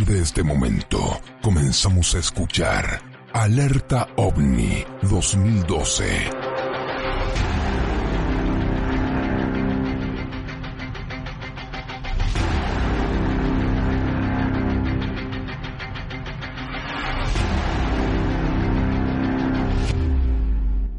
[0.00, 3.02] Partir de este momento, comenzamos a escuchar
[3.34, 6.30] Alerta OVNI 2012.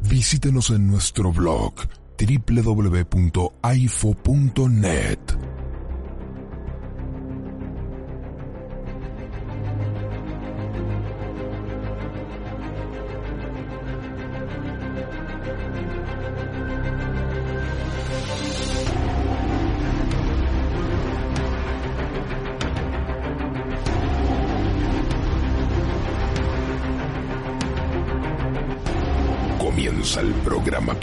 [0.02, 1.74] Visítenos en nuestro blog
[2.18, 3.42] www.aifo.net.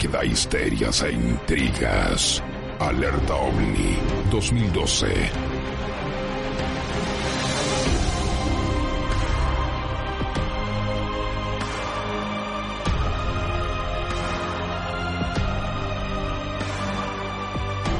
[0.00, 2.42] que da histerias e intrigas.
[2.78, 3.98] Alerta OVNI
[4.30, 5.06] 2012.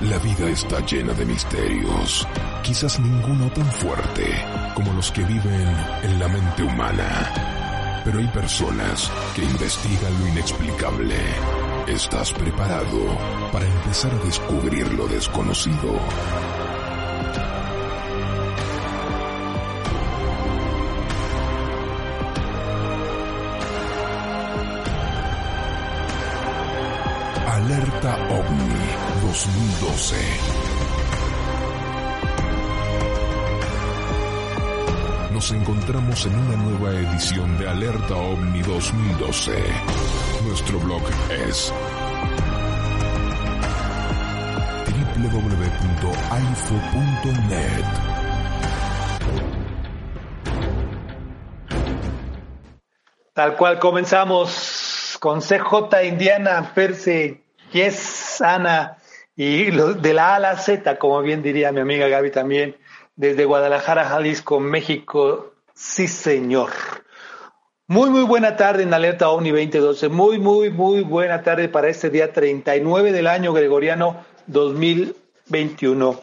[0.02, 2.26] La vida está llena de misterios,
[2.62, 5.68] quizás ninguno tan fuerte como los que viven
[6.02, 7.32] en la mente humana.
[8.04, 11.59] Pero hay personas que investigan lo inexplicable.
[11.90, 13.18] ¿Estás preparado
[13.50, 15.98] para empezar a descubrir lo desconocido?
[27.48, 30.60] Alerta OVNI 2012
[35.32, 40.09] nos encontramos en una nueva edición de Alerta OVNI 2012.
[40.44, 41.72] Nuestro blog es
[45.14, 46.20] www.aifo.net.
[53.34, 57.42] Tal cual comenzamos con CJ Indiana, Perse,
[57.72, 58.96] Yes, Ana
[59.36, 62.76] y de la A a la Z, como bien diría mi amiga Gaby también
[63.16, 65.52] desde Guadalajara, Jalisco, México.
[65.74, 66.70] Sí, señor.
[67.90, 70.10] Muy, muy buena tarde en Alerta OVNI 2012.
[70.10, 76.20] Muy, muy, muy buena tarde para este día 39 del año gregoriano 2021.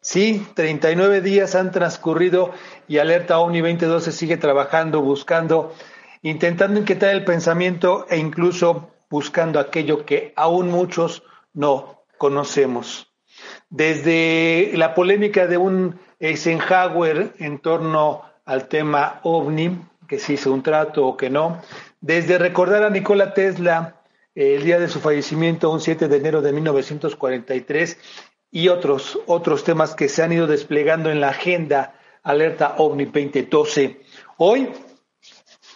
[0.00, 2.52] Sí, 39 días han transcurrido
[2.88, 5.74] y Alerta OVNI 2012 sigue trabajando, buscando,
[6.22, 13.12] intentando inquietar el pensamiento e incluso buscando aquello que aún muchos no conocemos.
[13.68, 19.78] Desde la polémica de un Eisenhower en torno al tema ovni,
[20.12, 21.62] que se hizo un trato o que no,
[22.02, 24.02] desde recordar a Nikola Tesla
[24.34, 27.96] eh, el día de su fallecimiento, un 7 de enero de 1943,
[28.50, 34.02] y otros, otros temas que se han ido desplegando en la agenda Alerta OVNI 2012.
[34.36, 34.68] Hoy,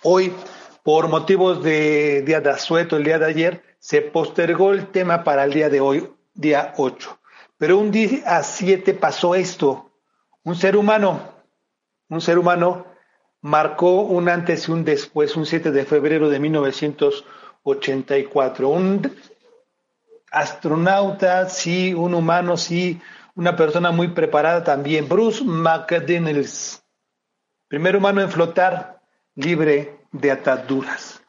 [0.02, 0.34] hoy,
[0.82, 5.44] por motivos de día de asueto, el día de ayer, se postergó el tema para
[5.44, 7.18] el día de hoy, día 8.
[7.56, 9.92] Pero un día a 7 pasó esto,
[10.44, 11.22] un ser humano,
[12.10, 12.95] un ser humano
[13.40, 18.68] marcó un antes y un después, un 7 de febrero de 1984.
[18.68, 19.16] Un
[20.30, 23.00] astronauta, sí, un humano, sí,
[23.34, 25.08] una persona muy preparada también.
[25.08, 26.82] Bruce McDaniels,
[27.68, 29.00] primer humano en flotar
[29.34, 31.22] libre de ataduras.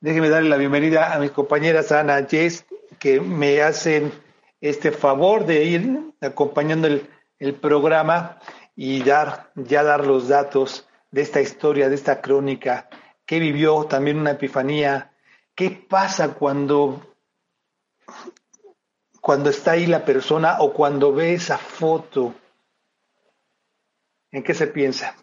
[0.00, 2.66] Déjeme darle la bienvenida a mis compañeras Ana Jess,
[2.98, 4.12] que me hacen
[4.60, 7.08] este favor de ir acompañando el
[7.38, 8.38] el programa
[8.76, 12.88] y dar, ya dar los datos de esta historia, de esta crónica,
[13.26, 15.12] qué vivió también una epifanía,
[15.54, 17.00] qué pasa cuando,
[19.20, 22.34] cuando está ahí la persona o cuando ve esa foto,
[24.30, 25.14] ¿en qué se piensa?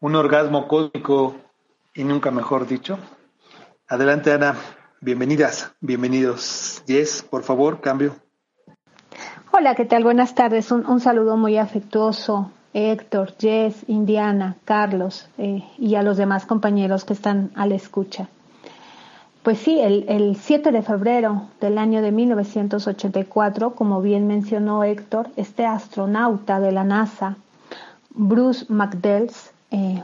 [0.00, 1.36] ¿Un orgasmo cósmico
[1.94, 2.98] y nunca mejor dicho?
[3.86, 4.56] Adelante Ana,
[5.00, 6.82] bienvenidas, bienvenidos.
[6.86, 8.16] Yes, por favor, cambio.
[9.52, 10.02] Hola, ¿qué tal?
[10.02, 10.72] Buenas tardes.
[10.72, 12.50] Un, saludo muy afectuoso.
[12.74, 18.28] Héctor, Jess, Indiana, Carlos eh, y a los demás compañeros que están a la escucha.
[19.42, 25.28] Pues sí, el, el 7 de febrero del año de 1984, como bien mencionó Héctor,
[25.36, 27.36] este astronauta de la NASA,
[28.10, 30.02] Bruce McDells, eh,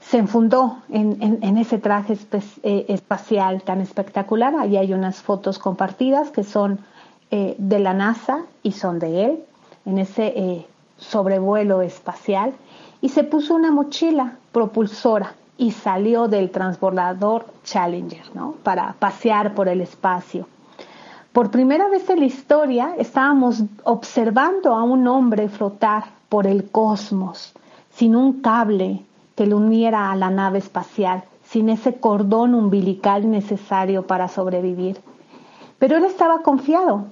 [0.00, 2.16] se enfundó en, ese traje
[2.62, 4.54] eh, espacial tan espectacular.
[4.54, 6.78] Ahí hay unas fotos compartidas que son
[7.30, 9.44] de la NASA y son de él
[9.86, 10.66] en ese
[11.08, 12.54] sobrevuelo espacial
[13.00, 18.24] y se puso una mochila propulsora y salió del transbordador Challenger
[18.62, 20.46] para pasear por el espacio.
[21.32, 27.52] Por primera vez en la historia estábamos observando a un hombre flotar por el cosmos,
[27.90, 29.04] sin un cable
[29.34, 35.00] que lo uniera a la nave espacial, sin ese cordón umbilical necesario para sobrevivir.
[35.78, 37.06] Pero él estaba confiado.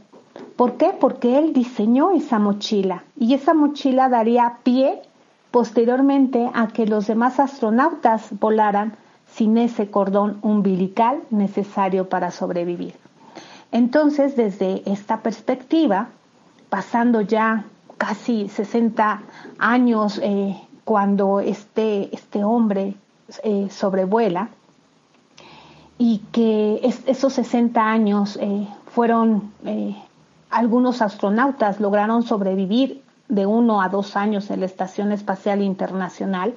[0.56, 0.94] ¿Por qué?
[0.98, 5.02] Porque él diseñó esa mochila y esa mochila daría pie
[5.50, 8.94] posteriormente a que los demás astronautas volaran
[9.30, 12.94] sin ese cordón umbilical necesario para sobrevivir.
[13.70, 16.08] Entonces, desde esta perspectiva,
[16.68, 17.64] pasando ya
[17.98, 19.22] casi 60
[19.58, 22.94] años eh, cuando este, este hombre
[23.42, 24.48] eh, sobrevuela,
[25.98, 29.52] y que esos 60 años eh, fueron,
[30.52, 36.54] algunos astronautas lograron sobrevivir de uno a dos años en la Estación Espacial Internacional,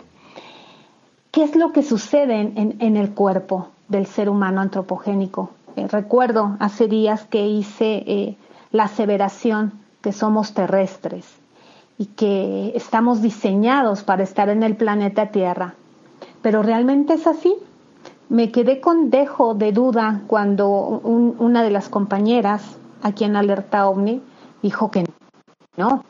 [1.32, 5.52] ¿qué es lo que sucede en el cuerpo del ser humano antropogénico?
[5.76, 8.38] Eh, recuerdo hace días que hice eh,
[8.72, 11.26] la aseveración que somos terrestres
[11.98, 15.76] y que estamos diseñados para estar en el planeta Tierra.
[16.42, 17.56] Pero realmente es así.
[18.30, 24.20] Me quedé con dejo de duda cuando una de las compañeras aquí en Alerta OVNI
[24.64, 25.06] dijo que
[25.78, 26.04] no,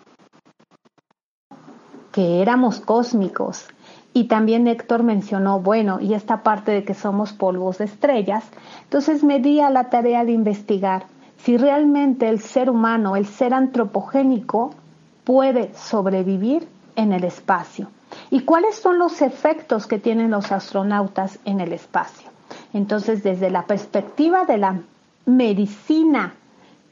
[2.14, 3.68] que éramos cósmicos,
[4.14, 8.46] y también Héctor mencionó, bueno, y esta parte de que somos polvos de estrellas.
[8.84, 11.08] Entonces me di a la tarea de investigar
[11.44, 14.74] si realmente el ser humano, el ser antropogénico,
[15.26, 16.66] puede sobrevivir
[16.96, 17.90] en el espacio
[18.32, 22.30] y cuáles son los efectos que tienen los astronautas en el espacio.
[22.72, 24.80] Entonces, desde la perspectiva de la
[25.26, 26.36] medicina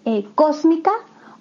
[0.05, 0.91] eh, cósmica,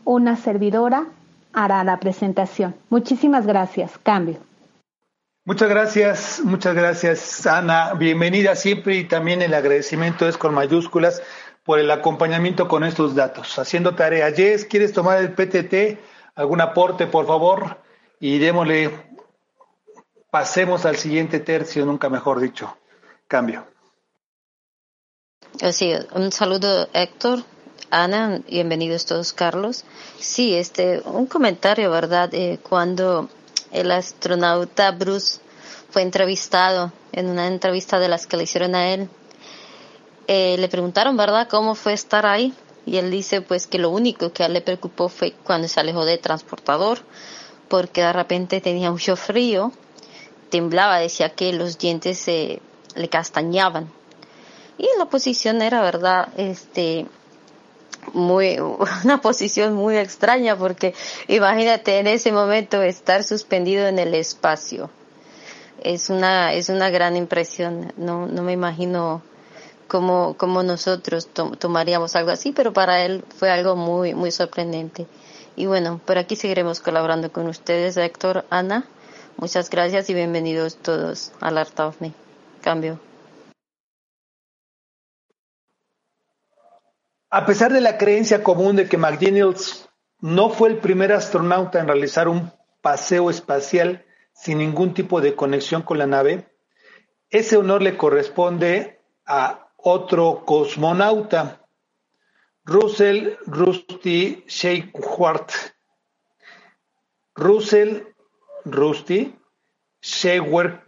[0.05, 1.07] una servidora
[1.53, 2.75] hará la presentación.
[2.91, 3.99] Muchísimas gracias.
[4.03, 4.39] Cambio.
[5.45, 7.95] Muchas gracias, muchas gracias Ana.
[7.95, 11.21] Bienvenida siempre y también el agradecimiento es con mayúsculas
[11.65, 13.59] por el acompañamiento con estos datos.
[13.59, 14.31] Haciendo tarea.
[14.33, 15.99] Jess, ¿quieres tomar el PTT?
[16.37, 17.79] ¿Algún aporte, por favor?
[18.21, 18.91] Y démosle,
[20.31, 22.77] pasemos al siguiente tercio, nunca mejor dicho.
[23.27, 23.67] Cambio.
[25.73, 27.41] Sí, un saludo Héctor,
[27.95, 29.85] Ana, bienvenidos todos Carlos.
[30.19, 32.33] Sí, este, un comentario, ¿verdad?
[32.33, 33.29] Eh, cuando
[33.71, 35.41] el astronauta Bruce
[35.91, 39.11] fue entrevistado en una entrevista de las que le hicieron a él.
[40.27, 42.55] Eh, le preguntaron, ¿verdad?, cómo fue estar ahí.
[42.87, 45.79] Y él dice, pues, que lo único que a él le preocupó fue cuando se
[45.79, 47.01] alejó del transportador,
[47.69, 49.71] porque de repente tenía mucho frío,
[50.49, 52.63] temblaba, decía que los dientes se
[52.95, 53.93] le castañaban.
[54.79, 57.07] Y la posición era, ¿verdad?, este,
[58.13, 58.59] muy
[59.05, 60.95] una posición muy extraña porque
[61.29, 64.91] imagínate en ese momento estar suspendido en el espacio.
[65.83, 67.93] Es una es una gran impresión.
[67.97, 69.23] No no me imagino
[69.89, 71.29] cómo, cómo nosotros
[71.59, 75.07] tomaríamos algo así pero para él fue algo muy muy sorprendente.
[75.57, 78.85] Y bueno por aquí seguiremos colaborando con ustedes Héctor Ana.
[79.37, 82.13] Muchas gracias y bienvenidos todos al Art Me
[82.61, 83.12] cambio
[87.35, 89.89] A pesar de la creencia común de que McDaniels
[90.21, 92.53] no fue el primer astronauta en realizar un
[92.83, 96.47] paseo espacial sin ningún tipo de conexión con la nave,
[97.31, 101.67] ese honor le corresponde a otro cosmonauta,
[102.67, 105.51] Russell Rusty Shewhart.
[107.35, 108.03] Russell
[108.67, 109.35] Rusty
[110.03, 110.83] Shewhart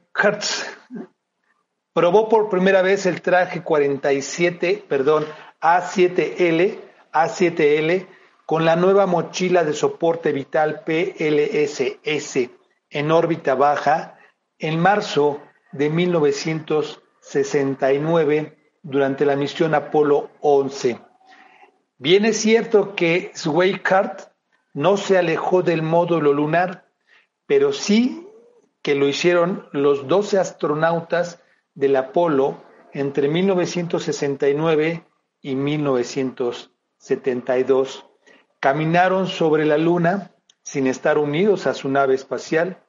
[1.95, 5.25] probó por primera vez el traje 47, perdón,
[5.65, 6.79] a7L,
[7.11, 8.07] A7L
[8.45, 12.51] con la nueva mochila de soporte vital PLSS
[12.91, 14.19] en órbita baja
[14.59, 15.41] en marzo
[15.73, 21.01] de 1969 durante la misión Apolo 11.
[21.97, 24.35] Bien es cierto que Schweikart
[24.75, 26.91] no se alejó del módulo lunar,
[27.47, 28.29] pero sí
[28.83, 31.41] que lo hicieron los 12 astronautas
[31.75, 35.05] del Apolo entre 1969
[35.45, 38.07] y 1972.
[38.59, 40.31] Caminaron sobre la Luna
[40.63, 42.83] sin estar unidos a su nave espacial.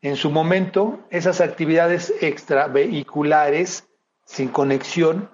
[0.00, 3.88] En su momento, esas actividades extravehiculares
[4.24, 5.28] sin conexión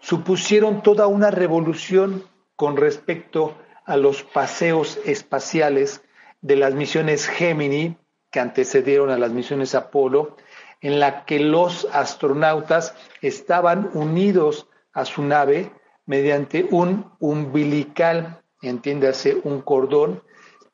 [0.00, 3.56] supusieron toda una revolución con respecto
[3.86, 6.02] a los paseos espaciales
[6.42, 7.96] de las misiones Gemini
[8.30, 10.36] que antecedieron a las misiones Apolo,
[10.82, 15.72] en la que los astronautas estaban unidos a su nave
[16.06, 20.22] mediante un umbilical, entiéndase, un cordón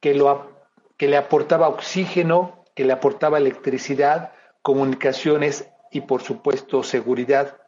[0.01, 0.51] que, lo,
[0.97, 4.33] que le aportaba oxígeno, que le aportaba electricidad,
[4.63, 7.59] comunicaciones y por supuesto seguridad.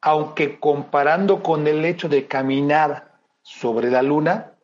[0.00, 4.58] Aunque comparando con el hecho de caminar sobre la luna,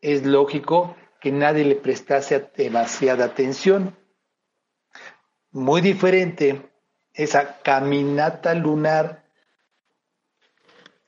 [0.00, 3.96] es lógico que nadie le prestase demasiada atención.
[5.50, 6.70] Muy diferente
[7.12, 9.25] esa caminata lunar.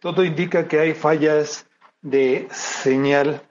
[0.00, 1.66] Todo indica que hay fallas
[2.02, 3.42] de señal.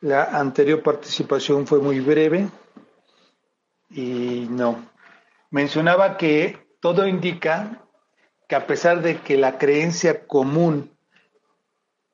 [0.00, 2.48] La anterior participación fue muy breve
[3.90, 4.86] y no.
[5.50, 7.84] Mencionaba que todo indica
[8.48, 10.96] que a pesar de que la creencia común,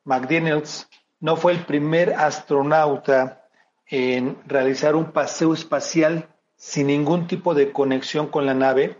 [0.05, 0.89] McDaniels
[1.21, 3.47] no fue el primer astronauta
[3.87, 8.99] en realizar un paseo espacial sin ningún tipo de conexión con la nave,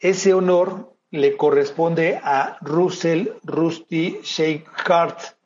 [0.00, 5.36] ese honor le corresponde a Russell Rusty Shakehart,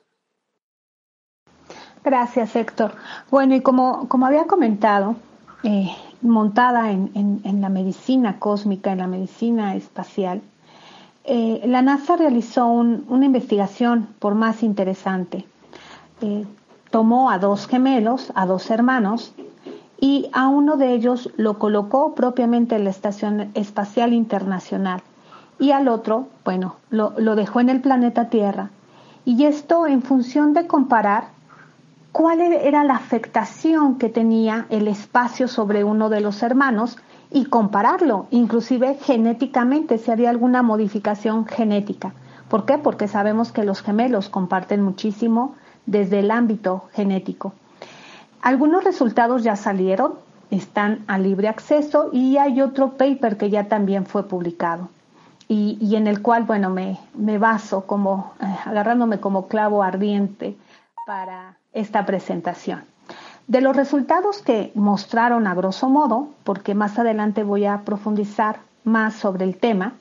[2.06, 2.92] Gracias, Héctor.
[3.32, 5.16] Bueno, y como, había comentado,
[5.64, 5.90] eh,
[6.22, 10.44] montada en, la medicina cósmica, en la medicina espacial,
[11.24, 15.46] eh, la NASA realizó una investigación por más interesante.
[16.22, 16.46] Eh,
[16.92, 19.34] tomó a dos gemelos, a dos hermanos,
[20.00, 25.02] y a uno de ellos lo colocó propiamente en la Estación Espacial Internacional
[25.58, 28.70] y al otro, bueno, lo, dejó en el planeta Tierra.
[29.24, 31.35] Y esto en función de comparar
[32.16, 36.98] cuál era la afectación que tenía el espacio sobre uno de los hermanos
[37.30, 42.14] y compararlo, inclusive genéticamente, si había alguna modificación genética.
[42.48, 42.78] ¿Por qué?
[42.78, 45.56] Porque sabemos que los gemelos comparten muchísimo
[45.86, 47.52] desde el ámbito genético.
[48.42, 50.14] Algunos resultados ya salieron,
[50.52, 54.88] están a libre acceso y hay otro paper que ya también fue publicado
[55.50, 60.56] y, en el cual, bueno, me, baso como, eh, agarrándome como clavo ardiente
[61.06, 62.84] para esta presentación.
[63.48, 69.14] De los resultados que mostraron a grosso modo, porque más adelante voy a profundizar más
[69.14, 69.94] sobre el tema,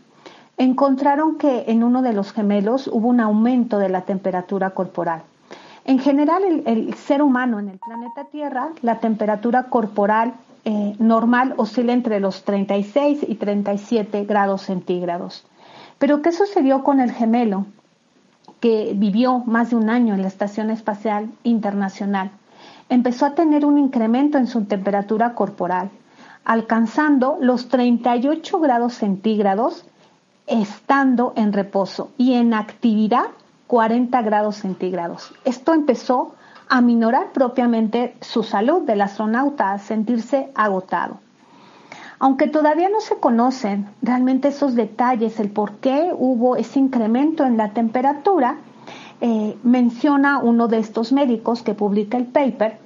[0.57, 5.23] encontraron que en uno de los gemelos hubo un aumento de la temperatura corporal.
[5.85, 10.33] En general, el, ser humano en el planeta Tierra, la temperatura corporal
[10.65, 15.45] eh, normal oscila entre los 36 y 37 grados centígrados.
[15.99, 17.67] Pero ¿qué sucedió con el gemelo
[18.65, 22.31] que vivió más de un año en la Estación Espacial Internacional?
[22.89, 25.91] Empezó a tener un incremento en su temperatura corporal,
[26.47, 29.85] alcanzando los 38 grados centígrados
[30.47, 33.27] estando en reposo y en actividad
[33.67, 35.35] 40 grados centígrados.
[35.45, 36.35] Esto empezó
[36.67, 41.21] a minorar propiamente su salud del astronauta, a sentirse agotado.
[42.19, 47.57] Aunque todavía no se conocen realmente esos detalles, el por qué hubo ese incremento en
[47.57, 48.59] la temperatura,
[49.21, 52.79] eh, menciona uno de estos médicos que publica el paper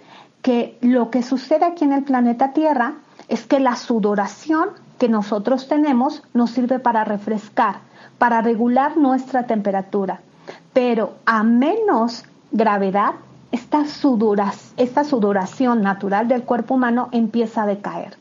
[0.42, 2.94] que lo que sucede aquí en el planeta Tierra
[3.28, 7.80] es que la sudoración que nosotros tenemos nos sirve para refrescar,
[8.18, 10.20] para regular nuestra temperatura.
[10.72, 13.14] Pero a menos gravedad,
[13.52, 13.84] esta,
[14.76, 18.16] esta sudoración natural del cuerpo humano empieza a decaer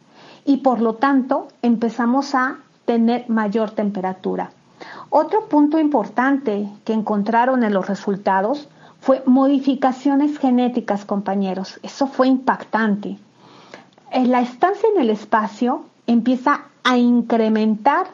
[0.48, 4.50] y por lo tanto empezamos a tener mayor temperatura.
[5.10, 8.70] Otro punto importante que encontraron en los resultados
[9.02, 11.80] fue modificaciones genéticas, compañeros.
[11.84, 13.20] Eso fue impactante.
[14.12, 18.08] En la estancia en el espacio empieza a incrementar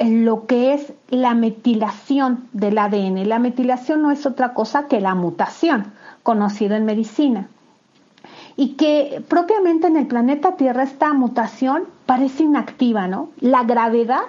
[0.00, 3.28] lo que es la metilación del ADN.
[3.28, 5.92] La metilación no es otra cosa que la mutación,
[6.24, 7.48] conocida en medicina.
[8.60, 13.28] Y que propiamente en el planeta Tierra esta mutación parece inactiva, ¿no?
[13.38, 14.22] La gravedad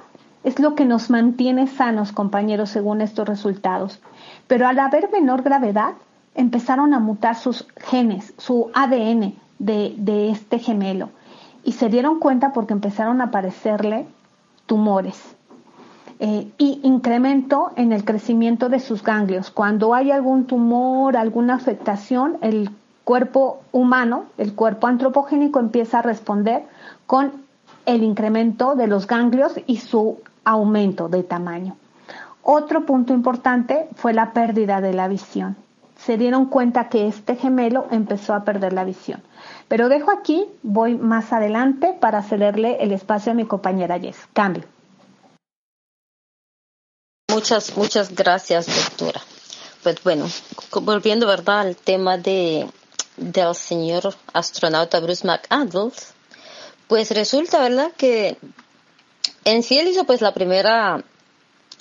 [0.43, 3.99] es lo que nos mantiene sanos, compañeros, según estos resultados.
[4.45, 5.93] Pero al haber menor gravedad,
[6.35, 11.09] empezaron a mutar sus genes, su ADN de, de este gemelo.
[11.63, 14.05] Y se dieron cuenta porque empezaron a aparecerle
[14.67, 15.35] tumores.
[16.19, 19.49] Eh, y incremento en el crecimiento de sus ganglios.
[19.49, 22.69] Cuando hay algún tumor, alguna afectación, el
[23.09, 26.67] cuerpo humano, el cuerpo antropogénico empieza a responder
[27.07, 27.43] con
[27.87, 31.75] el incremento de los ganglios y su aumento de tamaño.
[32.43, 35.55] Otro punto importante fue la pérdida de la visión.
[35.97, 39.23] Se dieron cuenta que este gemelo empezó a perder la visión.
[39.67, 44.17] Pero dejo aquí, voy más adelante para cederle el espacio a mi compañera Jess.
[44.33, 44.65] Cambio.
[47.31, 49.19] Muchas, muchas gracias, doctora.
[49.81, 50.27] Pues bueno,
[50.83, 52.69] volviendo, ¿verdad?, al tema de,
[53.19, 56.13] del señor astronauta Bruce McAdams,
[56.87, 58.37] pues resulta, ¿verdad?, que
[59.45, 61.03] en sí él hizo pues la primera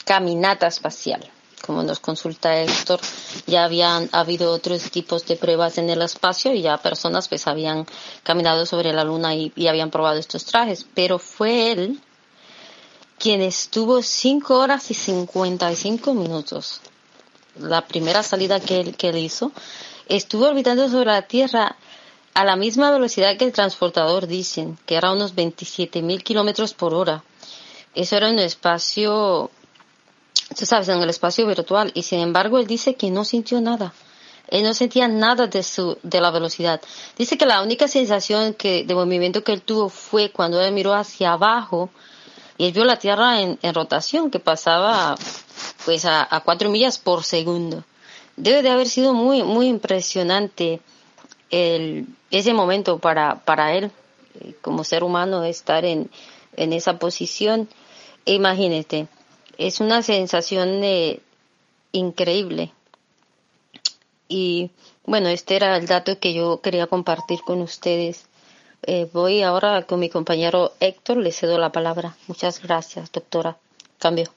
[0.04, 1.28] caminata espacial.
[1.64, 3.00] Como nos consulta Héctor,
[3.46, 7.86] ya habían habido otros tipos de pruebas en el espacio y ya personas pues habían
[8.22, 12.00] caminado sobre la luna y, y habían probado estos trajes, pero fue él
[13.18, 16.80] quien estuvo 5 horas y 55 minutos.
[17.58, 19.50] La primera salida que él, que él hizo,
[20.08, 21.76] estuvo orbitando sobre la Tierra
[22.34, 26.94] a la misma velocidad que el transportador, dicen, que era unos 27 mil kilómetros por
[26.94, 27.24] hora.
[27.94, 29.50] Eso era en el espacio,
[30.56, 31.90] tú sabes, en el espacio virtual.
[31.94, 33.92] Y sin embargo, él dice que no sintió nada.
[34.48, 36.80] Él no sentía nada de su, de la velocidad.
[37.16, 40.94] Dice que la única sensación que, de movimiento que él tuvo fue cuando él miró
[40.94, 41.90] hacia abajo
[42.56, 45.16] y él vio la Tierra en, rotación que pasaba
[45.84, 47.84] pues a, cuatro millas por segundo.
[48.38, 50.80] Debe de haber sido muy, muy impresionante
[51.50, 53.90] el, ese momento para, para él
[54.40, 56.10] eh, como ser humano estar en,
[56.56, 57.68] en esa posición.
[58.24, 59.08] E imagínate,
[59.56, 61.20] es una sensación de,
[61.92, 62.72] increíble.
[64.28, 64.70] Y
[65.04, 68.26] bueno, este era el dato que yo quería compartir con ustedes.
[68.82, 72.16] Eh, voy ahora con mi compañero Héctor, le cedo la palabra.
[72.28, 73.56] Muchas gracias, doctora.
[73.98, 74.30] Cambio.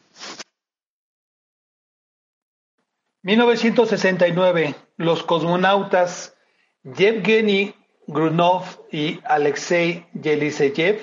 [3.23, 6.35] 1969, los cosmonautas
[6.83, 7.75] Yevgeny
[8.07, 10.99] Grunov y Alexei Yeliseyev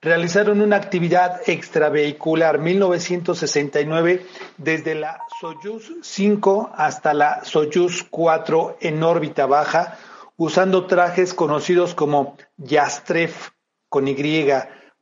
[0.00, 4.24] realizaron una actividad extravehicular 1969
[4.56, 9.98] desde la Soyuz 5 hasta la Soyuz 4 en órbita baja
[10.36, 13.50] usando trajes conocidos como Yastref
[13.88, 14.16] con Y,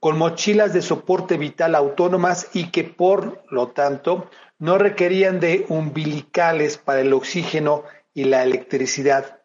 [0.01, 6.79] con mochilas de soporte vital autónomas y que por lo tanto no requerían de umbilicales
[6.79, 9.40] para el oxígeno y la electricidad.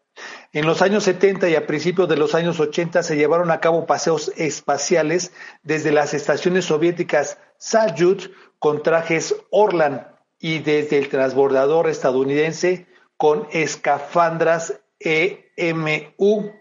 [0.54, 3.86] En los años 70 y a principios de los años 80 se llevaron a cabo
[3.86, 5.32] paseos espaciales
[5.63, 10.08] desde las estaciones soviéticas Salyut con trajes Orlan
[10.39, 16.52] y desde el transbordador estadounidense con escafandras EMU,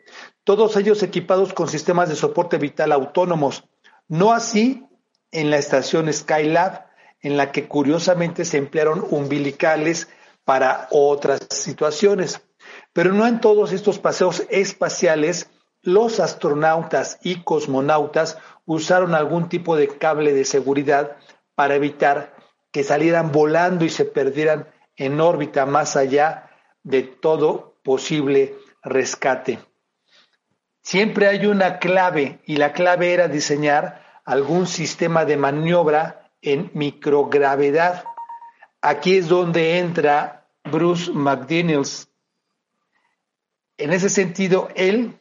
[0.45, 3.65] todos ellos equipados con sistemas de soporte vital autónomos.
[4.09, 4.87] No así
[5.31, 6.90] en la estación Skylab,
[7.23, 10.09] en la que curiosamente se emplearon umbilicales
[10.45, 12.41] para otras situaciones.
[12.93, 15.51] Pero no en todos estos paseos espaciales
[15.83, 21.17] los astronautas y cosmonautas usaron algún tipo de cable de seguridad
[21.55, 22.35] para evitar
[22.71, 26.51] que salieran volando y se perdieran en órbita más allá
[26.83, 29.59] de todo posible rescate.
[30.83, 38.05] Siempre hay una clave y la clave era diseñar algún sistema de maniobra en microgravedad.
[38.81, 42.09] Aquí es donde entra Bruce McDaniels.
[43.77, 45.19] En ese sentido, él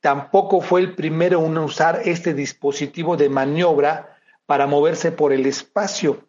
[0.00, 6.26] tampoco fue el primero en usar este dispositivo de maniobra para moverse por el espacio.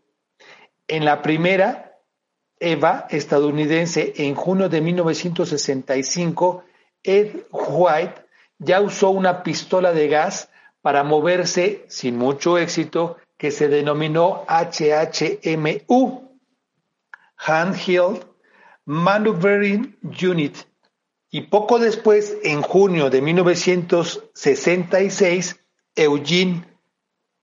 [0.87, 1.97] En la primera,
[2.59, 6.63] Eva estadounidense en junio de 1965,
[7.03, 8.25] Ed White
[8.59, 10.49] ya usó una pistola de gas
[10.81, 16.29] para moverse sin mucho éxito que se denominó HHMU,
[17.37, 18.23] Handheld
[18.85, 20.57] Maneuvering Unit.
[21.31, 25.59] Y poco después, en junio de 1966,
[25.95, 26.67] Eugene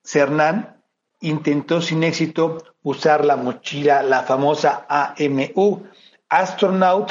[0.04, 0.80] Cernan
[1.18, 5.82] intentó sin éxito usar la mochila, la famosa AMU,
[6.28, 7.10] Astronaut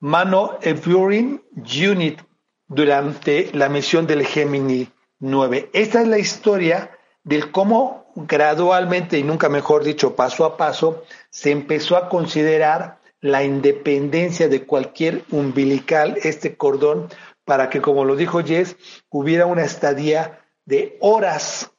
[0.00, 2.22] Maneuver Unit,
[2.66, 5.68] durante la misión del Gemini 9.
[5.74, 11.50] Esta es la historia del cómo gradualmente, y nunca mejor dicho, paso a paso, se
[11.50, 17.08] empezó a considerar la independencia de cualquier umbilical, este cordón,
[17.44, 18.76] para que, como lo dijo Jess,
[19.10, 21.70] hubiera una estadía de horas.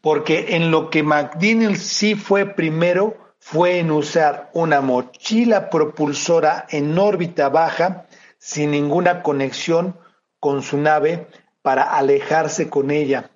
[0.00, 6.96] Porque en lo que McDaniel sí fue primero fue en usar una mochila propulsora en
[6.96, 8.06] órbita baja
[8.38, 9.98] sin ninguna conexión
[10.38, 11.26] con su nave
[11.60, 13.31] para alejarse con ella.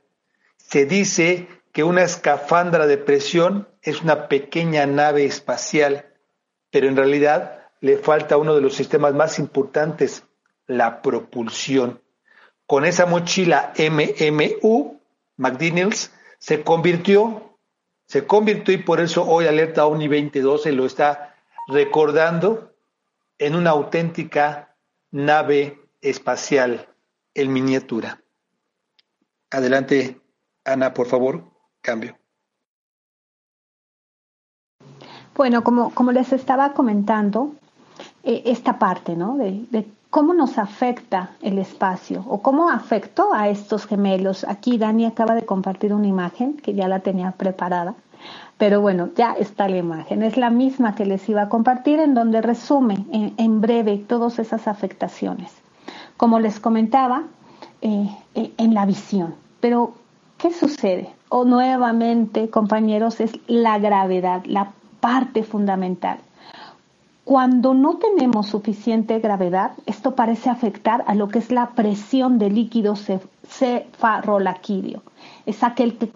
[0.68, 6.06] Se dice que una escafandra de presión es una pequeña nave espacial,
[6.72, 10.24] pero en realidad le falta uno de los sistemas más importantes,
[10.66, 12.02] la propulsión.
[12.66, 15.00] Con esa mochila MMU,
[15.36, 17.56] McDaniels se convirtió,
[18.08, 21.36] se convirtió y por eso hoy Alerta ONI 2012 lo está
[21.68, 22.74] recordando
[23.38, 24.74] en una auténtica
[25.12, 26.88] nave espacial
[27.34, 28.20] en miniatura.
[29.50, 30.20] Adelante,
[30.66, 31.44] Ana, por favor,
[31.80, 32.16] cambio.
[35.34, 37.52] Bueno, como, les estaba comentando,
[38.24, 39.36] eh, esta parte, ¿no?
[39.36, 44.44] De, cómo nos afecta el espacio o cómo afectó a estos gemelos.
[44.44, 47.94] Aquí Dani acaba de compartir una imagen que ya la tenía preparada,
[48.56, 50.22] pero bueno, ya está la imagen.
[50.22, 54.38] Es la misma que les iba a compartir en donde resume en, en breve todas
[54.38, 55.52] esas afectaciones.
[56.16, 57.24] Como les comentaba,
[57.82, 59.34] eh, eh, en la visión.
[59.60, 59.94] Pero,
[60.38, 61.10] ¿qué sucede?
[61.28, 66.18] O nuevamente, compañeros, es la gravedad, la parte fundamental.
[67.24, 72.50] Cuando no tenemos suficiente gravedad, esto parece afectar a lo que es la presión de
[72.50, 72.94] líquido
[73.48, 75.02] cefalorraquídeo.
[75.44, 76.12] Es aquel que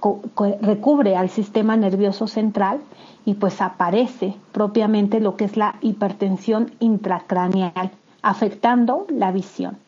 [0.62, 2.80] recubre al sistema nervioso central
[3.24, 7.90] y pues aparece propiamente lo que es la hipertensión intracraneal,
[8.22, 9.78] afectando la visión.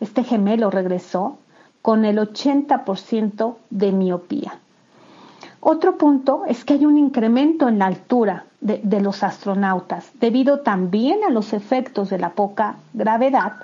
[0.00, 1.36] Este gemelo regresó
[1.82, 4.58] con el 80% de miopía.
[5.60, 11.20] Otro punto es que hay un incremento en la altura de, los astronautas debido también
[11.26, 13.54] a los efectos de la poca gravedad.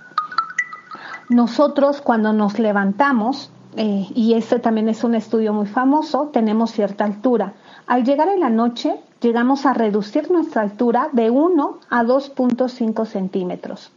[1.29, 7.05] Nosotros cuando nos levantamos, eh, y este también es un estudio muy famoso, tenemos cierta
[7.05, 7.55] altura.
[7.87, 13.91] Al llegar en la noche, llegamos a reducir nuestra altura de 1 a 2.5 centímetros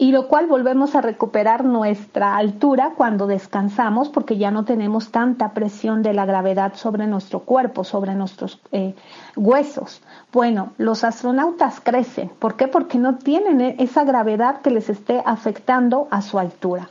[0.00, 5.52] y lo cual volvemos a recuperar nuestra altura cuando descansamos porque ya no tenemos tanta
[5.52, 8.94] presión de la gravedad sobre nuestro cuerpo, sobre nuestros eh,
[9.34, 10.00] huesos.
[10.32, 12.30] Bueno, los astronautas crecen.
[12.38, 12.68] ¿Por qué?
[12.68, 16.88] Porque no tienen e-, esa gravedad que les esté afectando a su altura.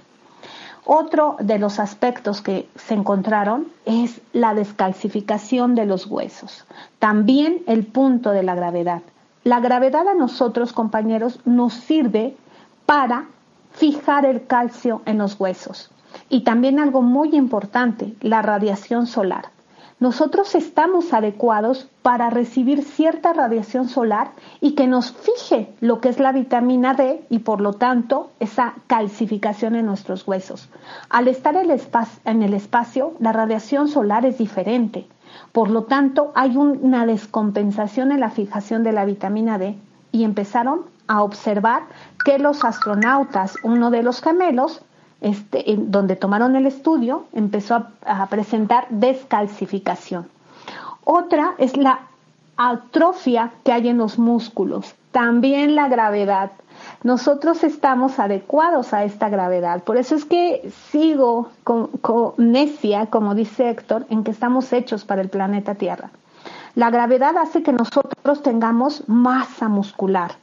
[0.83, 6.65] Otro de los aspectos que se encontraron es la descalcificación de los huesos.
[6.99, 9.01] También el punto de la gravedad.
[9.45, 12.35] La gravedad a nosotros, compañeros, nos sirve
[12.87, 13.25] para
[13.73, 15.91] fijar el calcio en los huesos.
[16.29, 19.49] Y también algo muy importante, la radiación solar.
[19.99, 26.19] Nosotros estamos adecuados para recibir cierta radiación solar y que nos fije lo que es
[26.19, 30.69] la vitamina D y por lo tanto esa calcificación en nuestros huesos.
[31.09, 35.07] Al estar en el espacio, la radiación solar es diferente.
[35.51, 39.77] Por lo tanto, hay una descompensación en la fijación de la vitamina D
[40.11, 41.83] y empezaron a observar
[42.23, 44.81] que los astronautas, uno de los gemelos,
[45.21, 50.27] este, donde tomaron el estudio, empezó a, a presentar descalcificación.
[51.03, 52.01] Otra es la
[52.57, 56.51] atrofia que hay en los músculos, también la gravedad.
[57.03, 59.83] Nosotros estamos adecuados a esta gravedad.
[59.83, 65.05] Por eso es que sigo con, con necia, como dice Héctor, en que estamos hechos
[65.05, 66.09] para el planeta Tierra.
[66.75, 70.33] La gravedad hace que nosotros tengamos masa muscular.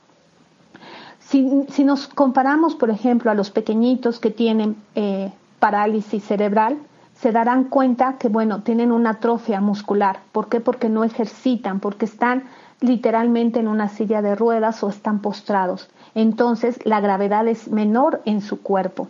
[1.34, 6.78] Si, nos comparamos, por ejemplo, a los pequeñitos que tienen eh, parálisis cerebral,
[7.12, 10.20] se darán cuenta que, bueno, tienen una atrofia muscular.
[10.30, 10.60] ¿Por qué?
[10.60, 12.44] Porque no ejercitan, porque están
[12.80, 15.88] literalmente en una silla de ruedas o están postrados.
[16.14, 19.08] Entonces, la gravedad es menor en su cuerpo.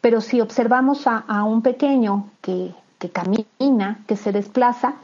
[0.00, 2.72] Pero si observamos a, un pequeño que,
[3.12, 4.94] camina, que se desplaza,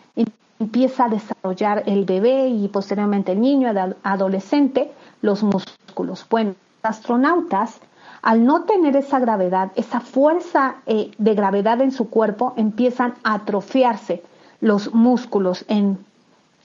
[0.58, 3.68] empieza a desarrollar el bebé y posteriormente el niño,
[4.02, 5.83] adolescente, los músculos.
[6.28, 7.80] Bueno, astronautas,
[8.22, 13.34] al no tener esa gravedad, esa fuerza eh, de gravedad en su cuerpo, empiezan a
[13.34, 14.22] atrofiarse
[14.60, 15.98] los músculos en,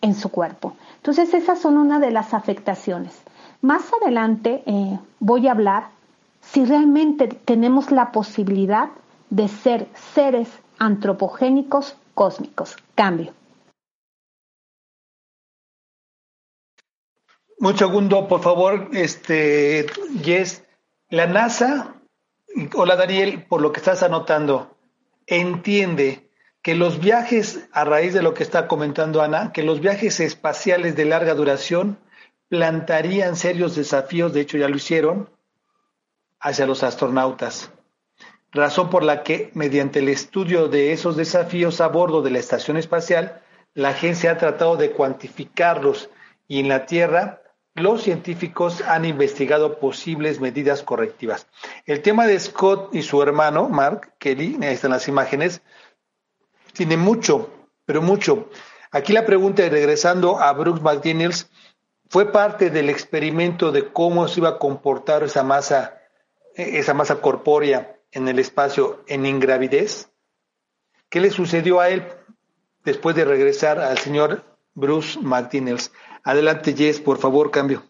[0.01, 0.73] en su cuerpo.
[0.97, 3.21] Entonces, esas son una de las afectaciones.
[3.61, 5.87] Más adelante eh, voy a hablar
[6.41, 8.89] si realmente tenemos la posibilidad
[9.29, 12.77] de ser seres antropogénicos cósmicos.
[12.95, 13.33] Cambio.
[17.61, 19.85] Un segundo, por favor, este,
[20.23, 20.63] Jess.
[21.09, 21.95] La NASA,
[22.73, 24.77] hola Daniel, por lo que estás anotando,
[25.27, 26.29] entiende
[26.61, 30.95] que los viajes, a raíz de lo que está comentando Ana, que los viajes espaciales
[30.95, 31.99] de larga duración
[32.47, 35.29] plantarían serios desafíos, de hecho ya lo hicieron,
[36.39, 37.73] hacia los astronautas.
[38.53, 42.77] Razón por la que, mediante el estudio de esos desafíos a bordo de la estación
[42.77, 43.41] espacial,
[43.73, 46.09] la agencia ha tratado de cuantificarlos
[46.47, 47.41] y en la Tierra
[47.79, 51.47] los científicos han investigado posibles medidas correctivas.
[51.85, 55.61] El tema de Scott y su hermano, Mark Kelly, ahí están las imágenes,
[56.73, 57.49] tiene mucho,
[57.85, 58.49] pero mucho.
[58.91, 61.49] Aquí la pregunta, y regresando a Brooks McDaniels,
[62.09, 66.01] fue parte del experimento de cómo se iba a comportar esa masa,
[66.55, 70.09] esa masa corpórea en el espacio en ingravidez.
[71.09, 72.07] ¿Qué le sucedió a él
[72.83, 75.91] después de regresar al señor Bruce McDaniels?
[76.23, 77.83] Adelante, Jess, por favor, cambio.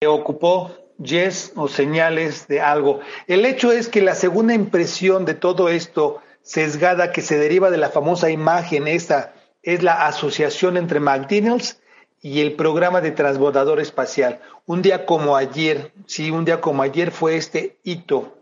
[0.00, 0.70] ¿Se ocupó
[1.02, 3.00] Jess o señales de algo?
[3.26, 7.76] El hecho es que la segunda impresión de todo esto sesgada que se deriva de
[7.76, 11.80] la famosa imagen esta es la asociación entre McDaniels
[12.20, 14.40] y el programa de transbordador espacial.
[14.66, 18.38] Un día como ayer, sí, un día como ayer fue este hito.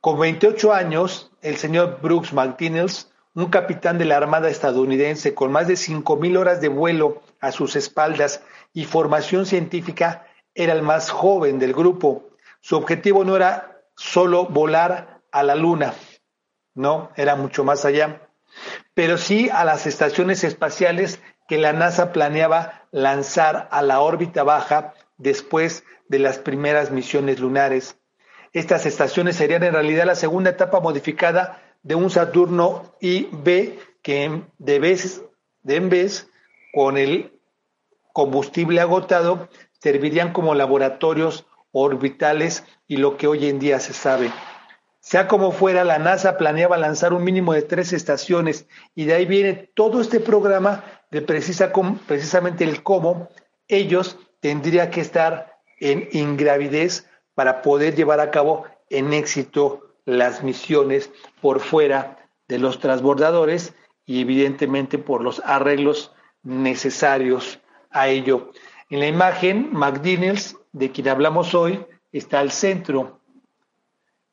[0.00, 5.66] Con 28 años, el señor Brooks McDaniels, un capitán de la Armada estadounidense con más
[5.66, 11.58] de 5.000 horas de vuelo a sus espaldas y formación científica, era el más joven
[11.58, 12.28] del grupo.
[12.60, 15.94] Su objetivo no era solo volar a la Luna,
[16.74, 18.28] no, era mucho más allá,
[18.94, 24.94] pero sí a las estaciones espaciales que la NASA planeaba lanzar a la órbita baja
[25.16, 27.98] después de las primeras misiones lunares.
[28.52, 34.78] Estas estaciones serían en realidad la segunda etapa modificada de un Saturno IB que de
[34.78, 35.22] vez,
[35.62, 36.28] de en vez
[36.72, 37.32] con el
[38.12, 39.48] combustible agotado
[39.80, 44.32] servirían como laboratorios orbitales y lo que hoy en día se sabe.
[45.00, 49.26] Sea como fuera, la NASA planeaba lanzar un mínimo de tres estaciones y de ahí
[49.26, 51.72] viene todo este programa de precisa,
[52.06, 53.28] precisamente el cómo
[53.68, 57.07] ellos tendrían que estar en ingravidez
[57.38, 61.08] para poder llevar a cabo en éxito las misiones
[61.40, 63.74] por fuera de los transbordadores
[64.06, 66.10] y evidentemente por los arreglos
[66.42, 67.60] necesarios
[67.92, 68.50] a ello.
[68.90, 73.20] En la imagen, McDaniels, de quien hablamos hoy, está al centro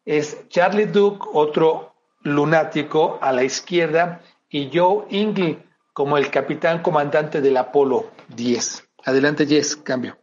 [0.03, 5.63] es Charlie Duke, otro lunático a la izquierda, y Joe Ingle
[5.93, 8.89] como el capitán comandante del Apolo 10.
[9.03, 10.17] Adelante, Jess, cambio.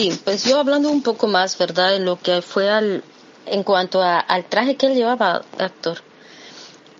[0.00, 1.94] Sí, pues yo hablando un poco más, ¿verdad?
[1.94, 3.04] En lo que fue al,
[3.44, 5.98] en cuanto al traje que él llevaba, actor.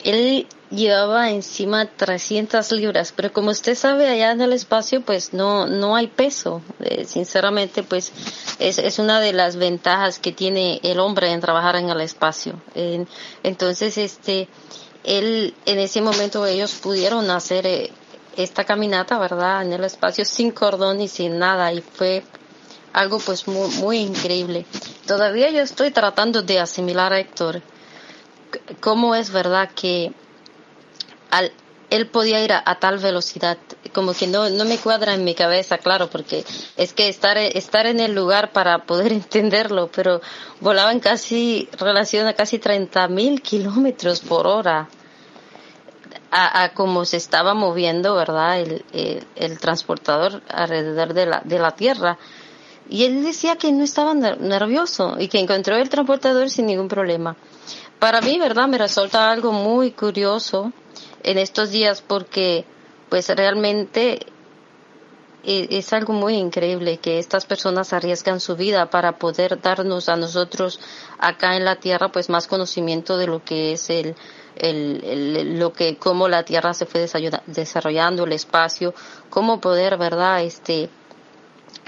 [0.05, 5.67] Él llevaba encima 300 libras, pero como usted sabe, allá en el espacio, pues no,
[5.67, 6.61] no hay peso.
[6.81, 8.13] Eh, sinceramente, pues
[8.59, 12.61] es, es una de las ventajas que tiene el hombre en trabajar en el espacio.
[13.43, 14.47] entonces, este,
[15.05, 17.91] él, en ese momento ellos pudieron hacer eh,
[18.37, 19.63] esta caminata, ¿verdad?
[19.63, 22.25] En el espacio sin cordón y sin nada, y fue
[22.93, 24.67] algo pues muy, muy increíble.
[25.07, 27.63] Todavía yo estoy tratando de asimilar a Héctor
[28.81, 30.13] cómo es verdad que
[31.31, 31.53] al,
[31.91, 33.59] él podía ir a, tal velocidad,
[33.93, 36.45] como que no, no me cuadra en mi cabeza, claro, porque
[36.77, 40.21] es que estar, estar en el lugar para poder entenderlo, pero
[40.61, 44.89] volaban casi, relación a casi 30 mil kilómetros por hora.
[46.33, 48.61] A, a cómo se estaba moviendo, ¿verdad?
[48.61, 48.85] El,
[49.35, 52.19] el, transportador alrededor de la, de la Tierra.
[52.91, 57.37] Y él decía que no estaba nervioso y que encontró el transportador sin ningún problema.
[58.01, 58.67] Para mí, ¿verdad?
[58.67, 60.73] Me resulta algo muy curioso
[61.23, 62.65] en estos días porque
[63.09, 64.27] pues realmente
[65.45, 70.17] e, es algo muy increíble que estas personas arriesgan su vida para poder darnos a
[70.17, 70.81] nosotros
[71.19, 74.17] acá en la tierra pues más conocimiento de lo que es el,
[74.57, 77.07] el, lo que cómo la tierra se fue
[77.47, 78.95] desarrollando el espacio
[79.31, 80.91] cómo poder verdad este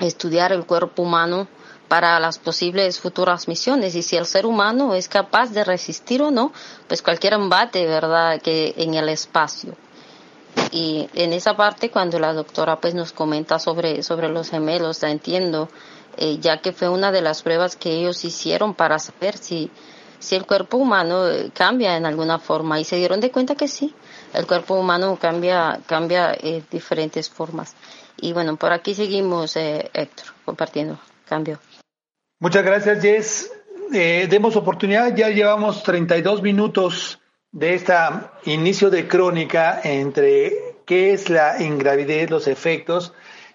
[0.00, 1.48] estudiar el cuerpo humano
[1.88, 6.30] para las posibles futuras misiones y si el ser humano es capaz de resistir o
[6.30, 6.52] no,
[6.88, 9.76] pues cualquier embate, ¿verdad?, que en el espacio.
[10.70, 15.10] Y en esa parte, cuando la doctora pues nos comenta sobre, sobre los gemelos, la
[15.10, 15.68] entiendo,
[16.16, 19.70] eh, ya que fue una de las pruebas que ellos hicieron para saber si,
[20.18, 23.68] si el cuerpo humano eh, cambia en alguna forma y se dieron de cuenta que
[23.68, 23.94] sí,
[24.32, 27.74] el cuerpo humano cambia, cambia eh, diferentes formas.
[28.22, 30.98] Y bueno, por aquí seguimos, Héctor, compartiendo.
[31.28, 31.58] Cambio.
[32.38, 33.52] Muchas gracias, Jess.
[33.90, 37.94] demos oportunidad, ya llevamos 32 minutos de este
[38.44, 43.12] inicio de crónica entre qué es la ingravidez, los efectos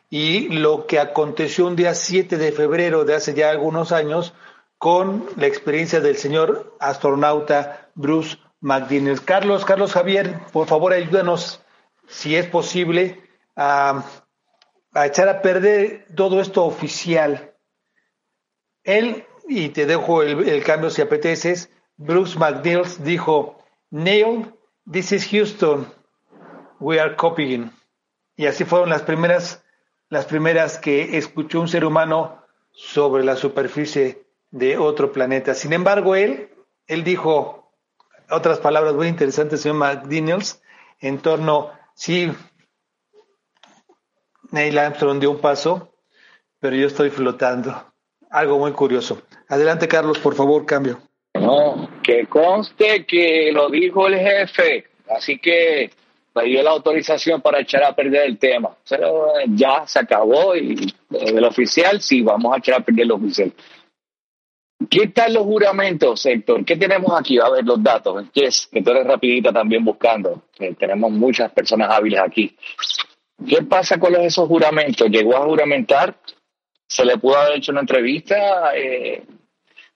[0.10, 4.34] y lo que aconteció un día 7 de febrero de hace ya algunos años
[4.78, 9.24] con la experiencia del señor astronauta Bruce McDaniel.
[9.24, 11.62] Carlos, Carlos Javier, por favor ayúdanos,
[12.08, 13.24] si es posible,
[13.56, 14.04] a,
[15.06, 17.54] echar a perder todo esto oficial.
[18.84, 24.54] Él, y te dejo el, cambio si apeteces, Bruce McNeil dijo, Neil,
[24.90, 25.88] this is Houston.
[26.80, 27.72] We are copying.
[28.36, 29.64] Y así fueron las primeras,
[30.10, 35.54] las primeras que escuchó un ser humano sobre la superficie de otro planeta.
[35.54, 36.50] Sin embargo, él,
[36.86, 37.74] él dijo
[38.30, 40.62] otras palabras muy interesantes, señor McDaniels,
[41.00, 42.32] en torno, sí,
[44.52, 45.94] Neil Armstrong dio un paso,
[46.60, 47.74] pero yo estoy flotando.
[48.30, 49.22] Algo muy curioso.
[49.48, 51.00] Adelante, Carlos, por favor, cambio.
[51.34, 55.92] No, que conste que lo dijo el jefe, así que
[56.36, 58.76] me dio la autorización para echar a perder el tema.
[58.90, 63.54] Pero ya se acabó y el oficial sí, vamos a echar a perder el oficial.
[64.90, 66.64] ¿Qué tal los juramentos, Héctor?
[66.64, 67.40] ¿Qué tenemos aquí?
[67.40, 68.26] A ver los datos.
[68.32, 70.44] Que tú eres rapidita también buscando.
[70.78, 72.56] tenemos muchas personas hábiles aquí.
[73.46, 75.10] ¿Qué pasa con esos juramentos?
[75.10, 76.18] ¿Llegó a juramentar?
[76.88, 79.24] ¿Se le pudo haber hecho una entrevista eh,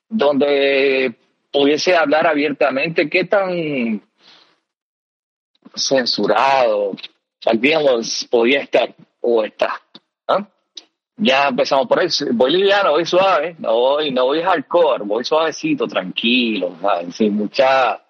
[0.10, 1.16] donde
[1.52, 4.02] pudiese hablar abiertamente qué tan
[5.76, 6.96] censurado,
[7.54, 9.82] digamos, podía estar o está.
[11.18, 12.26] Ya empezamos por eso.
[12.32, 16.76] Voy liviano, voy suave, no voy, no voy hardcore, voy suavecito, tranquilo,
[17.12, 18.02] sin mucha,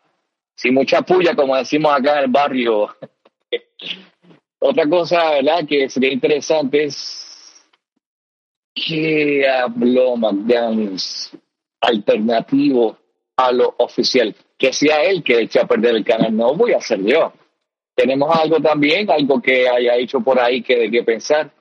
[0.56, 2.96] sin mucha puya, como decimos acá en el barrio.
[4.64, 7.66] Otra cosa, ¿verdad?, que sería interesante es
[8.76, 11.32] que habló McDaniels
[11.82, 12.96] alternativo
[13.36, 14.36] a lo oficial.
[14.60, 17.34] Que sea él que eche a perder el canal, no voy a ser yo.
[17.96, 21.52] Tenemos algo también, algo que haya hecho por ahí que de qué pensar.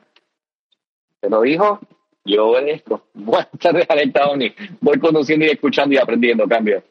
[1.20, 1.80] Te lo dijo,
[2.26, 3.02] yo obedezco.
[3.14, 4.54] Buenas tardes, Tony.
[4.82, 6.82] Voy conduciendo y escuchando y aprendiendo, cambio.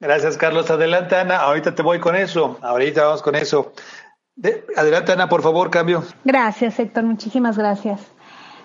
[0.00, 0.70] Gracias, Carlos.
[0.70, 1.38] Adelante, Ana.
[1.38, 2.56] Ahorita te voy con eso.
[2.62, 3.72] Ahorita vamos con eso.
[4.76, 6.04] Adelante, Ana, por favor, cambio.
[6.24, 7.04] Gracias, Héctor.
[7.04, 8.00] Muchísimas gracias.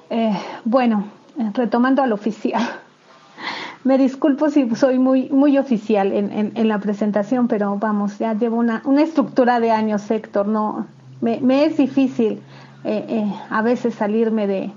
[0.09, 1.05] Eh, bueno,
[1.53, 2.62] retomando al oficial.
[3.83, 8.55] Me disculpo si soy muy, muy oficial en, en, la presentación, pero vamos, ya llevo
[8.55, 10.47] una, una estructura de años, Héctor.
[10.47, 10.88] No,
[11.19, 12.41] me, me es difícil
[12.86, 14.71] eh, eh, a veces salirme de,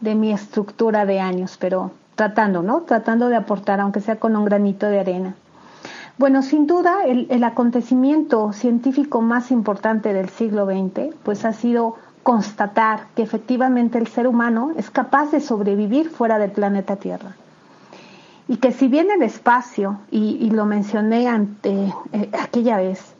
[0.00, 2.82] de mi estructura de años, pero tratando, ¿no?
[2.82, 5.34] Tratando de aportar, aunque sea con un granito de arena.
[6.18, 13.06] Bueno, sin duda, el, acontecimiento científico más importante del siglo XX, pues ha sido constatar
[13.14, 17.36] que efectivamente el ser humano es capaz de sobrevivir fuera del planeta Tierra
[18.48, 23.14] y que si bien el espacio, y, lo mencioné ante eh, aquella vez,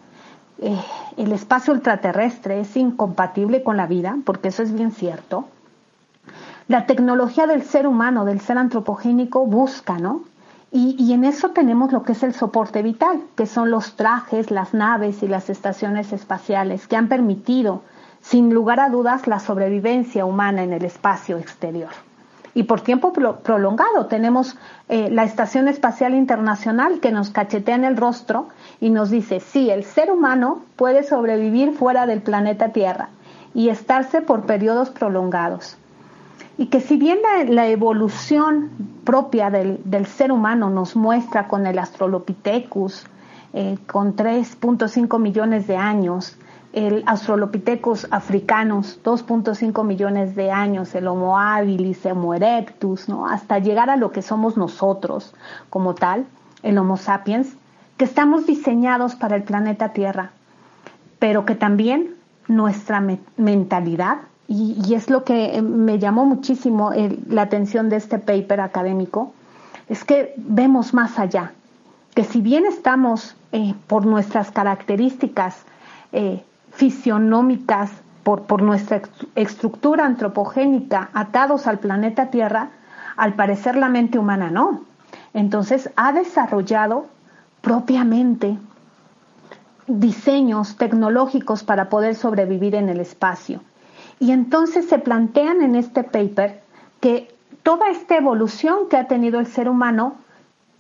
[0.59, 0.81] eh,
[1.17, 5.49] el espacio ultraterrestre es incompatible con la vida, porque eso es bien cierto,
[6.69, 10.23] la tecnología del ser humano, del ser antropogénico, busca, ¿no?
[10.73, 14.51] Y, y, en eso tenemos lo que es el soporte vital, que son los trajes,
[14.51, 17.83] las naves y las estaciones espaciales, que han permitido,
[18.21, 21.91] sin lugar a dudas, la sobrevivencia humana en el espacio exterior
[22.57, 24.07] y por tiempo prolongado.
[24.07, 24.57] Tenemos
[24.89, 28.49] eh, la Estación Espacial Internacional que nos cachetea en el rostro
[28.81, 33.11] y nos dice, sí, el ser humano puede sobrevivir fuera del planeta Tierra
[33.53, 35.77] y estarse por periodos prolongados.
[36.59, 38.71] Y que si bien la, evolución
[39.05, 43.07] propia del, ser humano nos muestra con el Australopithecus,
[43.53, 46.39] eh, con 3.5 millones de años,
[46.73, 53.27] el Australopithecus africanos, 2.5 millones de años, el Homo habilis, Homo erectus, ¿no?
[53.27, 55.35] hasta llegar a lo que somos nosotros
[55.71, 56.27] como tal,
[56.63, 57.57] el Homo sapiens,
[57.97, 60.33] que estamos diseñados para el planeta Tierra,
[61.19, 62.15] pero que también
[62.47, 63.03] nuestra
[63.37, 64.19] mentalidad,
[64.49, 66.93] y, es lo que me llamó muchísimo
[67.29, 69.33] la atención de este paper académico,
[69.89, 71.53] es que vemos más allá,
[72.15, 75.57] que si bien estamos eh, por nuestras características
[76.13, 77.91] eh, fisionómicas
[78.23, 79.03] por nuestra
[79.37, 82.71] estructura antropogénica atados al planeta Tierra,
[83.17, 84.83] Al parecer la mente humana no.
[85.33, 87.07] Entonces ha desarrollado
[87.63, 88.59] propiamente
[89.87, 93.61] diseños tecnológicos para poder sobrevivir en el espacio.
[94.19, 96.63] Y entonces se plantean en este paper
[97.01, 100.15] que toda esta evolución que ha tenido el ser humano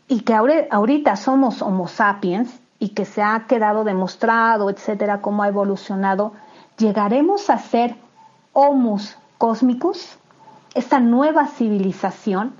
[0.08, 5.48] y que ahorita somos Homo sapiens y que se ha quedado demostrado, etcétera, cómo ha
[5.48, 6.32] evolucionado,
[6.78, 7.96] llegaremos a ser
[8.52, 10.18] Homus cósmicos,
[10.74, 12.54] esta nueva civilización,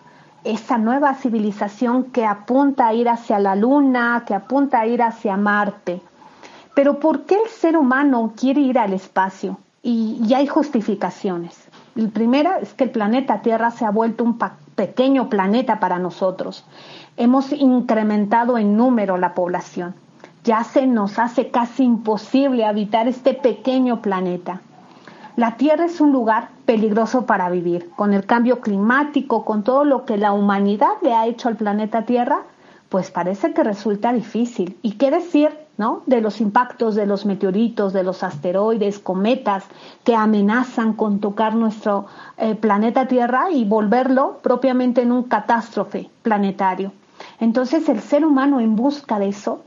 [0.45, 5.37] esa nueva civilización que apunta a ir hacia la Luna, que apunta a ir hacia
[5.37, 6.01] Marte.
[6.75, 9.59] Pero ¿por qué el ser humano quiere ir al espacio?
[9.87, 11.69] Y, y hay justificaciones.
[11.95, 14.37] La primera es que el planeta Tierra se ha vuelto un
[14.75, 16.65] pequeño planeta para nosotros.
[17.17, 19.95] Hemos incrementado en número la población.
[20.43, 24.61] Ya se nos hace casi imposible habitar este pequeño planeta.
[25.37, 27.89] La Tierra es un lugar peligroso para vivir.
[27.95, 32.03] Con el cambio climático, con todo lo que la humanidad le ha hecho al planeta
[32.03, 32.41] Tierra,
[32.89, 34.79] pues parece que resulta difícil.
[34.83, 36.03] ¿Y qué decir, no?
[36.07, 39.65] De los impactos de los meteoritos, de los asteroides, cometas
[40.05, 42.07] que amenazan con tocar nuestro
[42.39, 46.93] eh, planeta Tierra y volverlo propiamente en un catástrofe planetario.
[47.41, 49.63] Entonces el ser humano en busca de eso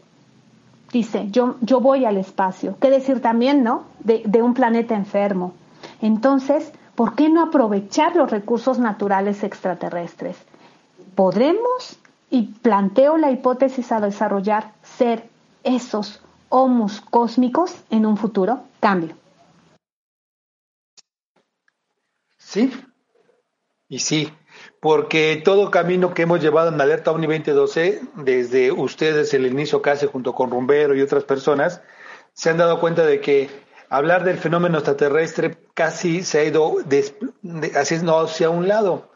[0.92, 2.78] dice, yo, yo voy al espacio.
[2.80, 3.84] ¿Qué decir también, no?
[4.00, 5.54] De, de un planeta enfermo.
[6.02, 10.38] Entonces, ¿por qué no aprovechar los recursos naturales extraterrestres?
[11.16, 12.00] ¿Podremos
[12.30, 15.28] y planteo la hipótesis a desarrollar ser
[15.64, 19.16] esos homus cósmicos en un futuro cambio.
[22.38, 22.72] Sí,
[23.88, 24.34] y sí,
[24.80, 30.08] porque todo camino que hemos llevado en Alerta Omni 2012, desde ustedes el inicio casi
[30.08, 31.82] junto con Rumbero y otras personas,
[32.34, 33.50] se han dado cuenta de que
[33.90, 36.78] hablar del fenómeno extraterrestre casi se ha ido
[37.76, 39.09] hacia un lado.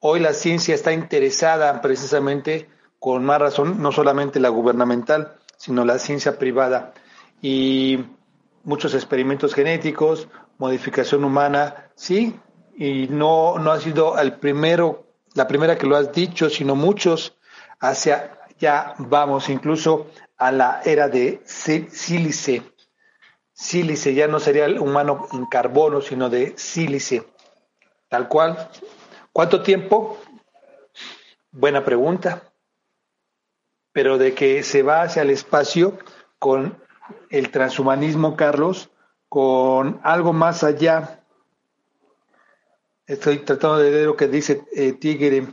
[0.00, 2.68] Hoy la ciencia está interesada precisamente,
[2.98, 6.92] con más razón, no solamente la gubernamental, sino la ciencia privada.
[7.40, 8.04] Y
[8.64, 10.28] muchos experimentos genéticos,
[10.58, 12.38] modificación humana, sí,
[12.76, 17.36] y no, no ha sido el primero, la primera que lo has dicho, sino muchos
[17.80, 22.62] hacia ya vamos incluso a la era de sílice.
[23.52, 27.24] Sílice ya no sería el humano en carbono, sino de sílice.
[28.08, 28.68] Tal cual,
[29.36, 30.16] ¿Cuánto tiempo?
[31.50, 32.54] Buena pregunta.
[33.92, 35.98] Pero de que se va hacia el espacio
[36.38, 36.82] con
[37.28, 38.88] el transhumanismo, Carlos,
[39.28, 41.22] con algo más allá.
[43.04, 45.46] Estoy tratando de ver lo que dice eh, Tigre.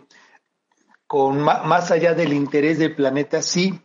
[1.06, 3.82] Con más allá del interés del planeta, sí,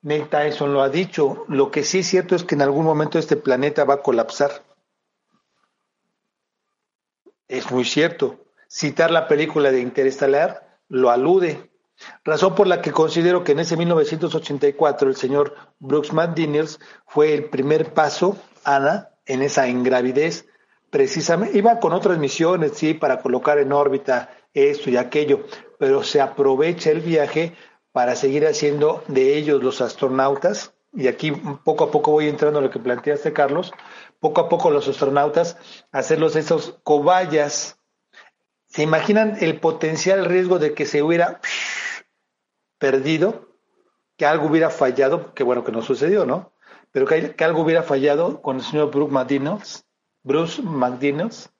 [0.00, 1.44] Nate Tyson lo ha dicho.
[1.48, 4.64] Lo que sí es cierto es que en algún momento este planeta va a colapsar.
[7.46, 11.70] Es muy cierto citar la película de Interestelar lo alude,
[12.24, 17.44] razón por la que considero que en ese 1984 el señor Brooks McDaniels fue el
[17.50, 20.46] primer paso, Ana, en esa ingravidez,
[20.90, 25.44] precisamente, iba con otras misiones, sí, para colocar en órbita esto y aquello,
[25.78, 27.54] pero se aprovecha el viaje
[27.92, 31.32] para seguir haciendo de ellos los astronautas, y aquí
[31.64, 33.72] poco a poco voy entrando en lo que planteaste, Carlos,
[34.20, 35.56] poco a poco los astronautas,
[35.90, 37.78] hacerlos esos cobayas
[38.74, 41.40] ¿Se imaginan el potencial riesgo de que se hubiera
[42.78, 43.46] perdido,
[44.16, 46.52] que algo hubiera fallado, que bueno que no sucedió, ¿no?
[46.90, 49.86] Pero que, algo hubiera fallado con el señor Bruce McDaniels,
[50.24, 51.50] Bruce McDaniels.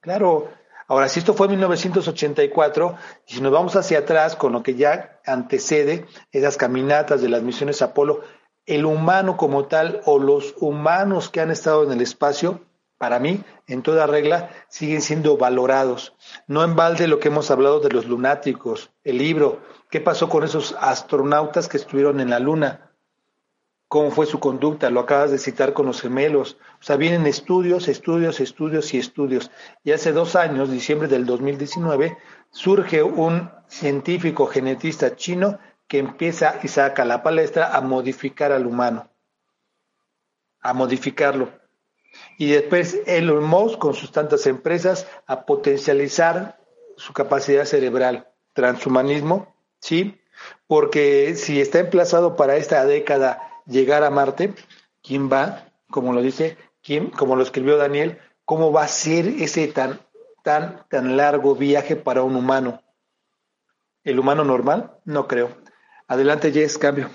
[0.00, 0.50] Claro,
[0.88, 2.96] ahora si esto fue en 1984,
[3.26, 7.42] y si nos vamos hacia atrás con lo que ya antecede esas caminatas de las
[7.42, 8.22] misiones Apolo,
[8.64, 12.62] el humano como tal o los humanos que han estado en el espacio
[12.98, 16.14] para mí, en toda regla, siguen siendo valorados.
[16.46, 20.44] No en balde lo que hemos hablado de los lunáticos, el libro, qué pasó con
[20.44, 22.92] esos astronautas que estuvieron en la Luna,
[23.88, 26.56] cómo fue su conducta, lo acabas de citar con los gemelos.
[26.80, 29.50] O sea, vienen estudios, estudios, estudios y estudios.
[29.82, 32.16] Y hace dos años, diciembre del 2019,
[32.50, 39.10] surge un científico genetista chino que empieza y saca la palestra a modificar al humano,
[40.60, 41.63] a modificarlo
[42.38, 46.58] y después Elon Musk con sus tantas empresas a potencializar
[46.96, 48.28] su capacidad cerebral.
[48.52, 50.20] Transhumanismo, sí,
[50.66, 54.54] porque si está emplazado para esta década llegar a Marte,
[55.02, 55.68] ¿quién va?
[55.90, 57.10] Como lo dice, ¿quién?
[57.10, 60.00] Como lo escribió Daniel, ¿cómo va a ser ese tan,
[60.42, 62.82] tan, tan largo viaje para un humano?
[64.02, 64.98] ¿El humano normal?
[65.04, 65.50] No creo.
[66.06, 67.08] Adelante, Jess, cambio.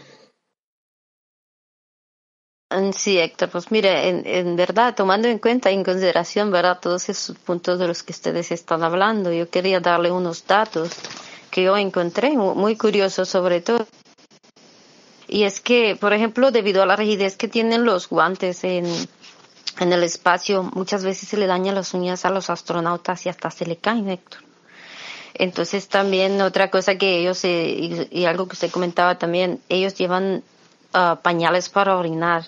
[2.72, 4.10] Mm, sí, Héctor, pues mire,
[4.40, 6.80] en, verdad, tomando en cuenta, en consideración, ¿verdad?
[6.80, 10.92] Todos esos puntos de los que ustedes están hablando, yo quería darle unos datos
[11.50, 13.88] que yo encontré, muy curiosos sobre todo.
[15.28, 18.86] Y es que, por ejemplo, debido a la rigidez que tienen los guantes en,
[19.80, 23.50] en el espacio, muchas veces se le dañan las uñas a los astronautas y hasta
[23.50, 24.42] se le caen, Héctor.
[25.34, 30.44] Entonces también otra cosa que ellos, eh, y, algo que usted comentaba también, ellos llevan
[30.94, 32.46] uh, pañales para orinar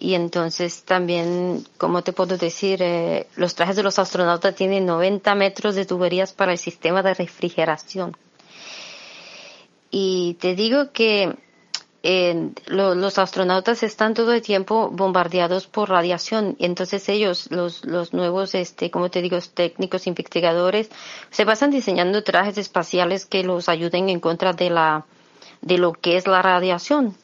[0.00, 2.80] y entonces también, como te puedo decir?
[2.82, 7.14] Eh, los trajes de los astronautas tienen 90 metros de tuberías para el sistema de
[7.14, 8.16] refrigeración.
[9.90, 11.34] Y te digo que
[12.04, 16.54] eh, los astronautas están todo el tiempo bombardeados por radiación.
[16.58, 20.90] Y entonces ellos, los, los nuevos, este, como te digo, técnicos investigadores,
[21.30, 25.06] se pasan diseñando trajes espaciales que los ayuden en contra de la,
[25.60, 27.16] de lo que es la radiación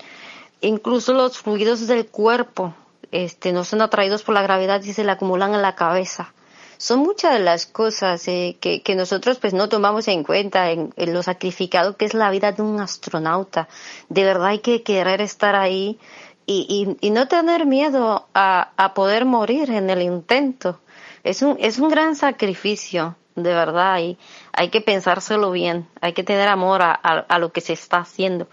[0.67, 2.75] incluso los fluidos del cuerpo
[3.13, 6.33] este, no son atraídos por la gravedad y se le acumulan en la cabeza.
[6.77, 10.93] Son muchas de las cosas eh, que, que, nosotros pues no tomamos en cuenta en,
[10.97, 13.69] lo sacrificado que es la vida de un astronauta.
[14.09, 15.99] De verdad hay que querer estar ahí
[16.47, 20.81] y, y, no tener miedo a, a, poder morir en el intento.
[21.23, 24.19] Es un, es un gran sacrificio, de verdad, y
[24.53, 28.47] hay que pensárselo bien, hay que tener amor a, a lo que se está haciendo.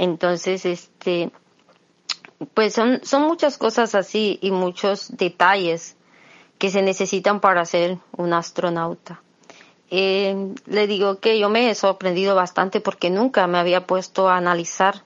[0.00, 1.30] Entonces, este,
[2.54, 5.94] pues son, son muchas cosas así y muchos detalles
[6.56, 9.20] que se necesitan para ser un astronauta.
[9.90, 14.38] Eh, le digo que yo me he sorprendido bastante porque nunca me había puesto a
[14.38, 15.02] analizar,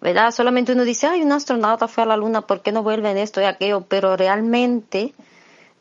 [0.00, 0.32] ¿verdad?
[0.32, 3.18] Solamente uno dice, ay, un astronauta fue a la luna, ¿por qué no vuelve en
[3.18, 3.86] esto y aquello?
[3.88, 5.14] Pero realmente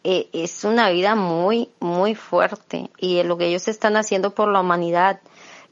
[0.04, 4.60] eh, es una vida muy, muy fuerte y lo que ellos están haciendo por la
[4.60, 5.20] humanidad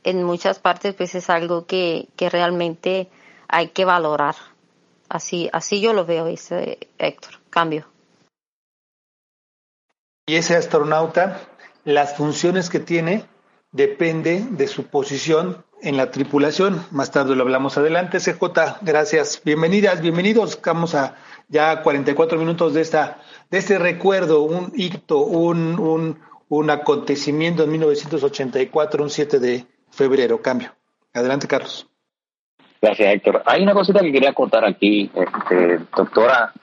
[0.03, 3.09] en muchas partes pues es algo que, que realmente
[3.47, 4.35] hay que valorar.
[5.09, 7.39] Así, así yo lo veo, dice Héctor.
[7.49, 7.85] Cambio.
[10.27, 11.41] Y ese astronauta,
[11.83, 13.25] las funciones que tiene
[13.71, 16.85] depende de su posición en la tripulación.
[16.91, 18.19] Más tarde lo hablamos adelante.
[18.19, 19.41] CJ, gracias.
[19.43, 20.59] Bienvenidas, bienvenidos.
[20.63, 21.15] Vamos a
[21.47, 23.19] ya 44 minutos de esta,
[23.49, 29.65] de este recuerdo, un hito, un, un, un acontecimiento en 1984, un 7 de
[29.99, 30.41] febrero.
[30.41, 30.71] Cambio.
[31.13, 31.85] Adelante, Carlos.
[32.81, 33.43] Gracias, Héctor.
[33.45, 36.53] Hay una cosita que quería contar aquí, este, doctora.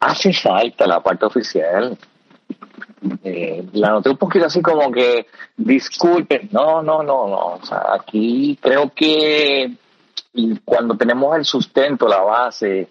[0.00, 1.98] Hace falta la parte oficial.
[3.22, 7.46] Eh, la noté un poquito así como que, disculpen, no, no, no, no.
[7.54, 9.70] O sea, aquí creo que
[10.64, 12.88] cuando tenemos el sustento, la base,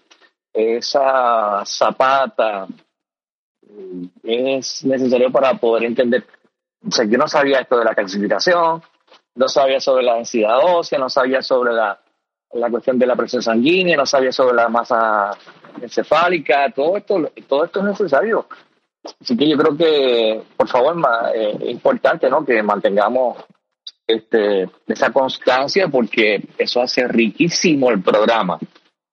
[0.52, 2.68] esa zapata,
[4.22, 6.24] es necesario para poder entender.
[6.86, 8.82] O sea, yo no sabía esto de la calcificación,
[9.38, 11.98] no sabía sobre la densidad ósea, no sabía sobre la,
[12.54, 15.30] la cuestión de la presión sanguínea, no sabía sobre la masa
[15.80, 18.46] encefálica, todo esto, todo esto es necesario.
[19.20, 20.96] Así que yo creo que, por favor,
[21.34, 22.44] eh, es importante ¿no?
[22.44, 23.38] que mantengamos
[24.04, 28.58] este, esa constancia porque eso hace riquísimo el programa,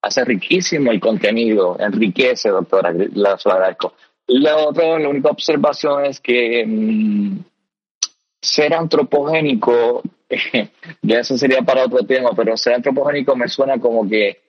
[0.01, 3.93] hace riquísimo el contenido, enriquece, doctora, la agradezco.
[4.28, 7.38] La otra, la única observación es que mm,
[8.41, 10.01] ser antropogénico
[11.01, 14.41] ya eso sería para otro tema, pero ser antropogénico me suena como que,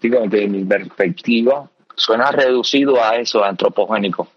[0.00, 4.28] digo, de mi perspectiva, suena reducido a eso, antropogénico.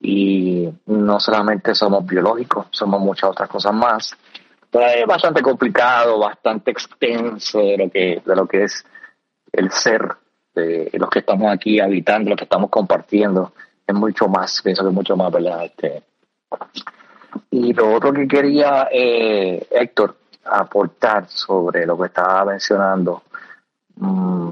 [0.00, 4.16] Y no solamente somos biológicos, somos muchas otras cosas más.
[4.72, 8.84] es bastante complicado, bastante extenso de lo que, de lo que es
[9.52, 10.16] el ser
[10.54, 13.52] de los que estamos aquí habitando, los que estamos compartiendo.
[13.86, 15.64] Es mucho más, pienso que es mucho más, ¿verdad?
[15.64, 16.02] Este,
[17.58, 23.22] y lo otro que quería, eh, Héctor, aportar sobre lo que estaba mencionando,
[23.96, 24.50] mm,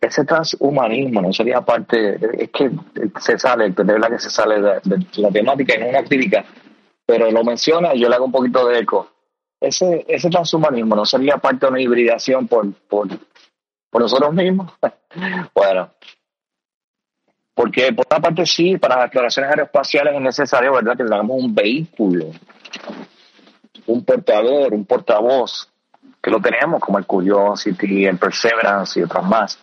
[0.00, 2.72] ese transhumanismo no sería parte, es que
[3.20, 6.44] se sale, de verdad que se sale de, la temática no una crítica,
[7.06, 9.08] pero lo menciona y yo le hago un poquito de eco.
[9.60, 13.06] Ese, ese transhumanismo no sería parte de una hibridación por, por,
[13.88, 14.72] por nosotros mismos.
[15.54, 15.90] bueno,
[17.54, 21.54] porque por una parte sí, para las exploraciones aeroespaciales es necesario, ¿verdad?, que tengamos un
[21.54, 22.26] vehículo,
[23.86, 25.68] un portador, un portavoz,
[26.22, 29.58] que lo tenemos, como el Curiosity, el Perseverance y otros más.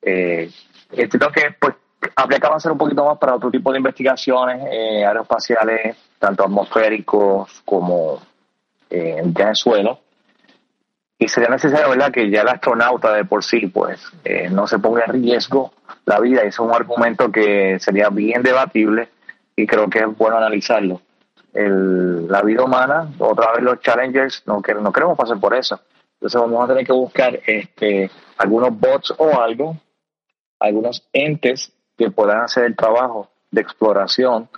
[0.00, 0.50] Eh,
[0.92, 1.74] entiendo que pues
[2.14, 7.62] habría que avanzar un poquito más para otro tipo de investigaciones eh, aeroespaciales, tanto atmosféricos
[7.64, 8.20] como
[8.88, 10.00] eh, ya en suelo,
[11.18, 14.78] y sería necesario verdad que ya el astronauta de por sí pues eh, no se
[14.78, 15.72] ponga en riesgo
[16.04, 16.44] la vida.
[16.44, 19.08] Y es un argumento que sería bien debatible
[19.54, 21.00] y creo que es bueno analizarlo.
[21.54, 25.80] El, la vida humana otra vez los challengers no, no queremos pasar por eso.
[26.14, 29.76] Entonces vamos a tener que buscar este, algunos bots o algo,
[30.60, 34.48] algunos entes que puedan hacer el trabajo de exploración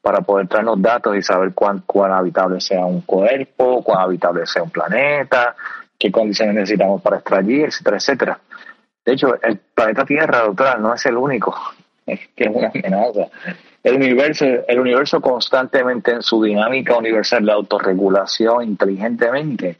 [0.00, 4.62] para poder traernos datos y saber cuán, cuán habitable sea un cuerpo, cuán habitable sea
[4.62, 5.54] un planeta,
[5.98, 8.40] qué condiciones necesitamos para extraer, etcétera, etcétera.
[9.04, 11.54] De hecho, el planeta Tierra, doctora, no es el único,
[12.06, 13.28] que es una amenaza.
[13.82, 19.78] El universo, el universo constantemente en su dinámica universal de autorregulación inteligentemente,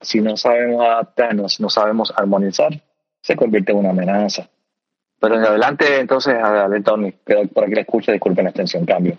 [0.00, 2.72] si no sabemos adaptarnos, no sabemos armonizar,
[3.20, 4.48] se convierte en una amenaza.
[5.18, 6.36] Pero en adelante, entonces,
[6.84, 7.12] Tony,
[7.52, 9.16] por aquí le escucho, disculpen la extensión, cambio.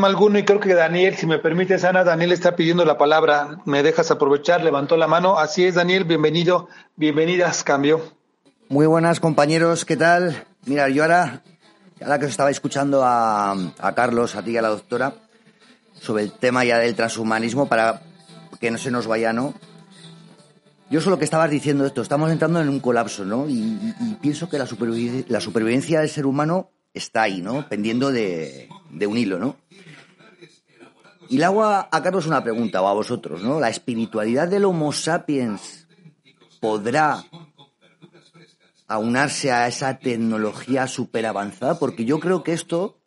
[0.00, 3.58] Alguno, y creo que Daniel, si me permites, Ana, Daniel está pidiendo la palabra.
[3.64, 4.62] ¿Me dejas aprovechar?
[4.62, 5.40] Levantó la mano.
[5.40, 8.00] Así es, Daniel, bienvenido, bienvenidas, cambio.
[8.68, 10.44] Muy buenas, compañeros, ¿qué tal?
[10.66, 11.42] Mira, yo ahora,
[12.00, 15.14] ahora que os estaba escuchando a, a Carlos, a ti y a la doctora,
[16.00, 18.00] sobre el tema ya del transhumanismo, para
[18.60, 19.52] que no se nos vaya, ¿no?
[20.90, 23.48] Yo solo que estabas diciendo esto, estamos entrando en un colapso, ¿no?
[23.48, 27.68] Y, pienso que la supervivencia, del ser humano está ahí, ¿no?
[27.68, 28.68] Pendiendo de
[29.08, 29.56] un hilo, ¿no?
[31.28, 33.60] Y le hago a, Carlos una pregunta, o a vosotros, ¿no?
[33.60, 35.86] ¿La espiritualidad del Homo sapiens
[36.60, 37.22] podrá
[38.86, 41.78] aunarse a esa tecnología súper avanzada?
[41.78, 42.98] Porque yo creo que esto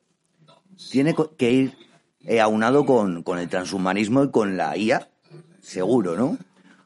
[0.91, 1.77] tiene que ir
[2.25, 5.09] eh, aunado con, con el transhumanismo y con la IA,
[5.59, 6.37] seguro, ¿no?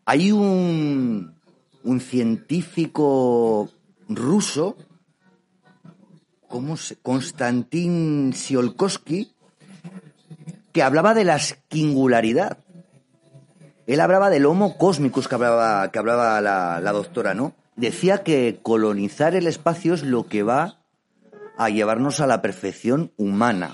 [0.06, 1.36] Hay un,
[1.84, 3.70] un científico
[4.08, 4.78] ruso,
[6.48, 6.96] ¿cómo se?
[6.96, 9.35] Konstantin Tsiolkovsky,
[10.76, 12.58] que hablaba de la singularidad.
[13.88, 17.54] Él hablaba del homo cósmicos que hablaba, que hablaba la, la doctora, ¿no?
[17.78, 20.82] Decía que colonizar el espacio es lo que va
[21.58, 23.74] a llevarnos a la perfección humana.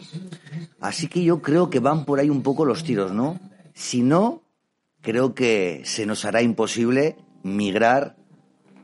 [0.80, 3.40] Así que yo creo que van por ahí un poco los tiros, ¿no?
[3.74, 4.44] Si no,
[5.02, 8.16] creo que se nos hará imposible migrar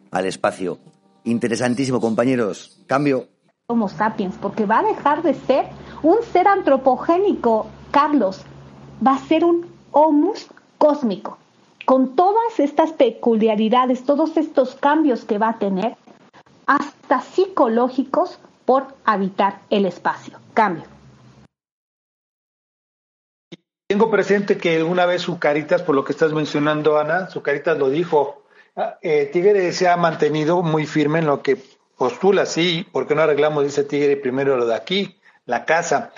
[0.09, 0.79] al espacio.
[1.23, 2.81] Interesantísimo, compañeros.
[2.87, 3.27] Cambio.
[3.67, 5.67] Homo sapiens, porque va a dejar de ser
[6.01, 7.67] un ser antropogénico,
[7.97, 8.41] Carlos.
[9.05, 10.45] Va a ser un homus
[10.77, 11.39] cósmico.
[11.83, 15.97] Con todas estas peculiaridades, todos estos cambios que va a tener,
[16.67, 20.37] hasta psicológicos por habitar el espacio.
[20.53, 20.83] Cambio.
[23.87, 27.79] Tengo presente que una vez su caritas, por lo que estás mencionando, Ana, su caritas
[27.79, 28.43] lo dijo.
[28.75, 31.57] Ah, eh, Tigre se ha mantenido muy firme en lo que
[31.97, 36.11] postula, sí, porque no arreglamos, dice Tigre, primero lo de aquí, la casa.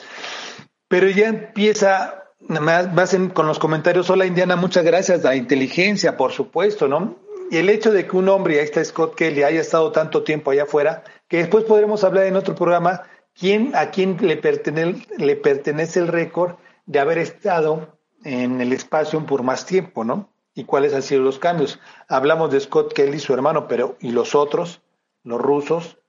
[0.90, 6.88] Pero ya empieza, más con los comentarios, hola Indiana, muchas gracias, la inteligencia, por supuesto,
[6.88, 7.16] ¿no?
[7.52, 10.24] Y el hecho de que un hombre, y ahí está Scott Kelly, haya estado tanto
[10.24, 13.04] tiempo allá afuera, que después podremos hablar en otro programa,
[13.40, 16.56] quién, a quién le pertenece, le pertenece el récord
[16.88, 20.34] de haber estado en el espacio por más tiempo, ¿no?
[20.56, 21.80] Y cuáles han sido los cambios.
[22.08, 24.82] Hablamos de Scott Kelly, su hermano, pero ¿y los otros?
[25.24, 26.00] Los rusos.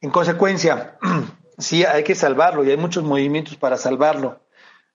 [0.00, 0.98] En consecuencia,
[1.58, 4.40] sí, hay que salvarlo y hay muchos movimientos para salvarlo,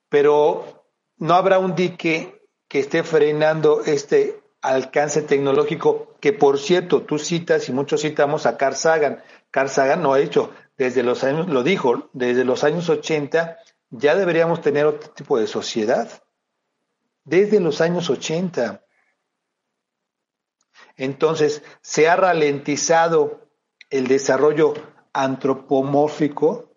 [0.09, 0.85] pero
[1.17, 7.69] no habrá un dique que esté frenando este alcance tecnológico que, por cierto, tú citas
[7.69, 9.23] y muchos citamos a Carl Sagan.
[9.51, 13.57] Carl Sagan no ha hecho desde los años, lo dijo, desde los años 80
[13.89, 16.23] ya deberíamos tener otro tipo de sociedad.
[17.23, 18.83] Desde los años 80.
[20.95, 23.47] Entonces, se ha ralentizado
[23.89, 24.73] el desarrollo
[25.13, 26.71] antropomórfico.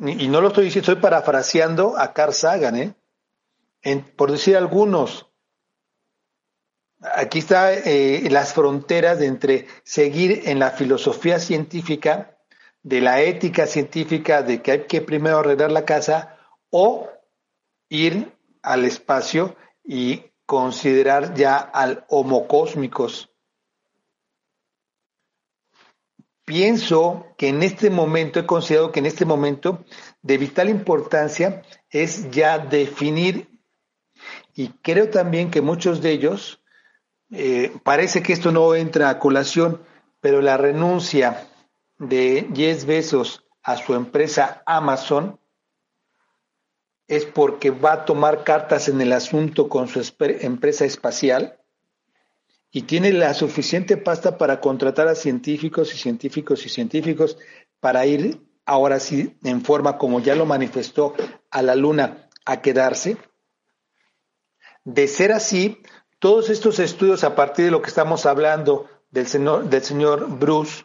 [0.00, 2.94] Y no lo estoy diciendo, estoy parafraseando a Carl Sagan, ¿eh?
[4.16, 5.26] por decir algunos.
[7.02, 12.36] Aquí están eh, las fronteras entre seguir en la filosofía científica
[12.82, 16.38] de la ética científica de que hay que primero arreglar la casa
[16.70, 17.08] o
[17.88, 18.32] ir
[18.62, 23.30] al espacio y considerar ya al homo cósmicos.
[26.50, 29.84] Pienso que en este momento, he considerado que en este momento
[30.20, 33.48] de vital importancia es ya definir,
[34.56, 36.60] y creo también que muchos de ellos,
[37.30, 39.80] eh, parece que esto no entra a colación,
[40.20, 41.46] pero la renuncia
[41.98, 45.38] de 10 besos a su empresa Amazon
[47.06, 51.59] es porque va a tomar cartas en el asunto con su empresa espacial
[52.72, 57.36] y tiene la suficiente pasta para contratar a científicos y científicos y científicos
[57.80, 61.14] para ir ahora sí en forma como ya lo manifestó
[61.50, 63.16] a la luna a quedarse.
[64.84, 65.82] De ser así,
[66.18, 70.84] todos estos estudios a partir de lo que estamos hablando del señor, del señor Bruce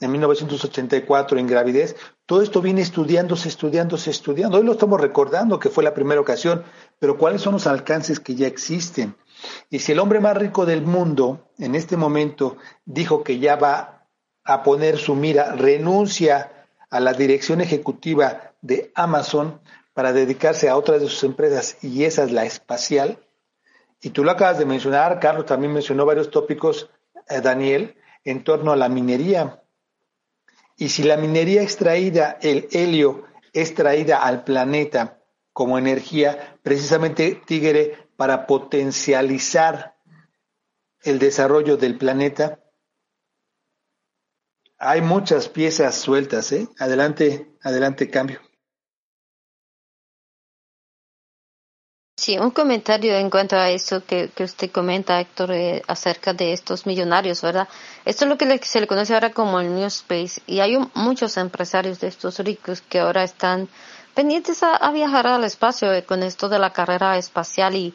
[0.00, 4.58] en 1984 en gravidez, todo esto viene estudiándose, estudiándose, estudiando.
[4.58, 6.64] Hoy lo estamos recordando que fue la primera ocasión,
[6.98, 9.14] pero ¿cuáles son los alcances que ya existen?
[9.70, 14.08] Y si el hombre más rico del mundo en este momento dijo que ya va
[14.44, 19.60] a poner su mira, renuncia a la dirección ejecutiva de Amazon
[19.94, 23.18] para dedicarse a otras de sus empresas y esa es la espacial,
[24.02, 26.90] y tú lo acabas de mencionar, Carlos también mencionó varios tópicos,
[27.28, 29.62] eh, Daniel, en torno a la minería.
[30.76, 35.20] Y si la minería extraída, el helio, es traída al planeta
[35.52, 39.96] como energía, precisamente Tigre, para potencializar
[41.02, 42.60] el desarrollo del planeta,
[44.78, 46.68] hay muchas piezas sueltas, ¿eh?
[46.78, 48.40] Adelante, adelante, cambio.
[52.16, 56.52] Sí, un comentario en cuanto a eso que, que usted comenta, Héctor, eh, acerca de
[56.52, 57.66] estos millonarios, ¿verdad?
[58.04, 61.36] Esto es lo que se le conoce ahora como el New Space y hay muchos
[61.38, 63.68] empresarios de estos ricos que ahora están
[64.14, 67.94] pendientes a, viajar al espacio eh, con esto de la carrera espacial y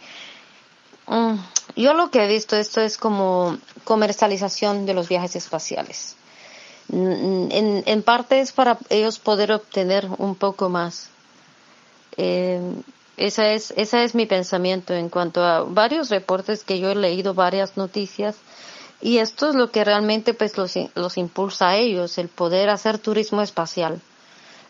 [1.08, 1.36] mm,
[1.76, 6.16] yo lo que he visto esto es como comercialización de los viajes espaciales.
[6.90, 11.10] En, en parte es para ellos poder obtener un poco más.
[12.16, 12.62] Eh,
[13.18, 17.34] esa es, ese es mi pensamiento en cuanto a varios reportes que yo he leído,
[17.34, 18.36] varias noticias,
[19.02, 23.00] y esto es lo que realmente pues los, los impulsa a ellos, el poder hacer
[23.00, 24.00] turismo espacial.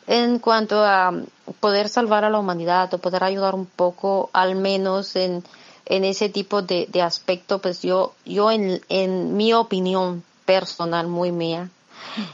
[0.08, 1.14] En cuanto a
[1.60, 5.44] poder salvar a la humanidad o poder ayudar un poco, al menos en,
[5.86, 11.32] en ese tipo de, de aspecto, pues yo, yo en, en mi opinión personal, muy
[11.34, 11.70] mía,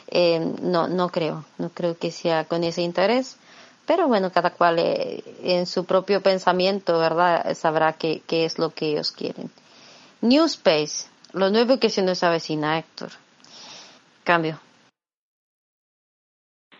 [0.07, 3.38] eh, no, no creo, no creo que sea con ese interés.
[3.86, 7.53] Pero bueno, cada cual eh, en su propio pensamiento, ¿verdad?
[7.55, 9.51] Sabrá qué, qué es lo que ellos quieren.
[10.21, 13.09] New Space, lo nuevo que se nos avecina, Héctor.
[14.24, 14.59] Cambio.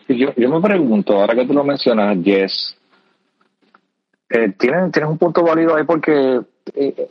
[0.08, 2.76] Yo, yo me pregunto, ahora que tú lo mencionas, Jess,
[4.28, 6.40] eh, ¿tienes, tienes un punto válido ahí porque
[6.74, 7.08] eh,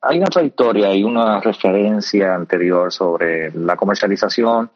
[0.00, 4.70] hay una trayectoria, hay una referencia anterior sobre la comercialización,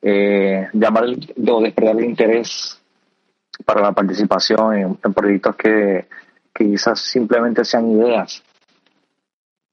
[0.00, 2.80] eh, llamar o despertar el interés
[3.64, 6.06] para la participación en, proyectos que,
[6.54, 8.42] quizás simplemente sean ideas.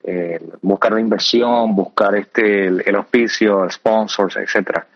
[0.01, 4.87] Eh, buscar la inversión, buscar este el, auspicio, el sponsors, etcétera.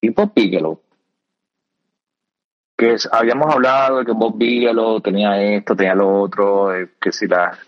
[0.00, 0.80] Y Bob Bigelow,
[2.76, 7.26] que habíamos hablado de que Bob Bigelow tenía esto, tenía lo otro, eh, que si
[7.26, 7.58] la,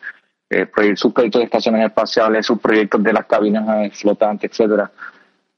[0.48, 0.66] eh,
[0.96, 4.90] sus proyectos de estaciones espaciales, sus proyectos de las cabinas flotantes, etcétera.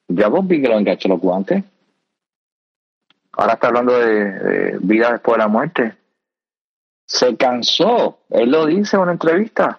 [0.08, 1.64] Ya Bob Bigelow enganchó los guantes
[3.36, 5.96] ahora está hablando de, vida después de la muerte.
[7.06, 9.78] Se cansó, él lo dice en una entrevista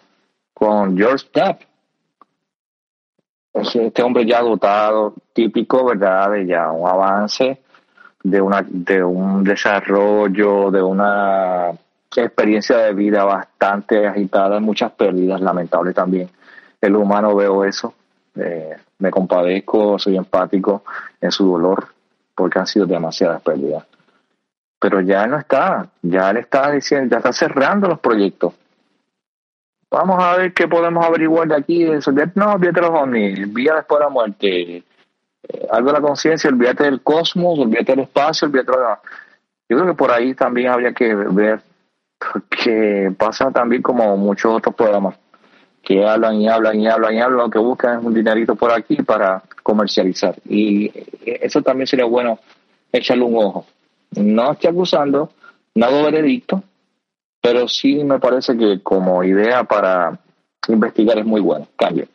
[0.53, 1.61] con George Tapp.
[3.55, 6.31] Este hombre ya dotado, típico, ¿verdad?
[6.31, 7.61] De ya un avance,
[8.21, 11.71] de, una, de un desarrollo, de una
[12.15, 16.29] experiencia de vida bastante agitada, muchas pérdidas, lamentables también.
[16.81, 17.93] El humano veo eso,
[18.35, 20.83] eh, me compadezco, soy empático
[21.21, 21.87] en su dolor,
[22.35, 23.85] porque han sido demasiadas pérdidas.
[24.79, 28.53] Pero ya no está, ya le está diciendo, ya está cerrando los proyectos.
[29.95, 31.85] Vamos a ver qué podemos averiguar de aquí.
[32.35, 34.83] No, olvídate los ovnis, vía después de la muerte, eh,
[35.71, 38.99] algo de la conciencia, olvídate del cosmos, olvídate del espacio, olvídate de la...
[39.69, 41.61] Yo creo que por ahí también habría que ver,
[42.19, 45.15] porque pasa también como muchos otros programas
[45.81, 48.73] que hablan y hablan y hablan y hablan, lo que buscan es un dinerito por
[48.73, 50.35] aquí para comercializar.
[50.43, 50.91] Y
[51.23, 52.37] eso también sería bueno
[52.91, 53.65] echarle un ojo.
[54.17, 55.29] No estoy acusando,
[55.73, 56.61] no hago veredicto,
[57.45, 60.19] pero sí me parece que como idea para
[60.67, 61.67] investigar es muy bueno.
[61.75, 62.07] Cambio.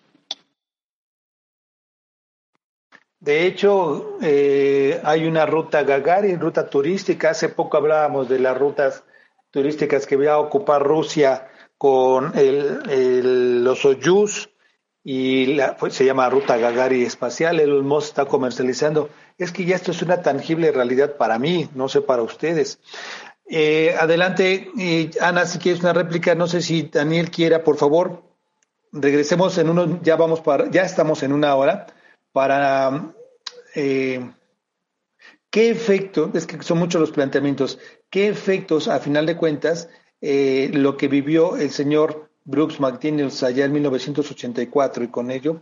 [3.20, 7.30] De hecho, eh, hay una ruta Gagarin, ruta turística.
[7.30, 9.04] Hace poco hablábamos de las rutas
[9.52, 14.50] turísticas que va a ocupar Rusia con el, los Soyuz
[15.04, 19.10] y la, pues, se llama Ruta Gagari Espacial, el Musk está comercializando.
[19.38, 22.80] Es que ya esto es una tangible realidad para mí, no sé para ustedes.
[23.52, 24.70] Eh, adelante,
[25.20, 28.22] Ana, si quieres una réplica, no sé si Daniel quiera, por favor,
[28.92, 31.86] regresemos en uno, ya vamos para, ya estamos en una hora,
[32.30, 33.12] para
[33.74, 34.30] eh,
[35.50, 39.88] qué efecto, es que son muchos los planteamientos, qué efectos a final de cuentas
[40.20, 45.60] eh, lo que vivió el señor Brooks McDaniels allá en 1984 y con ello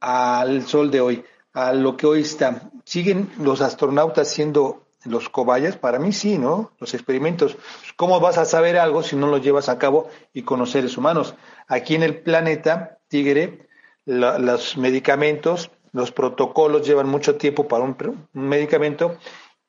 [0.00, 2.70] al sol de hoy, a lo que hoy está.
[2.84, 5.76] ¿Siguen los astronautas siendo los cobayas?
[5.76, 6.72] Para mí sí, ¿no?
[6.78, 7.56] Los experimentos.
[7.96, 10.96] ¿Cómo vas a saber algo si no lo llevas a cabo y con los seres
[10.96, 11.34] humanos?
[11.68, 13.68] Aquí en el planeta Tigre,
[14.04, 19.18] los medicamentos los protocolos llevan mucho tiempo para un, un medicamento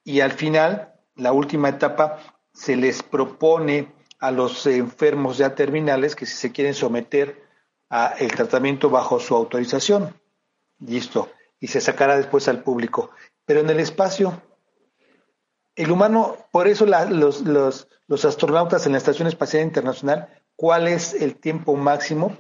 [0.04, 2.20] y al final, la última etapa,
[2.54, 7.44] se les propone a los enfermos ya terminales que si se quieren someter
[7.90, 10.16] a el tratamiento bajo su autorización.
[10.80, 11.30] Listo.
[11.60, 13.12] Y se sacará después al público.
[13.46, 14.42] Pero en el espacio,
[15.76, 21.14] el humano, por eso los, los, los astronautas en la Estación Espacial Internacional, ¿cuál es
[21.14, 22.38] el tiempo máximo?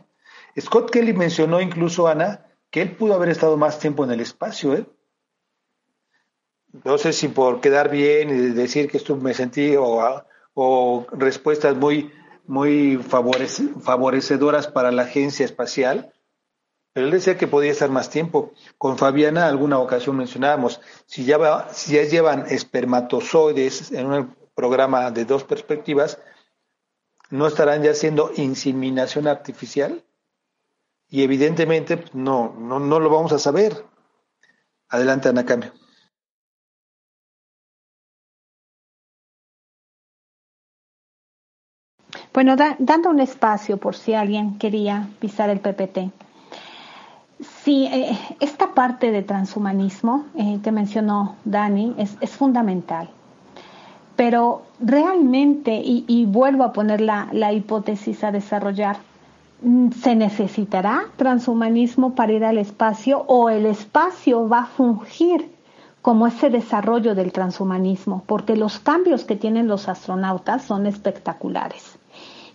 [0.59, 4.75] Scott Kelly mencionó incluso, Ana, que él pudo haber estado más tiempo en el espacio,
[4.75, 4.85] ¿eh?
[6.83, 10.23] No sé si por quedar bien y decir que esto me sentí o,
[10.55, 12.11] o respuestas muy,
[12.47, 16.11] muy favorecedoras para la agencia espacial,
[16.93, 18.53] pero él decía que podía estar más tiempo.
[18.77, 25.25] Con Fabiana, alguna ocasión mencionábamos, si ya, si ya llevan espermatozoides en un programa de
[25.25, 26.19] dos perspectivas,
[27.31, 30.03] ¿no estarán ya haciendo inseminación artificial?
[31.09, 33.83] Y evidentemente pues, no, no, no lo vamos a saber.
[34.89, 35.73] Adelante, Ana Cambio.
[42.31, 46.11] Bueno, dando un espacio por si alguien quería pisar el PPT.
[47.43, 53.09] Sí, eh, esta parte de transhumanismo eh, que mencionó Dani es, fundamental.
[54.15, 58.97] Pero realmente, y, vuelvo a poner la, la hipótesis a desarrollar,
[59.61, 65.51] mm, ¿se necesitará transhumanismo para ir al espacio o el espacio va a fungir
[66.01, 68.23] como ese desarrollo del transhumanismo?
[68.27, 71.97] Porque los cambios que tienen los astronautas son espectaculares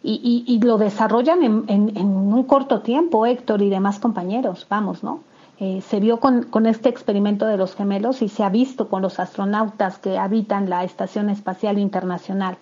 [0.03, 5.21] y, lo desarrollan en, un corto tiempo, Héctor y demás compañeros, vamos, ¿no?
[5.61, 9.19] Eh, se vio con, este experimento de los gemelos y se ha visto con los
[9.19, 12.57] astronautas que habitan la Estación Espacial Internacional.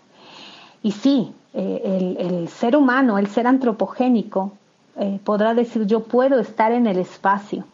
[0.82, 4.53] Y sí, eh, el, ser humano, el ser antropogénico,
[4.99, 7.64] eh, podrá decir yo puedo estar en el espacio.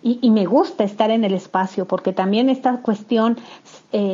[0.00, 3.36] Y, me gusta estar en el espacio porque también esta cuestión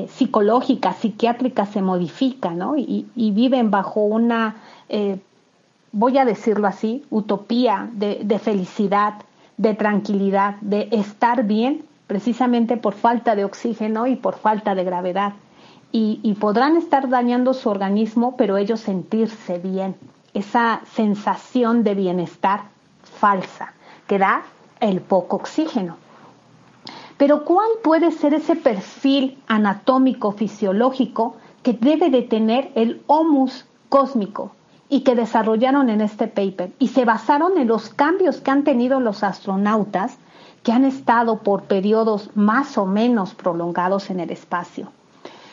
[0.09, 2.79] psicológica, psiquiátrica se modifica, ¿no?
[2.79, 4.57] Y, y viven bajo una
[4.89, 5.19] eh,
[5.93, 9.15] voy a decirlo así, utopía de, felicidad,
[9.57, 15.35] de tranquilidad, de estar bien, precisamente por falta de oxígeno y por falta de gravedad.
[15.97, 19.95] Y, podrán estar dañando su organismo, pero ellos sentirse bien,
[20.35, 22.63] esa sensación de bienestar
[23.05, 23.75] falsa
[24.09, 24.43] que da
[24.81, 25.97] el poco oxígeno.
[27.17, 34.51] Pero ¿cuál puede ser ese perfil anatómico fisiológico que debe de tener el homus cósmico,
[34.95, 39.01] y que desarrollaron en este paper y se basaron en los cambios que han tenido
[39.01, 40.19] los astronautas
[40.63, 44.93] que han estado por periodos más o menos prolongados en el espacio.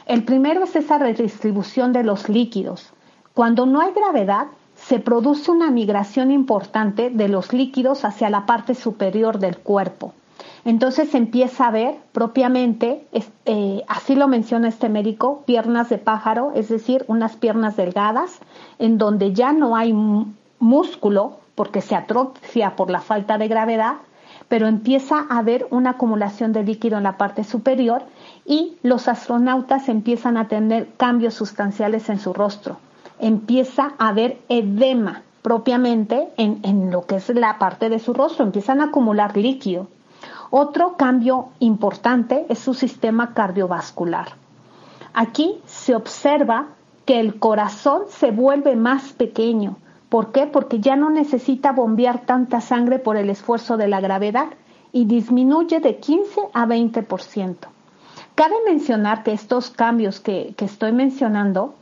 [0.06, 2.94] El primero es esa redistribución de los líquidos.
[3.34, 8.76] Cuando no hay gravedad, se produce una migración importante de los líquidos hacia la parte
[8.76, 10.14] superior del cuerpo.
[10.64, 13.08] Entonces empieza a ver propiamente,
[13.46, 18.40] eh, así lo menciona este médico, piernas de pájaro, es decir, unas piernas delgadas,
[18.78, 19.94] en donde ya no hay
[20.60, 23.96] músculo porque se atrofia por la falta de gravedad,
[24.48, 28.04] pero empieza a haber una acumulación de líquido en la parte superior
[28.46, 32.78] y los astronautas empiezan a tener cambios sustanciales en su rostro.
[33.20, 38.46] Empieza a haber edema propiamente en, en lo que es la parte de su rostro,
[38.46, 39.88] empiezan a acumular líquido.
[40.54, 44.34] Otro cambio importante es su sistema cardiovascular.
[45.14, 46.68] Aquí se observa
[47.06, 49.78] que el corazón se vuelve más pequeño.
[50.10, 50.48] ¿Por qué?
[50.48, 54.48] Porque ya no necesita bombear tanta sangre por el esfuerzo de la gravedad
[54.92, 57.56] y disminuye de 15 a 20%.
[58.36, 61.76] Cabe mencionar que estos cambios que, que estoy mencionando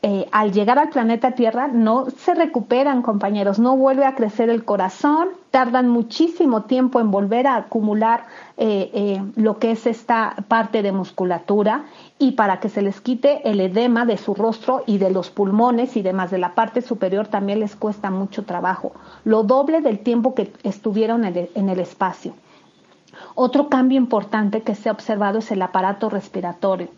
[0.00, 4.64] eh, al llegar al planeta Tierra no se recuperan, compañeros, no vuelve a crecer el
[4.64, 8.26] corazón, tardan muchísimo tiempo en volver a acumular
[8.56, 11.86] eh, eh, lo que es esta parte de musculatura
[12.16, 15.96] y para que se les quite el edema de su rostro y de los pulmones
[15.96, 18.92] y demás de la parte superior también les cuesta mucho trabajo,
[19.24, 22.34] lo doble del tiempo que estuvieron en el espacio.
[23.34, 26.88] Otro cambio importante que se ha observado es el aparato respiratorio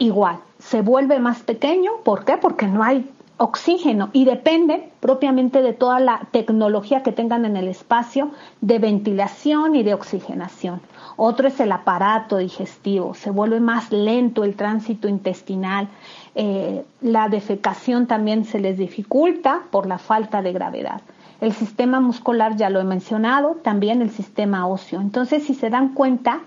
[0.00, 0.40] igual,
[0.70, 2.36] se vuelve más pequeño, ¿por qué?
[2.36, 7.66] Porque no hay oxígeno y depende propiamente de toda la tecnología que tengan en el
[7.66, 10.80] espacio de ventilación y de oxigenación.
[11.16, 15.88] Otro es el aparato digestivo, se vuelve más lento el tránsito intestinal,
[16.36, 21.00] eh, la defecación también se les dificulta por la falta de gravedad.
[21.40, 25.00] El sistema muscular ya lo he mencionado, también el sistema óseo.
[25.00, 26.42] Entonces, si se dan cuenta,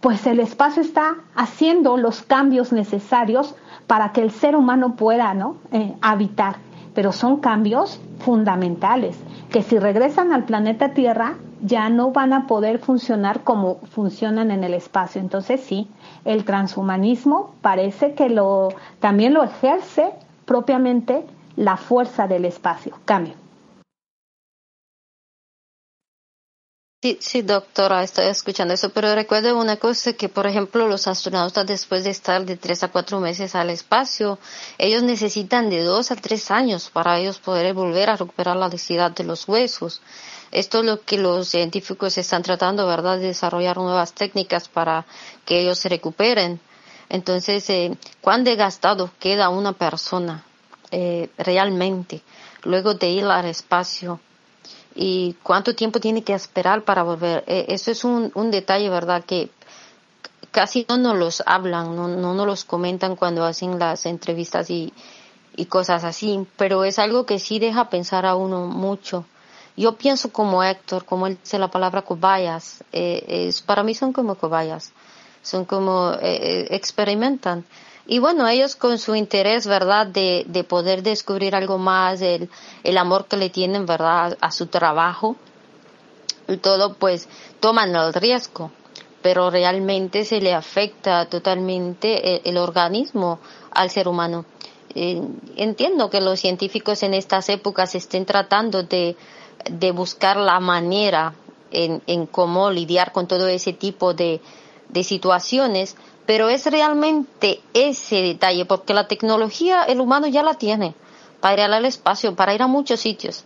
[0.00, 3.54] pues el espacio está haciendo los cambios necesarios
[3.86, 5.56] para que el ser humano pueda ¿no?
[5.72, 6.56] Eh, habitar.
[6.94, 9.16] Pero son cambios fundamentales
[9.50, 14.62] que si regresan al planeta Tierra ya no van a poder funcionar como funcionan en
[14.62, 15.20] el espacio.
[15.20, 15.88] Entonces sí,
[16.24, 18.68] el transhumanismo parece que lo
[19.00, 20.12] también lo ejerce
[20.44, 21.24] propiamente
[21.56, 22.94] la fuerza del espacio.
[23.04, 23.34] Cambio.
[27.00, 31.64] Sí, sí, doctora, estoy escuchando eso, pero recuerdo una cosa que, por ejemplo, los astronautas
[31.64, 34.40] después de estar de tres a cuatro meses al espacio,
[34.78, 39.12] ellos necesitan de dos a tres años para ellos poder volver a recuperar la densidad
[39.12, 40.02] de los huesos.
[40.50, 45.06] Esto es lo que los científicos están tratando, ¿verdad?, de desarrollar nuevas técnicas para
[45.44, 46.58] que ellos se recuperen.
[47.08, 50.44] Entonces, eh, ¿cuán desgastado queda una persona
[50.90, 52.22] eh, realmente
[52.64, 54.18] luego de ir al espacio?
[55.00, 57.44] Y cuánto tiempo tiene que esperar para volver.
[57.46, 59.24] Eh, eso es un, un detalle, ¿verdad?
[59.24, 59.48] Que
[60.50, 64.92] casi no nos los hablan, no, no nos los comentan cuando hacen las entrevistas y,
[65.54, 69.24] y cosas así, pero es algo que sí deja pensar a uno mucho.
[69.76, 74.12] Yo pienso como Héctor, como él dice la palabra cobayas, eh, es, para mí son
[74.12, 74.90] como cobayas,
[75.42, 77.64] son como eh, eh experimentan.
[78.10, 82.48] Y bueno, ellos con su interés, ¿verdad?, de, de poder descubrir algo más, el,
[82.82, 85.36] el amor que le tienen, ¿verdad?, a su trabajo
[86.48, 87.28] y todo, pues
[87.60, 88.70] toman el riesgo,
[89.20, 93.40] pero realmente se le afecta totalmente el, organismo
[93.72, 94.46] al ser humano.
[94.94, 95.20] Eh,
[95.56, 99.16] entiendo que los científicos en estas épocas estén tratando de,
[99.70, 101.34] de buscar la manera
[101.70, 104.40] en, en cómo lidiar con todo ese tipo de,
[104.88, 105.94] de situaciones,
[106.28, 110.94] pero es realmente ese detalle, porque la tecnología el humano ya la tiene
[111.40, 113.44] para ir al espacio, para ir a muchos sitios.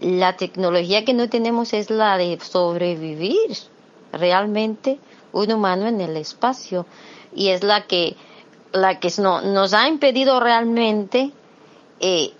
[0.00, 3.58] La tecnología que no tenemos es la de sobrevivir
[4.14, 4.98] realmente
[5.32, 6.86] un humano en el espacio
[7.34, 8.16] y es la que
[8.72, 11.32] la que no, nos ha impedido realmente
[12.00, 12.32] eh,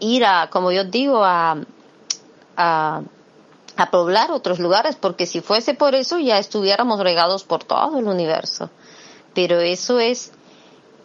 [0.00, 1.56] ir a, como yo digo, a,
[2.56, 3.00] a,
[3.76, 8.08] a poblar otros lugares, porque si fuese por eso ya estuviéramos regados por todo el
[8.08, 8.70] universo
[9.36, 10.32] pero eso es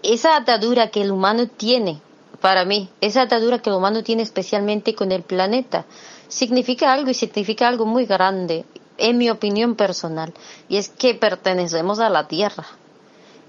[0.03, 2.01] esa atadura que el humano tiene,
[2.39, 5.85] para mí, esa atadura que el humano tiene especialmente con el planeta,
[6.29, 8.63] significa algo y significa algo muy grande,
[8.97, 10.33] en mi opinión personal,
[10.69, 12.65] y es que pertenecemos a la Tierra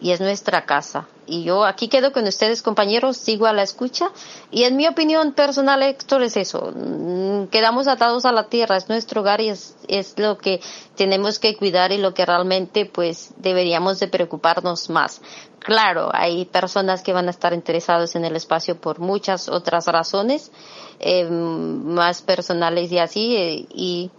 [0.03, 1.07] y es nuestra casa.
[1.27, 4.11] Y yo aquí quedo con ustedes, compañeros, sigo a la escucha.
[4.51, 6.73] Y en mi opinión personal, Héctor, es eso.
[6.75, 10.61] Mm, quedamos atados a la tierra, es nuestro hogar y es, es lo que
[10.97, 15.23] tenemos que cuidar y lo que realmente, pues, deberíamos de preocuparnos más.
[15.61, 20.51] Claro, hay personas que van a estar interesados en el espacio por muchas otras razones,
[20.99, 24.11] eh, más personales y así, eh, y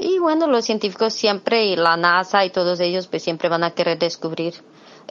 [0.00, 3.72] y bueno, los científicos siempre, y la NASA y todos ellos, pues siempre van a
[3.72, 4.54] querer descubrir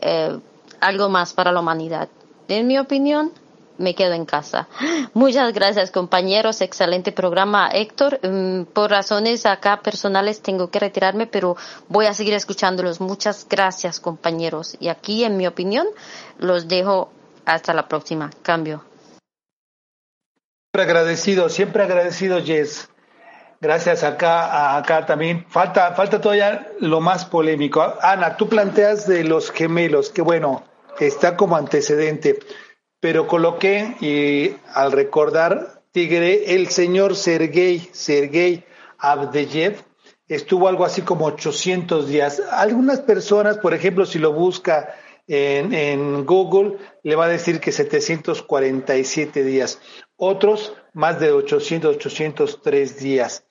[0.01, 0.37] eh,
[0.79, 2.09] algo más para la humanidad.
[2.47, 3.31] En mi opinión,
[3.77, 4.67] me quedo en casa.
[5.13, 6.61] Muchas gracias, compañeros.
[6.61, 8.19] Excelente programa, Héctor.
[8.23, 11.55] Mm, por razones acá personales tengo que retirarme, pero
[11.87, 13.01] voy a seguir escuchándolos.
[13.01, 14.75] Muchas gracias, compañeros.
[14.79, 15.87] Y aquí, en mi opinión,
[16.39, 17.11] los dejo
[17.45, 18.29] hasta la próxima.
[18.41, 18.83] Cambio.
[20.73, 22.89] Siempre agradecido, siempre agradecido, Jess.
[23.59, 25.45] Gracias acá, acá también.
[25.49, 27.95] Falta, falta todavía lo más polémico.
[28.01, 30.63] Ana, tú planteas de los gemelos, que bueno,
[30.99, 32.39] está como antecedente,
[32.99, 38.63] pero coloqué y al recordar Tigre, el señor Sergei, Sergei
[38.99, 39.83] Abdeyev,
[40.27, 42.41] estuvo algo así como 800 días.
[42.51, 44.93] Algunas personas, por ejemplo, si lo busca
[45.27, 49.79] en, en Google, le va a decir que 747 días.
[50.15, 53.46] Otros, más de 800, 803 días.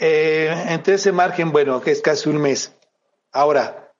[0.00, 2.72] Eh, entre ese margen, bueno, que es casi un mes.
[3.32, 3.92] Ahora,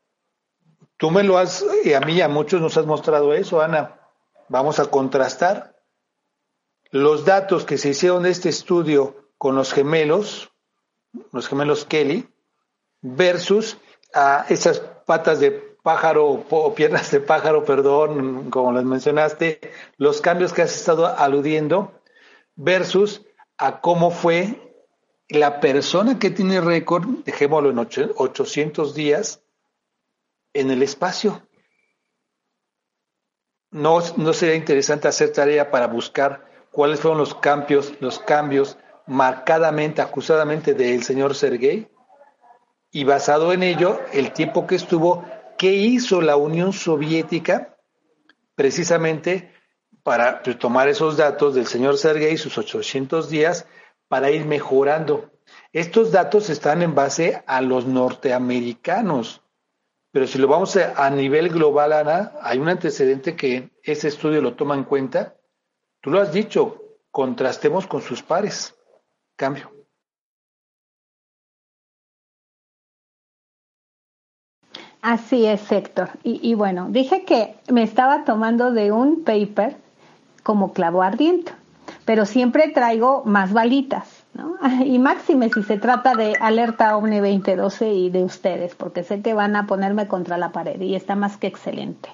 [0.96, 4.00] tú me lo has, y a mí y a muchos nos has mostrado eso, Ana.
[4.48, 5.76] Vamos a contrastar
[6.90, 10.50] los datos que se hicieron de este estudio con los gemelos,
[11.32, 12.28] los gemelos Kelly,
[13.02, 13.78] versus
[14.14, 15.50] a esas patas de
[15.82, 19.60] pájaro o piernas de pájaro, perdón, como les mencionaste,
[19.96, 21.92] los cambios que has estado aludiendo,
[22.56, 23.22] versus
[23.56, 24.67] a cómo fue
[25.28, 29.42] la persona que tiene récord, dejémoslo en 800 días,
[30.54, 31.42] en el espacio.
[33.70, 40.00] No, no sería interesante hacer tarea para buscar cuáles fueron los cambios, los cambios marcadamente,
[40.00, 41.88] acusadamente del señor Sergei,
[42.90, 45.26] y basado en ello, el tiempo que estuvo,
[45.58, 47.76] qué hizo la Unión Soviética
[48.54, 49.52] precisamente
[50.02, 53.66] para pues, tomar esos datos del señor Sergei, sus 800 días,
[54.08, 55.30] para ir mejorando.
[55.72, 59.42] Estos datos están en base a los norteamericanos,
[60.10, 64.54] pero si lo vamos a, nivel global, Ana, hay un antecedente que ese estudio lo
[64.54, 65.36] toma en cuenta.
[66.00, 68.74] Tú lo has dicho, contrastemos con sus pares.
[69.36, 69.70] Cambio.
[75.02, 76.10] Así es, Héctor.
[76.24, 79.76] Y, y, bueno, dije que me estaba tomando de un paper
[80.42, 81.52] como clavo ardiente
[82.08, 84.54] pero siempre traigo más balitas, ¿no?
[84.86, 89.34] Y máxime si se trata de alerta OVNI 2012 y de ustedes, porque sé que
[89.34, 92.08] van a ponerme contra la pared y está más que excelente.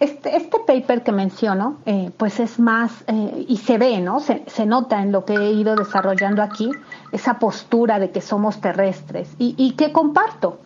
[0.00, 4.18] Este, este paper que menciono, eh, pues es más, eh, y se ve, ¿no?
[4.18, 6.68] Se, se, nota en lo que he ido desarrollando aquí,
[7.12, 10.58] esa postura de que somos terrestres y, que comparto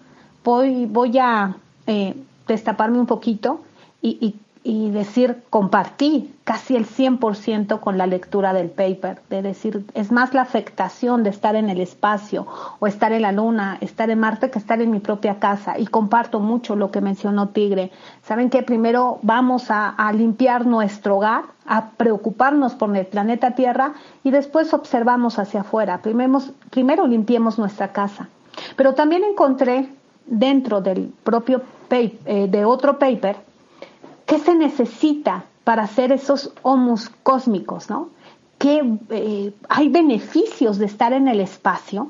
[0.43, 1.55] voy, voy a
[1.87, 2.15] eh,
[2.49, 3.61] destaparme un poquito
[4.01, 9.85] y, y, y, decir, compartí casi el 100% con la lectura del paper, de decir,
[9.95, 12.47] es más la afectación de estar en el espacio
[12.79, 15.79] o estar en la luna, estar en Marte, que estar en mi propia casa.
[15.79, 17.91] Y comparto mucho lo que mencionó Tigre.
[18.23, 24.31] Saben que primero vamos a, limpiar nuestro hogar, a preocuparnos por el planeta Tierra y
[24.31, 25.99] después observamos hacia afuera.
[26.03, 26.41] Primero,
[26.71, 28.29] primero limpiemos nuestra casa.
[28.77, 29.89] Pero también encontré
[30.27, 33.37] dentro del propio eh, de otro paper,
[34.33, 38.09] ¿qué se necesita para hacer esos homus cósmicos, no?
[38.57, 42.09] ¿Qué eh, hay beneficios de estar en el espacio?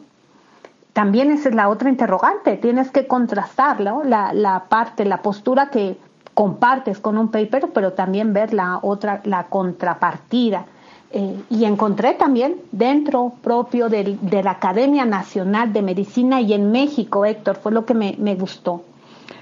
[0.93, 5.99] También esa es la otra interrogante, tienes que contrastarlo, la, parte, la postura que
[6.33, 10.67] compartes con un paper, pero también ver la otra, la contrapartida
[11.11, 17.25] eh, y encontré también dentro propio de, la Academia Nacional de Medicina y en México,
[17.25, 18.85] Héctor, fue lo que me gustó,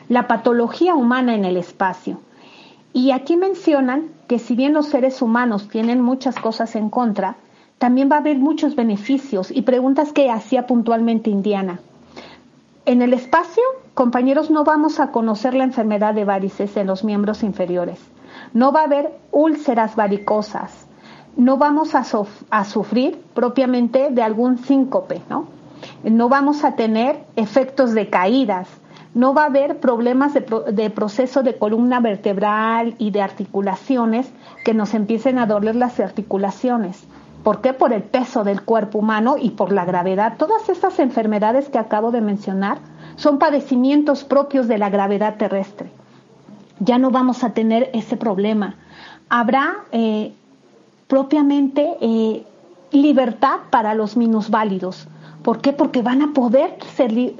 [0.08, 2.20] la patología humana en el espacio.
[2.92, 7.36] Y aquí mencionan que si bien los seres humanos tienen muchas cosas en contra,
[7.78, 11.80] también va a haber muchos beneficios y preguntas que hacía puntualmente Indiana.
[12.84, 13.62] En el espacio,
[13.94, 17.98] compañeros, no vamos a conocer la enfermedad de varices en los miembros inferiores.
[18.52, 20.86] No va a haber úlceras varicosas,
[21.36, 22.04] no vamos a,
[22.50, 25.46] a sufrir propiamente de algún síncope, ¿no?
[26.04, 28.68] No vamos a tener efectos de caídas,
[29.14, 34.30] no va a haber problemas de, de, proceso de columna vertebral y de articulaciones
[34.64, 37.04] que nos empiecen a doler las articulaciones.
[37.42, 37.72] ¿Por qué?
[37.72, 40.34] Por el peso del cuerpo humano y por la gravedad.
[40.36, 42.78] Todas estas enfermedades que acabo de mencionar
[43.16, 45.90] son padecimientos propios de la gravedad terrestre.
[46.78, 48.76] Ya no vamos a tener ese problema.
[49.28, 50.32] Habrá eh,
[51.08, 52.44] propiamente eh,
[52.92, 55.08] libertad para los minusválidos.
[55.42, 55.72] ¿Por qué?
[55.72, 56.76] Porque van a poder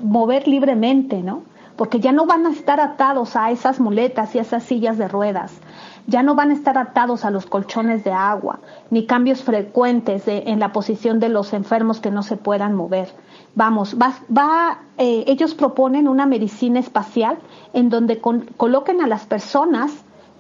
[0.03, 1.43] mover libremente, ¿no?
[1.81, 5.09] Porque ya no van a estar atados a esas muletas y a esas sillas de
[5.09, 5.55] ruedas.
[6.07, 8.59] Ya no van a estar atados a los colchones de agua,
[8.91, 13.09] ni cambios frecuentes en la posición de los enfermos que no se puedan mover.
[13.55, 17.39] Vamos, va, eh, ellos proponen una medicina espacial
[17.73, 19.91] en donde coloquen a las personas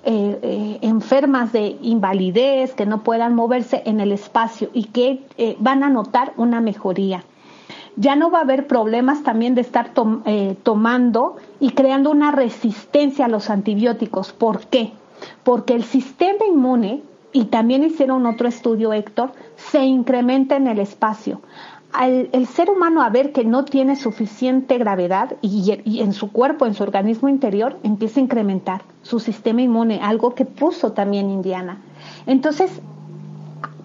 [0.05, 5.85] eh, eh, enfermas de invalidez, que no puedan moverse en el espacio y que van
[5.85, 7.25] a notar una mejoría.
[8.01, 9.93] Ya no va a haber problemas también de estar
[10.63, 14.33] tomando y creando una resistencia a los antibióticos.
[14.33, 14.93] ¿Por qué?
[15.45, 21.43] Porque el sistema inmune, y también hicieron otro estudio, Héctor, se incrementa en el espacio
[21.93, 26.31] al el ser humano a ver que no tiene suficiente gravedad y, y, en su
[26.31, 31.31] cuerpo, en su organismo interior, empieza a incrementar su sistema inmune, algo que puso también
[31.31, 31.83] Indiana.
[32.27, 32.81] Entonces,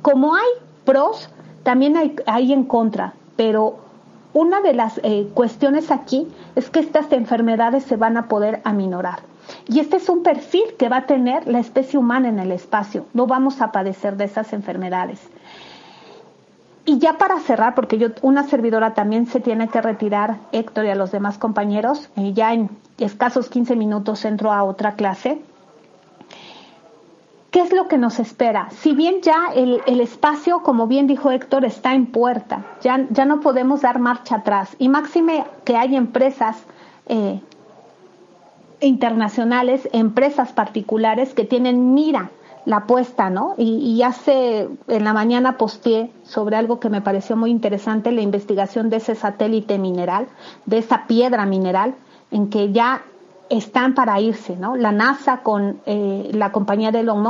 [0.01, 0.47] como hay
[0.83, 1.29] pros,
[1.63, 3.84] también hay, hay en contra, pero
[4.35, 9.19] una de las eh, cuestiones aquí es que estas enfermedades se van a poder aminorar.
[9.65, 13.05] Y este es un perfil que va a tener la especie humana en el espacio.
[13.13, 15.21] No vamos a padecer de esas enfermedades.
[16.83, 20.89] Y ya para cerrar, porque yo, una servidora también se tiene que retirar, Héctor y
[20.89, 25.39] a los demás compañeros, y ya en escasos 15 minutos entro a otra clase.
[27.55, 28.67] ¿Qué es lo que nos espera?
[28.69, 33.79] Si bien ya el, espacio, como bien dijo Héctor, está en puerta, ya, no podemos
[33.79, 34.75] dar marcha atrás.
[34.77, 36.57] Y máxime que hay empresas
[37.07, 37.39] eh,
[38.81, 42.29] internacionales, empresas particulares que tienen mira
[42.65, 43.55] la apuesta, ¿no?
[43.57, 48.89] Y, hace, en la mañana posteé sobre algo que me pareció muy interesante, la investigación
[48.89, 50.27] de ese satélite mineral,
[50.65, 51.95] de esa piedra mineral,
[52.31, 53.01] en que ya
[53.49, 54.75] están para irse, ¿no?
[54.75, 57.25] La NASA con eh, la compañía de Elon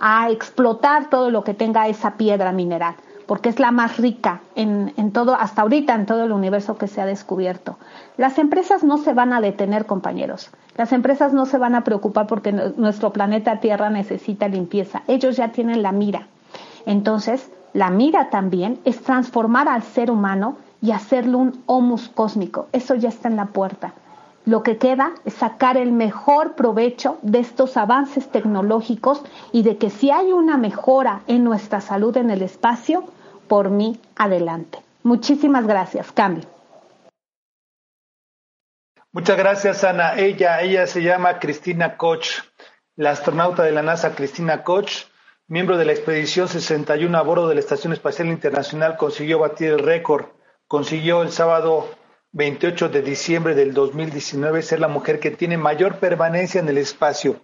[0.00, 2.94] a explotar todo lo que tenga esa piedra mineral
[3.28, 6.86] porque es la más rica en, en, todo, hasta ahorita en todo el universo que
[6.86, 7.76] se ha descubierto.
[8.16, 10.50] Las empresas no se van a detener, compañeros.
[10.78, 15.02] Las empresas no se van a preocupar porque nuestro planeta Tierra necesita limpieza.
[15.08, 16.26] Ellos ya tienen la mira.
[16.86, 22.68] Entonces, la mira también es transformar al ser humano y hacerlo un homus cósmico.
[22.72, 23.92] Eso ya está en la puerta.
[24.44, 29.90] Lo que queda es sacar el mejor provecho de estos avances tecnológicos y de que
[29.90, 33.04] si hay una mejora en nuestra salud en el espacio,
[33.46, 34.78] por mí adelante.
[35.02, 36.12] Muchísimas gracias.
[36.12, 36.44] Cambio.
[39.12, 40.16] Muchas gracias, Ana.
[40.16, 42.26] Ella, ella se llama Cristina Koch,
[42.94, 45.06] la astronauta de la NASA Cristina Koch,
[45.46, 49.78] miembro de la expedición 61 a bordo de la Estación Espacial Internacional, consiguió batir el
[49.78, 50.26] récord.
[50.68, 51.88] Consiguió el sábado
[52.38, 57.40] 28 de diciembre del 2019 ser la mujer que tiene mayor permanencia en el espacio.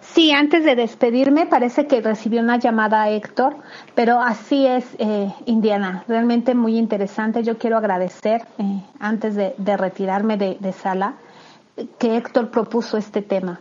[0.00, 3.56] Sí, antes de despedirme, parece que recibió una llamada a Héctor,
[3.96, 7.42] pero así es, eh, Indiana, realmente muy interesante.
[7.42, 11.16] Yo quiero agradecer, eh, antes de, retirarme de, sala,
[11.98, 13.60] que Héctor propuso este tema.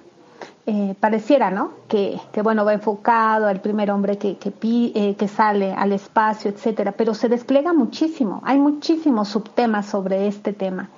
[0.68, 1.74] Eh, pareciera, ¿no?
[1.88, 7.14] Que, bueno, va enfocado al primer hombre que, que, que sale al espacio, etcétera, pero
[7.14, 8.42] se despliega muchísimo.
[8.44, 10.90] Hay muchísimos subtemas sobre este tema.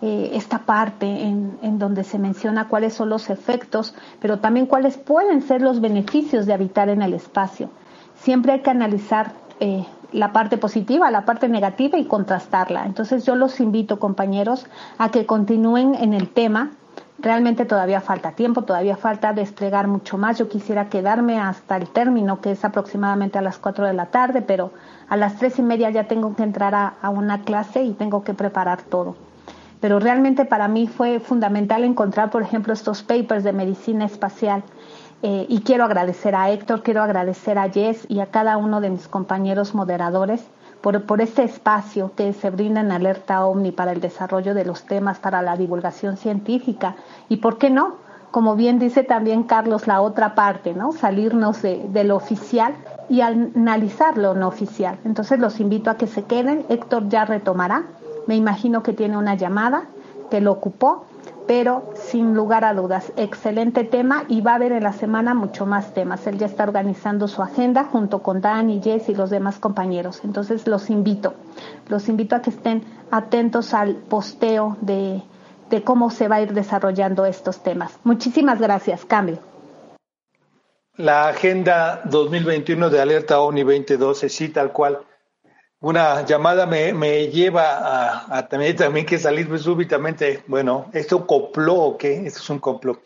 [0.00, 4.96] Eh, esta parte en, en, donde se menciona cuáles son los efectos, pero también cuáles
[4.96, 7.70] pueden ser los beneficios de habitar en el espacio.
[8.14, 12.86] Siempre hay que analizar eh, la parte positiva, la parte negativa y contrastarla.
[12.86, 14.66] Entonces yo los invito, compañeros,
[14.98, 16.70] a que continúen en el tema.
[17.18, 20.38] Realmente todavía falta tiempo, todavía falta desplegar mucho más.
[20.38, 24.42] Yo quisiera quedarme hasta el término, que es aproximadamente a las 4 de la tarde,
[24.42, 24.72] pero
[25.08, 28.34] a las tres y media ya tengo que entrar a una clase y tengo que
[28.34, 29.16] preparar todo
[29.80, 34.62] pero realmente para mí fue fundamental encontrar, por ejemplo, estos papers de medicina espacial.
[35.22, 38.90] Eh, y quiero agradecer a Héctor, quiero agradecer a Jess y a cada uno de
[38.90, 40.46] mis compañeros moderadores
[40.80, 44.84] por, por este espacio que se brinda en Alerta OVNI para el desarrollo de los
[44.84, 46.96] temas, para la divulgación científica.
[47.28, 47.96] Y por qué no,
[48.30, 50.92] como bien dice también Carlos, la otra parte, ¿no?
[50.92, 52.74] Salirnos de, de lo oficial
[53.08, 54.98] y analizar lo no oficial.
[55.04, 56.64] Entonces los invito a que se queden.
[56.68, 57.84] Héctor ya retomará
[58.28, 59.84] me imagino que tiene una llamada
[60.30, 61.06] que lo ocupó,
[61.48, 65.64] pero sin lugar a dudas, excelente tema y va a haber en la semana mucho
[65.64, 66.26] más temas.
[66.26, 70.20] Él ya está organizando su agenda junto con Dan y Jess y los demás compañeros.
[70.24, 71.34] Entonces los invito,
[71.88, 75.22] los invito a que estén atentos al posteo de,
[75.70, 77.98] de cómo se va a ir desarrollando estos temas.
[78.04, 79.06] Muchísimas gracias.
[79.06, 79.38] Cambio.
[80.96, 84.98] La agenda 2021 de Alerta ONI 2012, sí, tal cual
[85.80, 90.42] una llamada me, me lleva a, también, también que salir súbitamente.
[90.46, 92.26] Bueno, ¿esto copló o qué?
[92.26, 93.00] Esto es un complot.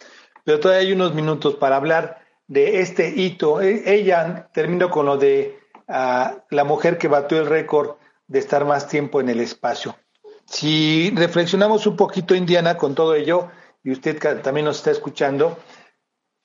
[0.44, 3.60] Pero todavía hay unos minutos para hablar de este hito.
[3.60, 5.58] E, ella terminó con lo de
[5.88, 7.96] ah, la mujer que batió el récord
[8.26, 9.94] de estar más tiempo en el espacio.
[10.46, 13.50] Si reflexionamos un poquito, Indiana, con todo ello,
[13.84, 15.58] y usted también nos está escuchando,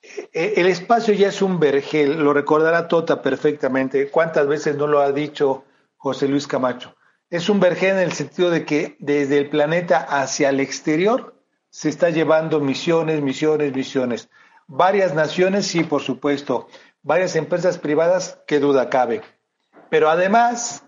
[0.02, 4.10] e, el espacio ya es un vergel, lo recordará Tota perfectamente.
[4.10, 5.64] ¿Cuántas veces no lo ha dicho
[5.98, 6.94] José Luis Camacho.
[7.28, 11.34] Es un vergel en el sentido de que desde el planeta hacia el exterior
[11.68, 14.30] se está llevando misiones, misiones, misiones.
[14.66, 16.68] Varias naciones, sí, por supuesto.
[17.02, 19.22] Varias empresas privadas, qué duda cabe.
[19.90, 20.84] Pero además,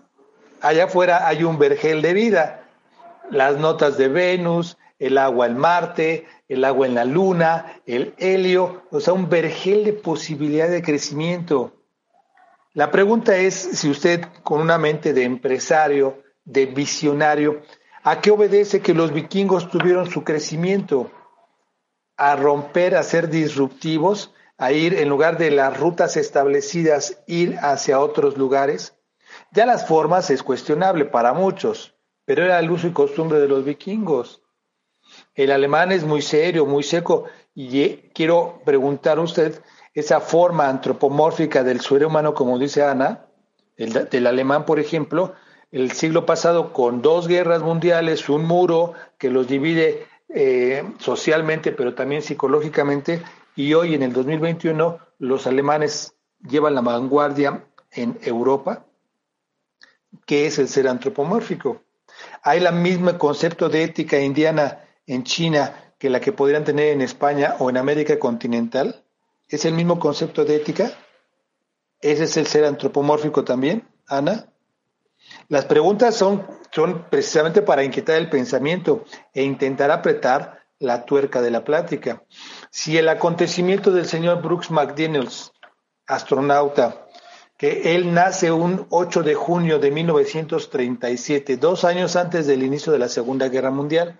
[0.61, 2.63] allá afuera hay un vergel de vida.
[3.29, 8.83] Las notas de Venus, el agua en Marte, el agua en la Luna, el helio,
[8.91, 11.73] o sea, un vergel de posibilidad de crecimiento.
[12.73, 17.63] La pregunta es si usted, con una mente de empresario, de visionario,
[18.01, 21.11] ¿a qué obedece que los vikingos tuvieron su crecimiento?
[22.15, 27.99] A romper, a ser disruptivos, a ir en lugar de las rutas establecidas, ir hacia
[27.99, 28.95] otros lugares.
[29.51, 33.65] Ya las formas es cuestionable para muchos, pero era el uso y costumbre de los
[33.65, 34.43] vikingos.
[35.35, 39.61] El alemán es muy serio, muy seco, y quiero preguntar a usted
[39.93, 43.25] esa forma antropomórfica del suero humano, como dice Ana,
[43.77, 45.33] el, del alemán, por ejemplo,
[45.71, 51.93] el siglo pasado con dos guerras mundiales, un muro que los divide eh, socialmente, pero
[51.93, 53.21] también psicológicamente,
[53.55, 56.15] y hoy en el 2021 los alemanes
[56.47, 58.85] llevan la vanguardia en Europa,
[60.25, 61.81] que es el ser antropomórfico.
[62.43, 67.01] Hay la misma concepto de ética indiana en China que la que podrían tener en
[67.01, 69.00] España o en América continental.
[69.51, 70.93] ¿Es el mismo concepto de ética?
[71.99, 74.47] ¿Ese es el ser antropomórfico también, Ana?
[75.49, 79.03] Las preguntas son, son precisamente para inquietar el pensamiento
[79.33, 82.23] e intentar apretar la tuerca de la plática.
[82.69, 85.51] Si el acontecimiento del señor Brooks McDaniels,
[86.07, 87.07] astronauta,
[87.57, 92.99] que él nace un 8 de junio de 1937, dos años antes del inicio de
[92.99, 94.17] la Segunda Guerra Mundial,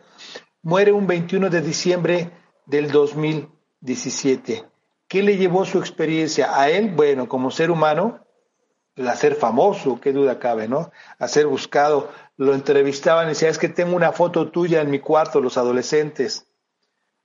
[0.62, 2.32] muere un 21 de diciembre
[2.66, 4.71] del 2017.
[5.12, 6.92] ¿Qué le llevó su experiencia a él?
[6.96, 8.26] Bueno, como ser humano,
[8.96, 10.90] a ser famoso, qué duda cabe, ¿no?
[11.20, 12.10] A ser buscado.
[12.38, 16.48] Lo entrevistaban y decían, es que tengo una foto tuya en mi cuarto, los adolescentes.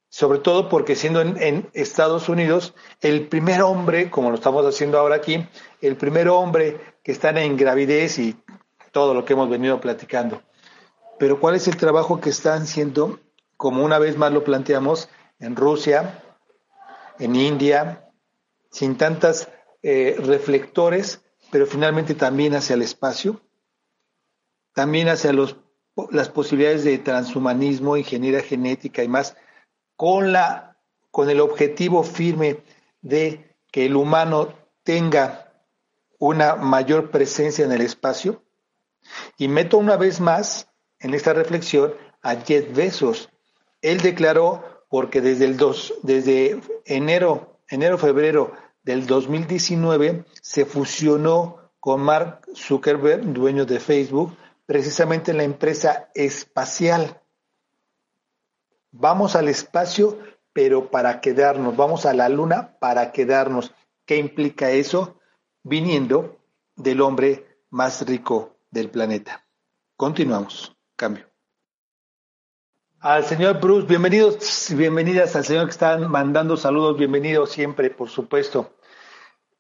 [0.08, 5.14] Sobre todo porque siendo en, Estados Unidos el primer hombre, como lo estamos haciendo ahora
[5.14, 5.46] aquí,
[5.80, 8.34] el primer hombre que está en gravidez y
[8.90, 10.42] todo lo que hemos venido platicando.
[11.20, 13.20] pero ¿cuál es el trabajo que están haciendo,
[13.56, 15.08] como una vez más lo planteamos,
[15.38, 16.24] en Rusia,
[17.18, 18.10] en India,
[18.70, 19.48] sin tantas
[19.82, 23.40] eh, reflectores, pero finalmente también hacia el espacio,
[24.74, 25.56] también hacia los,
[26.10, 29.36] las posibilidades de transhumanismo, ingeniería genética y más,
[29.96, 30.78] con, la,
[31.10, 32.62] con el objetivo firme
[33.00, 35.52] de que el humano tenga
[36.18, 38.42] una mayor presencia en el espacio.
[39.38, 40.68] Y meto una vez más
[40.98, 43.30] en esta reflexión a Jeff Bezos.
[43.82, 48.52] Él declaró, porque desde el dos, desde enero, enero, febrero
[48.82, 57.20] del 2019 se fusionó con Mark Zuckerberg, dueño de Facebook, precisamente en la empresa espacial.
[58.92, 60.18] Vamos al espacio,
[60.52, 63.74] pero para quedarnos, vamos a la luna para quedarnos.
[64.04, 65.18] ¿Qué implica eso?
[65.62, 66.38] Viniendo
[66.76, 69.44] del hombre más rico del planeta.
[69.96, 70.74] Continuamos.
[70.96, 71.35] Cambio.
[73.00, 78.70] Al señor Bruce, bienvenidos, bienvenidas al señor que están mandando saludos, bienvenido siempre, por supuesto.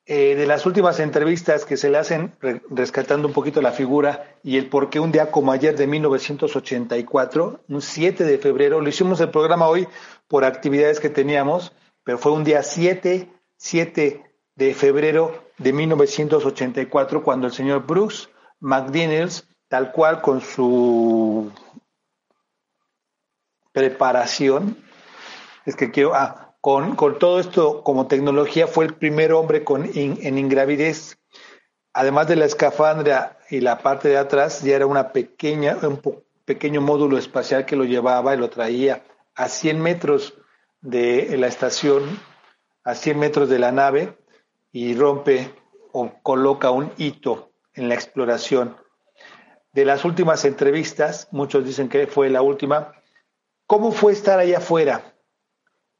[0.06, 2.34] Eh, de las últimas entrevistas que se le hacen,
[2.70, 7.60] rescatando un poquito la figura y el por qué un día como ayer de 1984,
[7.68, 9.86] un 7 de febrero, lo hicimos el programa hoy
[10.28, 11.72] por actividades que teníamos,
[12.04, 18.28] pero fue un día 7, 7 de febrero de 1984 cuando el señor Bruce
[18.60, 21.52] McDaniels, tal cual con su
[23.76, 24.82] preparación,
[25.66, 29.84] es que quiero, ah, con, con todo esto como tecnología fue el primer hombre con
[29.84, 31.18] en ingravidez,
[31.92, 36.00] además de la escafandra y la parte de atrás, ya era una un
[36.46, 39.04] pequeño módulo espacial que lo llevaba y lo traía
[39.34, 40.32] a 100 metros
[40.80, 42.18] de la estación,
[42.82, 44.16] a 100 metros de la nave,
[44.72, 45.54] y rompe
[45.92, 48.78] o coloca un hito en la exploración.
[49.74, 52.94] De las últimas entrevistas, muchos dicen que fue la última,
[53.66, 55.16] ¿Cómo fue estar allá afuera?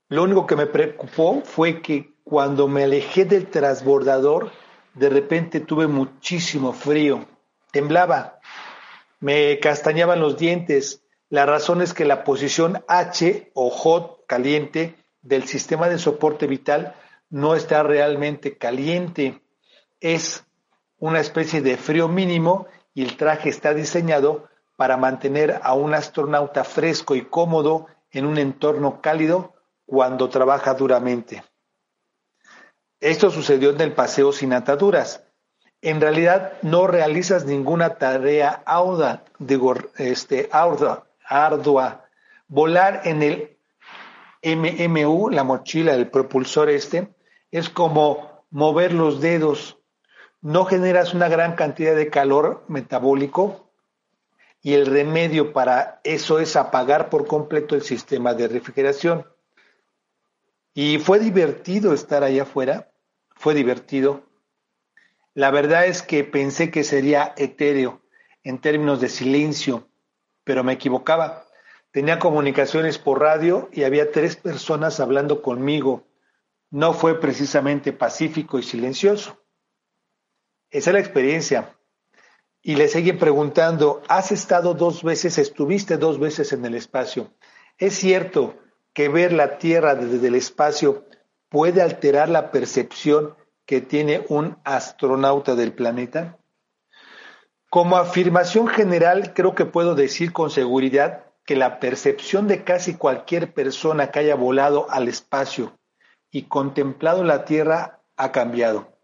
[0.09, 4.52] Lo único que me preocupó fue que cuando me alejé del transbordador,
[4.94, 7.26] de repente tuve muchísimo frío,
[7.72, 8.38] temblaba,
[9.18, 11.02] me castañaban los dientes.
[11.28, 16.94] La razón es que la posición H o hot caliente del sistema de soporte vital
[17.30, 19.43] no está realmente caliente,
[19.98, 20.44] es
[20.98, 26.65] una especie de frío mínimo y el traje está diseñado para mantener a un astronauta
[26.65, 29.55] fresco y cómodo en un entorno cálido
[29.86, 31.43] cuando trabaja duramente.
[33.01, 35.24] Esto sucedió en el paseo sin ataduras.
[35.82, 39.24] En realidad no realizas ninguna tarea ardua,
[39.98, 42.07] este, ardua, ardua.
[42.48, 43.59] Volar en el
[44.43, 47.15] MMU, la mochila, el propulsor este,
[47.51, 49.78] es como mover los dedos.
[50.40, 53.65] No generas una gran cantidad de calor metabólico,
[54.66, 59.24] y el remedio para eso es apagar por completo el sistema de refrigeración.
[60.74, 62.90] Y fue divertido estar allá afuera,
[63.36, 64.24] fue divertido.
[65.34, 68.02] La verdad es que pensé que sería etéreo
[68.43, 69.88] en términos de silencio,
[70.43, 71.47] pero me equivocaba.
[71.93, 76.09] Tenía comunicaciones por radio y había tres personas hablando conmigo.
[76.70, 79.40] No fue precisamente pacífico y silencioso.
[80.72, 81.76] Esa es la experiencia
[82.66, 87.30] y le siguen preguntando, has estado dos veces, estuviste dos veces en el espacio.
[87.78, 88.56] ¿Es cierto
[88.93, 91.05] que ver la Tierra desde el espacio
[91.48, 93.36] puede alterar la percepción
[93.66, 96.38] que tiene un astronauta del planeta?
[97.70, 103.55] Como afirmación general, creo que puedo decir con seguridad que la percepción de casi cualquier
[103.55, 105.78] persona que haya volado al espacio
[106.32, 108.98] y contemplado la Tierra ha cambiado.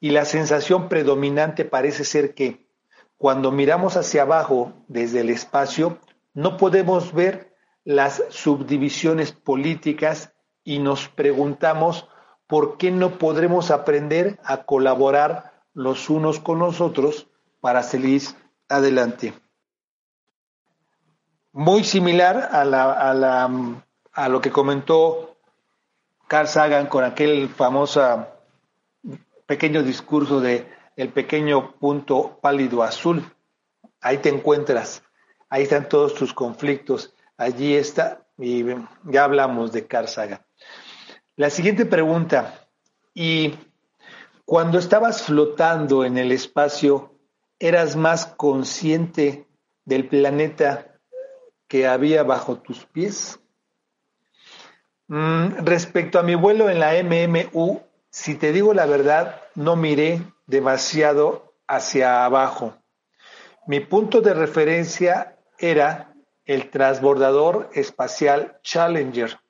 [0.00, 2.63] Y la sensación predominante parece ser que,
[3.18, 5.98] cuando miramos hacia abajo desde el espacio,
[6.34, 7.54] no podemos ver
[7.84, 10.32] las subdivisiones políticas
[10.64, 12.08] y nos preguntamos
[12.46, 17.28] por qué no podremos aprender a colaborar los unos con los otros
[17.60, 18.22] para seguir
[18.68, 19.34] adelante.
[21.52, 23.50] Muy similar a, la,
[24.12, 25.36] a, lo que comentó
[26.26, 28.26] Carl Sagan con aquel famoso
[29.46, 33.24] pequeño discurso de el pequeño punto pálido azul.
[34.00, 35.02] Ahí te encuentras,
[35.48, 38.64] ahí están todos tus conflictos, allí está, y
[39.04, 40.08] ya hablamos de Carl
[41.36, 42.68] La siguiente pregunta,
[43.14, 43.54] y
[44.44, 47.18] cuando estabas flotando en el espacio,
[47.58, 49.48] ¿eras más consciente
[49.84, 50.98] del planeta
[51.68, 53.40] que había bajo tus pies?
[55.06, 57.80] Mm, respecto a mi vuelo en la MMU,
[58.14, 62.76] si te digo la verdad, no miré demasiado hacia abajo.
[63.66, 66.14] Mi punto de referencia era
[66.44, 69.40] el transbordador espacial Challenger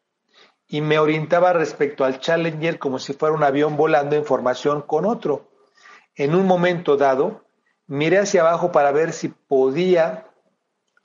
[0.67, 5.05] y me orientaba respecto al Challenger como si fuera un avión volando en formación con
[5.05, 5.51] otro.
[6.15, 7.45] En un momento dado,
[7.87, 10.31] miré hacia abajo para ver si podía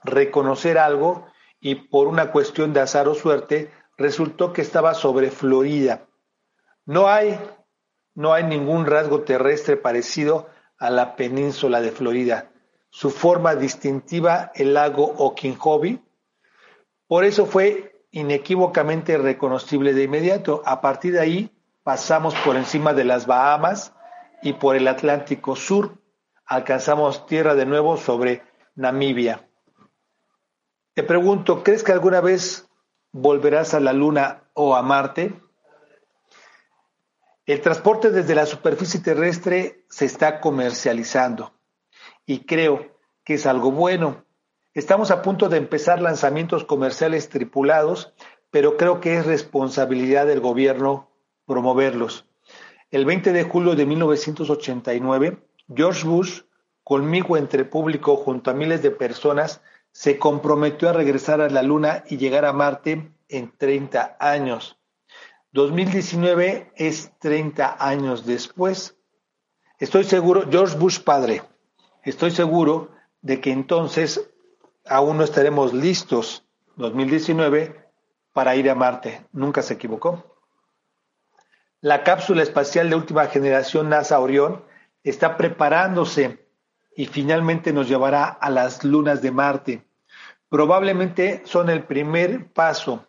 [0.06, 1.26] reconocer algo
[1.60, 6.06] y por una cuestión de azar o suerte resultó que estaba sobre Florida.
[6.90, 7.40] No hay,
[8.16, 10.50] no hay ningún rasgo terrestre parecido
[10.80, 12.50] a la península de Florida.
[12.90, 16.02] Su forma distintiva, el lago Okeechobee,
[17.06, 20.64] por eso fue inequívocamente reconocible de inmediato.
[20.66, 23.94] A partir de ahí pasamos por encima de las Bahamas
[24.42, 26.02] y por el Atlántico Sur.
[26.44, 28.42] Alcanzamos tierra de nuevo sobre
[28.74, 29.48] Namibia.
[30.96, 32.68] Te pregunto, ¿crees que alguna vez
[33.12, 35.40] volverás a la Luna o a Marte?
[37.50, 41.52] El transporte desde la superficie terrestre se está comercializando
[42.28, 44.24] y creo que es algo bueno.
[44.76, 48.14] Estamos a punto de empezar lanzamientos comerciales tripulados,
[48.52, 51.10] pero creo que es responsabilidad del gobierno
[51.48, 52.28] promoverlos.
[52.92, 55.40] El 20 de julio de 1989,
[55.76, 56.42] George Bush,
[56.84, 62.04] conmigo entre público junto a miles de personas, se comprometió a regresar a la Luna
[62.08, 64.79] y llegar a Marte en 30 años.
[65.52, 68.98] 2019 es 30 años después.
[69.80, 71.42] Estoy seguro, George Bush padre,
[72.04, 74.30] estoy seguro de que entonces
[74.86, 76.46] aún no estaremos listos,
[76.76, 77.90] 2019,
[78.32, 79.26] para ir a Marte.
[79.32, 80.38] Nunca se equivocó.
[81.82, 84.64] La cápsula espacial de última generación NASA Orión
[85.04, 86.48] está preparándose
[86.96, 89.88] y finalmente nos llevará a las lunas de Marte.
[90.50, 93.09] Probablemente son el primer paso,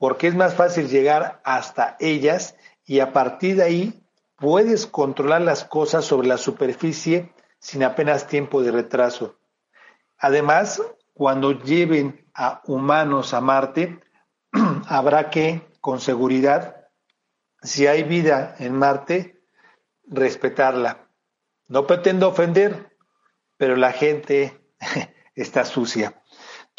[0.00, 2.56] porque es más fácil llegar hasta ellas
[2.86, 4.02] y a partir de ahí
[4.36, 9.36] puedes controlar las cosas sobre la superficie sin apenas tiempo de retraso.
[10.16, 10.82] Además,
[11.12, 14.00] cuando lleven a humanos a Marte,
[14.88, 16.88] habrá que, con seguridad,
[17.60, 19.42] si hay vida en Marte,
[20.06, 21.10] respetarla.
[21.68, 22.96] No pretendo ofender,
[23.58, 24.62] pero la gente
[25.34, 26.19] está sucia.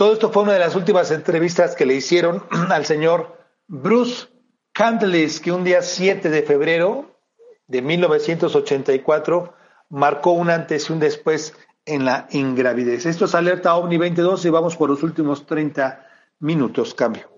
[0.02, 3.38] Todo esto fue una de las últimas entrevistas que le hicieron al señor
[3.68, 4.30] Bruce
[4.74, 7.20] Candles, que un día 7 de febrero
[7.68, 9.54] de 1984
[9.90, 11.54] marcó un antes y un después
[11.86, 13.06] en la ingravidez.
[13.06, 16.04] Esto es Alerta OVNI 2012 y vamos por los últimos 30
[16.40, 16.96] minutos.
[16.96, 17.30] Cambio.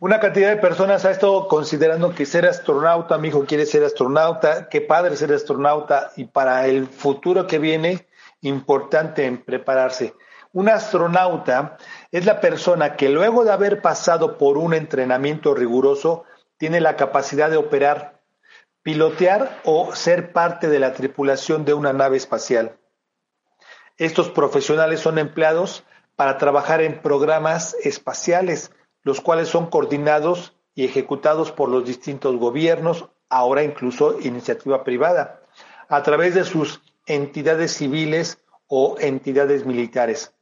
[0.00, 4.68] Una cantidad de personas ha estado considerando que ser astronauta, mi hijo quiere ser astronauta,
[4.68, 8.08] qué padre ser astronauta y para el futuro que viene,
[8.40, 10.14] importante en prepararse.
[10.54, 11.78] Un astronauta
[12.12, 16.22] es la persona que luego de haber pasado por un entrenamiento riguroso
[16.58, 18.22] tiene la capacidad de operar,
[18.84, 22.78] pilotear o ser parte de la tripulación de una nave espacial.
[23.96, 25.82] Estos profesionales son empleados
[26.14, 28.70] para trabajar en programas espaciales
[29.02, 35.42] los cuales son coordinados y ejecutados por los distintos gobiernos, ahora incluso iniciativa privada,
[35.88, 40.33] a través de sus entidades civiles o entidades militares.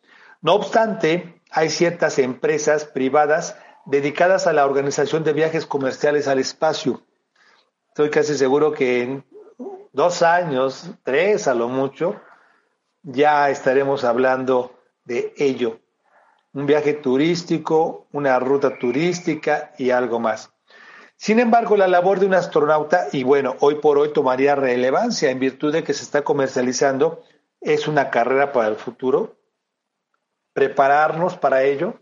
[0.43, 3.57] No obstante, hay ciertas empresas privadas
[3.87, 7.03] dedicadas a la organización de viajes comerciales al espacio.
[7.89, 9.25] Estoy casi seguro que en
[9.93, 12.21] dos años, tres a lo mucho,
[13.03, 15.79] ya estaremos hablando de ello
[16.55, 20.53] un viaje turístico, una ruta turística y algo más.
[21.17, 25.39] Sin embargo, la labor de un astronauta, y bueno, hoy por hoy tomaría relevancia en
[25.39, 27.23] virtud de que se está comercializando,
[27.61, 29.37] es una carrera para el futuro,
[30.53, 32.01] prepararnos para ello.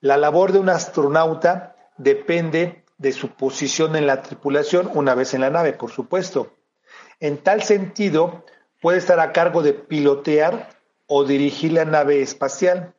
[0.00, 5.40] La labor de un astronauta depende de su posición en la tripulación una vez en
[5.42, 6.52] la nave, por supuesto.
[7.20, 8.44] En tal sentido,
[8.80, 10.68] puede estar a cargo de pilotear
[11.06, 12.94] o dirigir la nave espacial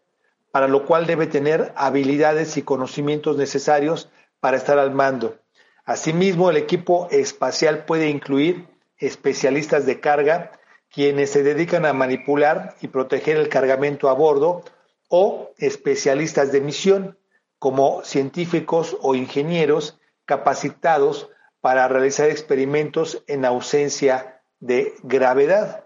[0.52, 5.38] para lo cual debe tener habilidades y conocimientos necesarios para estar al mando.
[5.86, 8.68] Asimismo, el equipo espacial puede incluir
[8.98, 10.52] especialistas de carga,
[10.98, 14.64] quienes se dedican a manipular y proteger el cargamento a bordo,
[15.10, 17.20] o especialistas de misión,
[17.60, 21.30] como científicos o ingenieros capacitados
[21.62, 25.86] para realizar experimentos en ausencia de gravedad.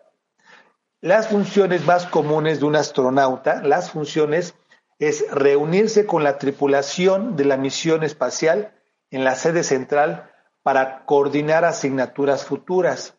[1.02, 4.56] Las funciones más comunes de un astronauta, las funciones
[4.98, 10.32] es reunirse con la tripulación de la misión espacial en la sede central
[10.64, 13.18] para coordinar asignaturas futuras,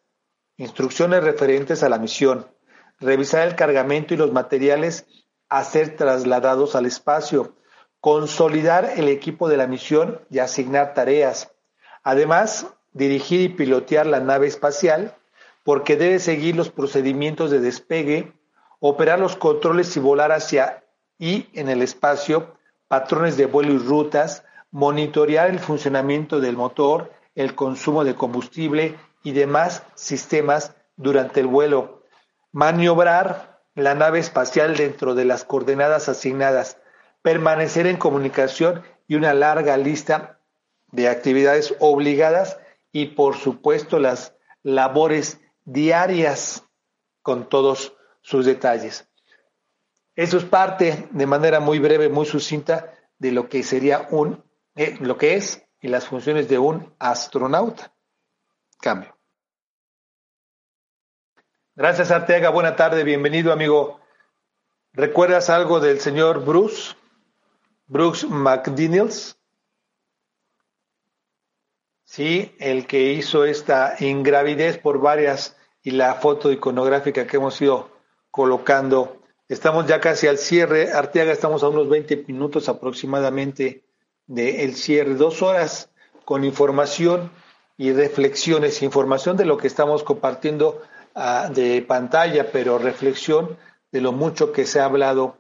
[0.62, 2.46] instrucciones referentes a la misión,
[3.00, 5.06] revisar el cargamento y los materiales
[5.48, 7.56] a ser trasladados al espacio,
[8.00, 11.50] consolidar el equipo de la misión y asignar tareas.
[12.04, 15.16] Además, dirigir y pilotear la nave espacial
[15.64, 18.32] porque debe seguir los procedimientos de despegue
[18.78, 20.84] operar los controles y volar hacia
[21.18, 22.56] y en el espacio,
[22.88, 29.32] patrones de vuelo y rutas, monitorear el funcionamiento del motor, el consumo de combustible y
[29.32, 32.02] demás sistemas durante el vuelo,
[32.52, 36.78] maniobrar la nave espacial dentro de las coordenadas asignadas,
[37.22, 40.38] permanecer en comunicación y una larga lista
[40.90, 42.58] de actividades obligadas
[42.92, 46.64] y por supuesto las labores diarias
[47.22, 49.08] con todos sus detalles.
[50.14, 54.44] Eso es parte de manera muy breve, muy sucinta de lo que sería un,
[54.76, 57.94] eh, lo que es y las funciones de un astronauta.
[58.82, 59.16] Cambio.
[61.76, 64.00] Gracias Arteaga, buena tarde, bienvenido amigo.
[64.92, 66.96] ¿Recuerdas algo del señor Bruce?
[67.86, 69.38] Brooks McDaniels?
[72.04, 77.88] Sí, el que hizo esta ingravidez por varias y la foto iconográfica que hemos ido
[78.32, 79.22] colocando.
[79.48, 80.92] Estamos ya casi al cierre.
[80.92, 83.84] Arteaga, estamos a unos 20 minutos aproximadamente
[84.26, 85.14] del cierre.
[85.14, 85.88] Dos horas
[86.24, 87.30] con información
[87.82, 88.80] y reflexiones.
[88.80, 90.82] Información de lo que estamos compartiendo
[91.16, 93.58] uh, de pantalla, pero reflexión
[93.90, 95.36] de lo mucho que se ha hablado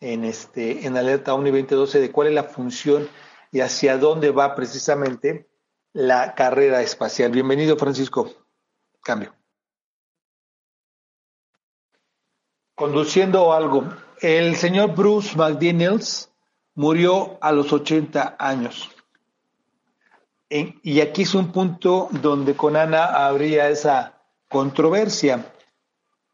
[0.00, 3.08] en, este, en Alerta Uni 2012 de cuál es la función
[3.52, 5.48] y hacia dónde va precisamente
[5.92, 7.30] la carrera espacial.
[7.30, 8.28] Bienvenido, Francisco.
[9.00, 9.32] Cambio.
[12.74, 13.84] Conduciendo algo.
[14.20, 16.28] El señor Bruce McDaniels
[16.74, 18.90] murió a los 80 años.
[20.56, 25.52] Y aquí es un punto donde con Ana habría esa controversia.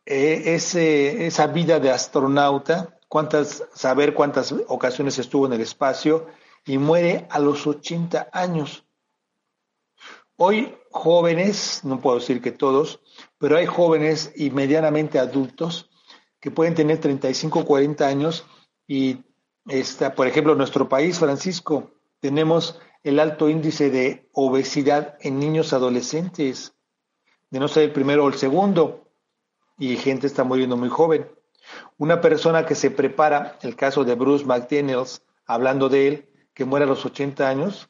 [0.05, 6.27] E, ese, esa vida de astronauta, cuántas, saber cuántas ocasiones estuvo en el espacio
[6.67, 8.85] y muere a los 80 años.
[10.37, 13.01] Hoy jóvenes, no puedo decir que todos,
[13.39, 15.89] pero hay jóvenes y medianamente adultos
[16.41, 18.45] que pueden tener 35 o 40 años
[18.87, 19.25] y,
[19.67, 21.91] está, por ejemplo, en nuestro país, Francisco,
[22.21, 26.75] tenemos el alto índice de obesidad en niños adolescentes,
[27.51, 29.09] de no ser el primero o el segundo,
[29.79, 31.31] y gente está muriendo muy joven.
[31.97, 36.85] Una persona que se prepara, el caso de Bruce McDaniels, hablando de él, que muere
[36.85, 37.89] a los 80 años,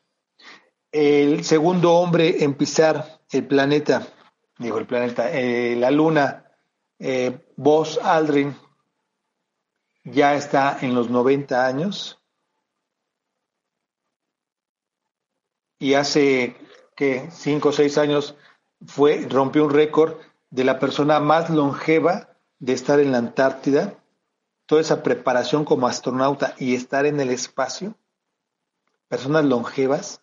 [0.92, 4.06] el segundo hombre en pisar el planeta,
[4.58, 6.46] digo el planeta, eh, la luna,
[6.98, 8.56] eh, Buzz Aldrin,
[10.04, 12.19] ya está en los 90 años.
[15.80, 16.54] Y hace
[16.94, 18.36] que cinco o seis años
[18.86, 20.18] fue, rompió un récord
[20.50, 22.28] de la persona más longeva
[22.58, 23.94] de estar en la Antártida,
[24.66, 27.94] toda esa preparación como astronauta y estar en el espacio,
[29.08, 30.20] personas longevas,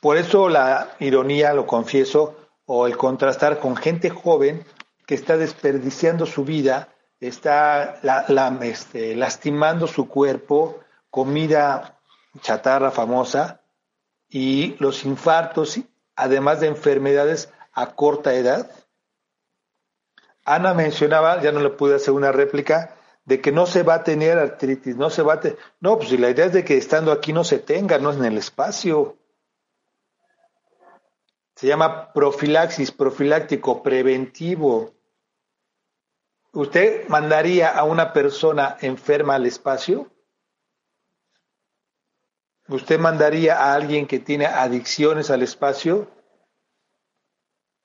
[0.00, 2.36] por eso la ironía, lo confieso,
[2.66, 4.64] o el contrastar con gente joven
[5.06, 8.00] que está desperdiciando su vida, está
[8.60, 11.98] este, lastimando su cuerpo, comida
[12.40, 13.61] chatarra famosa
[14.32, 15.78] y los infartos,
[16.16, 18.70] además de enfermedades a corta edad.
[20.44, 22.96] Ana mencionaba, ya no le pude hacer una réplica,
[23.26, 25.58] de que no se va a tener artritis, no se va a tener...
[25.80, 28.24] No, pues la idea es de que estando aquí no se tenga, no es en
[28.24, 29.18] el espacio.
[31.54, 34.94] Se llama profilaxis, profiláctico, preventivo.
[36.52, 40.10] ¿Usted mandaría a una persona enferma al espacio?
[42.68, 46.08] ¿Usted mandaría a alguien que tiene adicciones al espacio?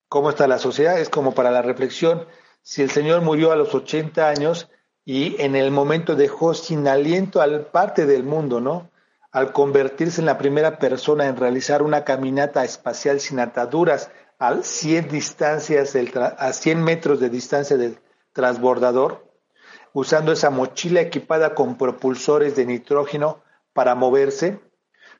[0.08, 1.00] ¿Cómo está la sociedad?
[1.00, 2.26] Es como para la reflexión.
[2.62, 4.70] Si el Señor murió a los 80 años
[5.04, 8.90] y en el momento dejó sin aliento al parte del mundo, ¿no?
[9.32, 14.10] al convertirse en la primera persona en realizar una caminata espacial sin ataduras
[14.40, 18.00] a 100, distancias a 100 metros de distancia del
[18.34, 19.26] transbordador,
[19.94, 23.42] usando esa mochila equipada con propulsores de nitrógeno
[23.74, 24.60] para moverse,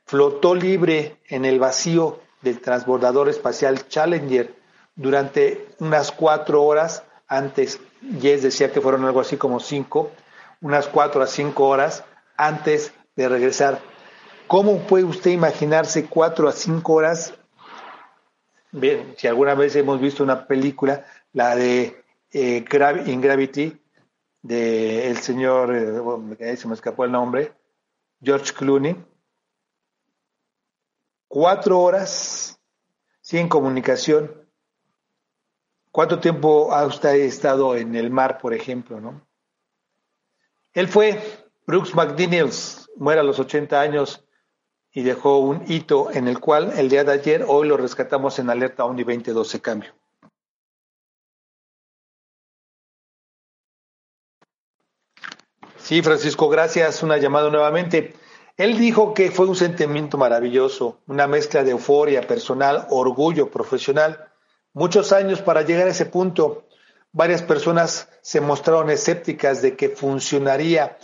[0.08, 4.56] flotó libre en el vacío del transbordador espacial Challenger
[4.96, 7.80] durante unas cuatro horas antes,
[8.20, 10.12] Jess decía que fueron algo así como cinco,
[10.62, 12.04] unas cuatro a cinco horas
[12.36, 13.80] antes de regresar
[14.48, 17.34] ¿Cómo puede usted imaginarse cuatro a cinco horas?
[18.72, 22.02] Bien, si alguna vez hemos visto una película, la de
[22.32, 22.64] eh,
[23.08, 23.78] In Gravity,
[24.42, 25.76] de el señor,
[26.40, 27.52] eh, se me escapó el nombre,
[28.22, 28.96] George Clooney.
[31.28, 32.60] Cuatro horas
[33.22, 34.48] sin comunicación.
[35.92, 39.02] ¿Cuánto tiempo ha usted estado en el mar, por ejemplo?
[39.02, 39.28] ¿no?
[40.74, 41.22] Él fue
[41.66, 44.24] Brooks McDaniels, muere a los 80 años
[44.92, 48.50] y dejó un hito en el cual el día de ayer, hoy lo rescatamos en
[48.50, 49.94] alerta ONI 2012 cambio.
[55.88, 57.02] Sí, Francisco, gracias.
[57.02, 58.14] Una llamada nuevamente.
[58.58, 64.32] Él dijo que fue un sentimiento maravilloso, una mezcla de euforia personal, orgullo profesional.
[64.74, 66.66] Muchos años para llegar a ese punto.
[67.12, 70.98] Varias personas se mostraron escépticas de que funcionaría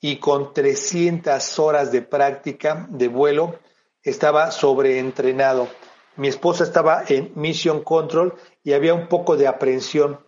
[0.00, 3.60] y con 300 horas de práctica de vuelo
[4.02, 5.68] estaba sobreentrenado.
[6.16, 8.34] Mi esposa estaba en Mission Control
[8.64, 10.18] y había un poco de aprensión.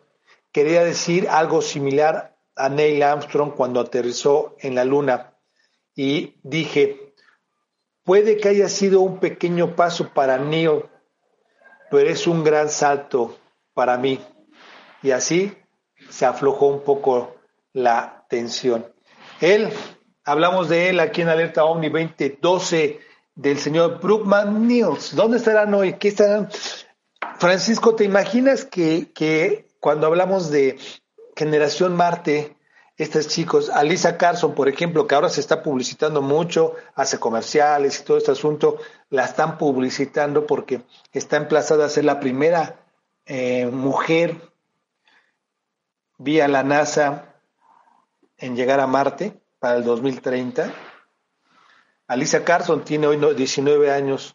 [0.52, 5.27] Quería decir algo similar a Neil Armstrong cuando aterrizó en la Luna.
[5.98, 7.12] Y dije,
[8.04, 10.84] puede que haya sido un pequeño paso para Neil,
[11.90, 13.36] pero es un gran salto
[13.74, 14.20] para mí.
[15.02, 15.52] Y así
[16.08, 17.34] se aflojó un poco
[17.72, 18.86] la tensión.
[19.40, 19.70] Él,
[20.24, 23.00] hablamos de él aquí en Alerta Omni 2012
[23.34, 25.16] del señor Brookman Niels.
[25.16, 25.94] ¿Dónde estarán hoy?
[25.94, 26.48] ¿Qué estarán?
[27.40, 30.78] Francisco, ¿te imaginas que, que cuando hablamos de
[31.34, 32.56] Generación Marte,
[32.98, 38.04] estos chicos, Alisa Carson, por ejemplo, que ahora se está publicitando mucho, hace comerciales y
[38.04, 42.76] todo este asunto, la están publicitando porque está emplazada a ser la primera
[43.24, 44.36] eh, mujer
[46.18, 47.34] vía la NASA
[48.36, 50.74] en llegar a Marte para el 2030
[52.08, 54.34] Alicia Carson tiene hoy 19 años.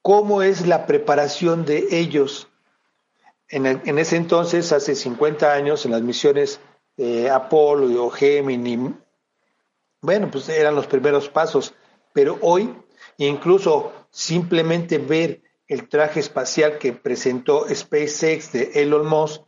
[0.00, 2.48] ¿Cómo es la preparación de ellos?
[3.50, 3.66] En,
[3.98, 6.60] ese entonces, hace 50 años, en las misiones
[7.32, 8.94] Apolo o Gemini,
[10.00, 11.74] bueno, pues eran los primeros pasos,
[12.12, 12.74] pero hoy,
[13.16, 19.42] incluso simplemente ver el traje espacial que presentó SpaceX de Elon Musk,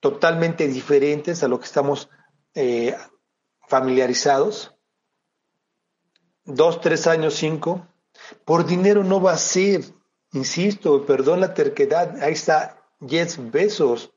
[0.00, 2.10] totalmente diferentes a lo que estamos
[2.54, 2.94] eh,
[3.66, 4.74] familiarizados,
[6.44, 7.86] dos, tres años, cinco,
[8.44, 9.82] por dinero no va a ser,
[10.32, 14.13] insisto, perdón la terquedad, ahí está Jeff Besos.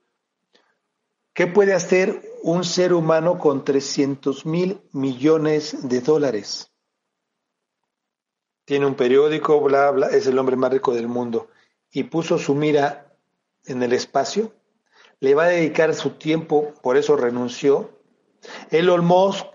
[1.37, 6.71] ¿Qué puede hacer un ser humano con 300 mil millones de dólares?
[8.65, 11.49] Tiene un periódico, bla, bla, es el hombre más rico del mundo
[11.91, 13.13] y puso su mira
[13.65, 14.51] en el espacio.
[15.19, 18.01] Le va a dedicar su tiempo, por eso renunció.
[18.71, 19.45] Elon Musk,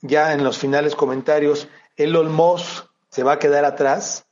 [0.00, 4.26] ya en los finales comentarios, Elon Musk se va a quedar atrás,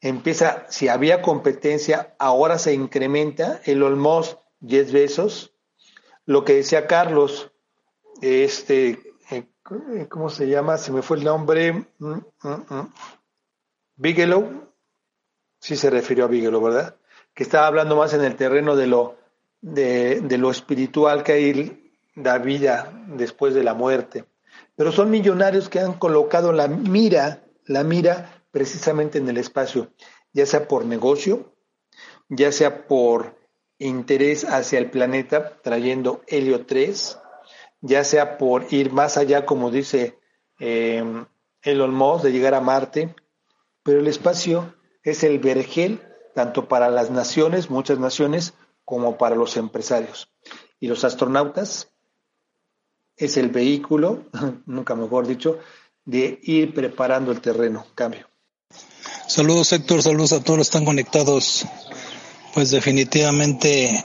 [0.00, 5.52] empieza, si había competencia, ahora se incrementa, Elon Musk 10 besos,
[6.28, 7.50] lo que decía Carlos,
[8.20, 9.00] este,
[9.30, 9.48] eh,
[10.08, 10.78] ¿cómo se llama?
[10.78, 12.92] Se me fue el nombre, mm, mm, mm.
[13.96, 14.72] Bigelow,
[15.58, 16.96] sí se refirió a Bigelow, ¿verdad?
[17.34, 19.16] Que estaba hablando más en el terreno de lo,
[19.60, 24.24] de, de lo espiritual que hay la vida después de la muerte
[24.78, 29.90] pero son millonarios que han colocado la mira, la mira precisamente en el espacio,
[30.32, 31.52] ya sea por negocio,
[32.28, 33.37] ya sea por
[33.78, 37.18] interés hacia el planeta trayendo helio 3,
[37.80, 40.18] ya sea por ir más allá, como dice
[40.58, 41.04] eh,
[41.62, 43.14] Elon Musk, de llegar a Marte,
[43.82, 46.02] pero el espacio es el vergel
[46.34, 50.30] tanto para las naciones, muchas naciones, como para los empresarios.
[50.80, 51.90] Y los astronautas
[53.16, 54.24] es el vehículo,
[54.66, 55.58] nunca mejor dicho,
[56.04, 57.86] de ir preparando el terreno.
[57.94, 58.28] Cambio.
[59.26, 61.66] Saludos Héctor, saludos a todos los que están conectados.
[62.54, 64.04] Pues definitivamente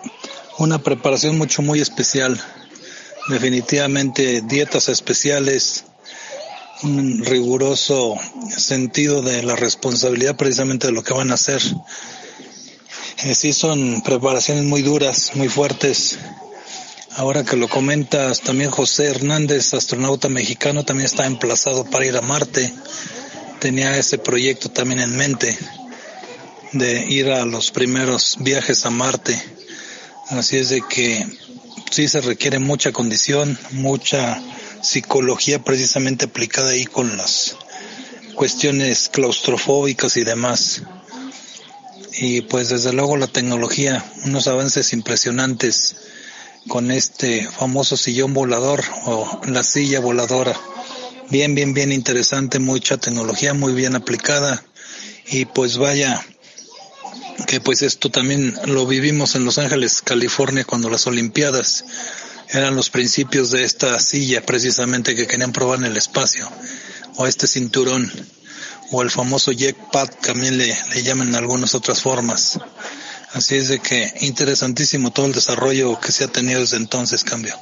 [0.57, 2.40] una preparación mucho muy especial.
[3.30, 5.86] Definitivamente dietas especiales,
[6.84, 8.15] un riguroso
[8.49, 11.61] sentido de la responsabilidad precisamente de lo que van a hacer.
[13.24, 16.18] Eh, sí son preparaciones muy duras, muy fuertes,
[17.15, 22.22] Ahora que lo comentas, también José Hernández, astronauta mexicano, también está emplazado para ir a
[22.22, 22.74] Marte.
[23.60, 25.56] Tenía ese proyecto también en mente
[26.74, 29.41] de ir a los primeros viajes a Marte.
[30.30, 31.26] Así es de que
[31.91, 34.41] sí se requiere mucha condición, mucha
[34.82, 37.56] psicología precisamente aplicada ahí con las
[38.36, 40.82] cuestiones claustrofóbicas y demás.
[42.18, 45.95] Y pues desde luego la tecnología, unos avances impresionantes
[46.68, 50.60] con este famoso sillón volador o la silla voladora.
[51.30, 54.64] Bien, bien, bien interesante, mucha tecnología muy bien aplicada
[55.28, 56.24] y pues vaya
[57.48, 61.85] que pues esto también lo vivimos en Los Ángeles, California cuando las Olimpiadas
[62.49, 66.48] eran los principios de esta silla precisamente que querían probar en el espacio
[67.18, 68.11] o este cinturón
[68.91, 72.60] o el famoso jetpack también le, le llaman en algunas otras formas.
[73.34, 77.56] Así es de que interesantísimo todo el desarrollo que se ha tenido desde entonces, cambio.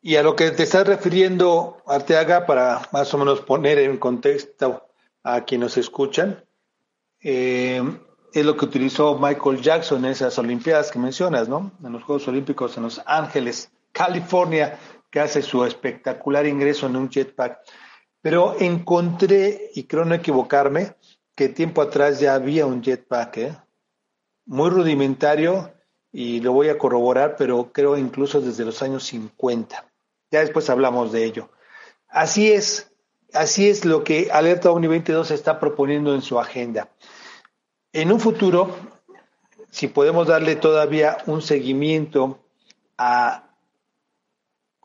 [0.00, 4.88] Y a lo que te estás refiriendo, Arteaga, para más o menos poner en contexto
[5.24, 6.44] a quienes nos escuchan,
[7.20, 7.82] eh,
[8.32, 11.72] es lo que utilizó Michael Jackson en esas Olimpiadas que mencionas, ¿no?
[11.84, 14.78] En los Juegos Olímpicos en Los Ángeles, California,
[15.10, 17.58] que hace su espectacular ingreso en un jetpack.
[18.22, 20.94] Pero encontré, y creo no equivocarme,
[21.34, 23.56] que tiempo atrás ya había un jetpack, ¿eh?
[24.46, 25.72] muy rudimentario,
[26.12, 29.90] y lo voy a corroborar, pero creo incluso desde los años 50.
[30.30, 31.50] Ya después hablamos de ello.
[32.08, 32.92] Así es,
[33.32, 36.90] así es lo que Alerta Uni 22 está proponiendo en su agenda.
[37.94, 38.74] En un futuro,
[39.70, 42.38] si podemos darle todavía un seguimiento
[42.96, 43.50] a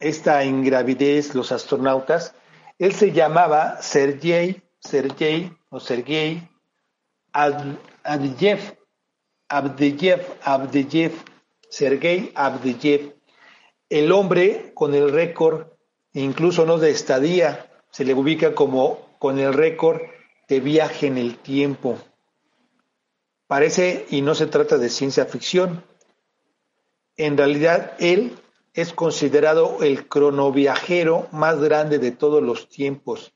[0.02, 2.36] esta ingravidez, los astronautas,
[2.78, 6.50] él se llamaba Sergei, Sergei o Sergei
[7.32, 8.78] Abdeyev,
[9.48, 11.14] Abdeyev, Abdeyev,
[11.70, 13.16] Sergei Abdeyev,
[13.90, 15.68] el hombre con el récord,
[16.12, 20.02] incluso no de estadía, se le ubica como con el récord
[20.50, 21.98] de viaje en el tiempo.
[23.48, 25.84] Parece, y no se trata de ciencia ficción,
[27.16, 28.38] en realidad él
[28.74, 33.34] es considerado el cronoviajero más grande de todos los tiempos,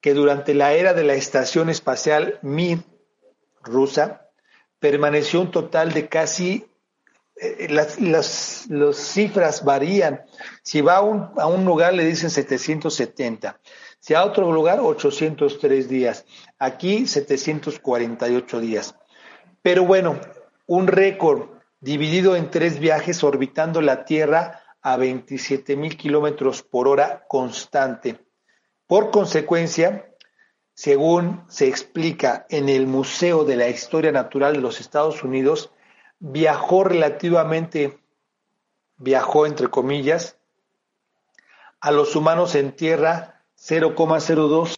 [0.00, 2.78] que durante la era de la Estación Espacial Mir
[3.62, 4.30] rusa
[4.78, 6.66] permaneció un total de casi,
[7.36, 10.22] eh, las, las, cifras varían.
[10.62, 13.60] Si va a un, a un lugar le dicen 770,
[13.98, 16.24] si a otro lugar 803 días,
[16.58, 18.94] aquí 748 días.
[19.64, 20.20] Pero bueno,
[20.66, 21.48] un récord
[21.80, 28.18] dividido en tres viajes orbitando la Tierra a 27 mil kilómetros por hora constante.
[28.86, 30.12] Por consecuencia,
[30.74, 35.70] según se explica en el Museo de la Historia Natural de los Estados Unidos,
[36.18, 37.98] viajó relativamente,
[38.98, 40.36] viajó entre comillas,
[41.80, 44.76] a los humanos en Tierra 0,02.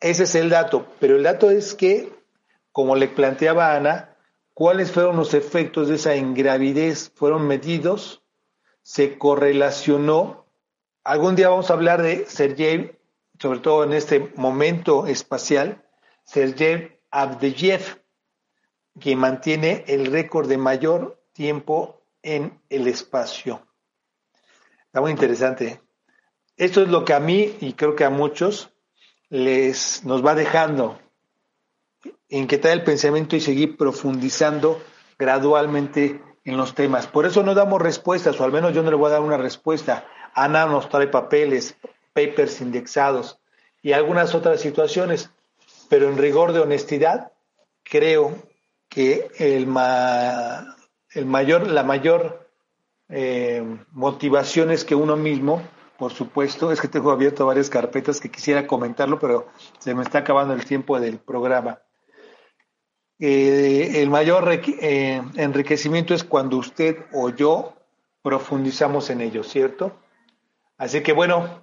[0.00, 2.21] Ese es el dato, pero el dato es que
[2.72, 4.16] como le planteaba Ana,
[4.54, 8.22] cuáles fueron los efectos de esa ingravidez fueron medidos,
[8.82, 10.46] se correlacionó.
[11.04, 12.98] Algún día vamos a hablar de Sergei,
[13.38, 15.84] sobre todo en este momento espacial,
[16.24, 18.02] Sergei Abdeyev,
[19.00, 23.66] que mantiene el récord de mayor tiempo en el espacio.
[24.86, 25.80] Está muy interesante.
[26.56, 28.70] Esto es lo que a mí y creo que a muchos
[29.30, 31.01] les nos va dejando
[32.38, 34.82] inquietar el pensamiento y seguir profundizando
[35.18, 37.06] gradualmente en los temas.
[37.06, 39.36] Por eso no damos respuestas, o al menos yo no le voy a dar una
[39.36, 40.06] respuesta.
[40.34, 41.76] Ana nos trae papeles,
[42.14, 43.38] papers indexados
[43.82, 45.30] y algunas otras situaciones,
[45.90, 47.32] pero en rigor de honestidad,
[47.82, 48.34] creo
[48.88, 49.68] que el,
[51.10, 52.48] el mayor, la mayor
[53.10, 55.62] eh, motivación es que uno mismo,
[55.98, 59.48] por supuesto, es que tengo abierto varias carpetas que quisiera comentarlo, pero
[59.78, 61.78] se me está acabando el tiempo del programa
[63.24, 67.74] el mayor eh, enriquecimiento es cuando usted o yo
[68.20, 69.92] profundizamos en ello, ¿cierto?
[70.76, 71.62] Así que bueno,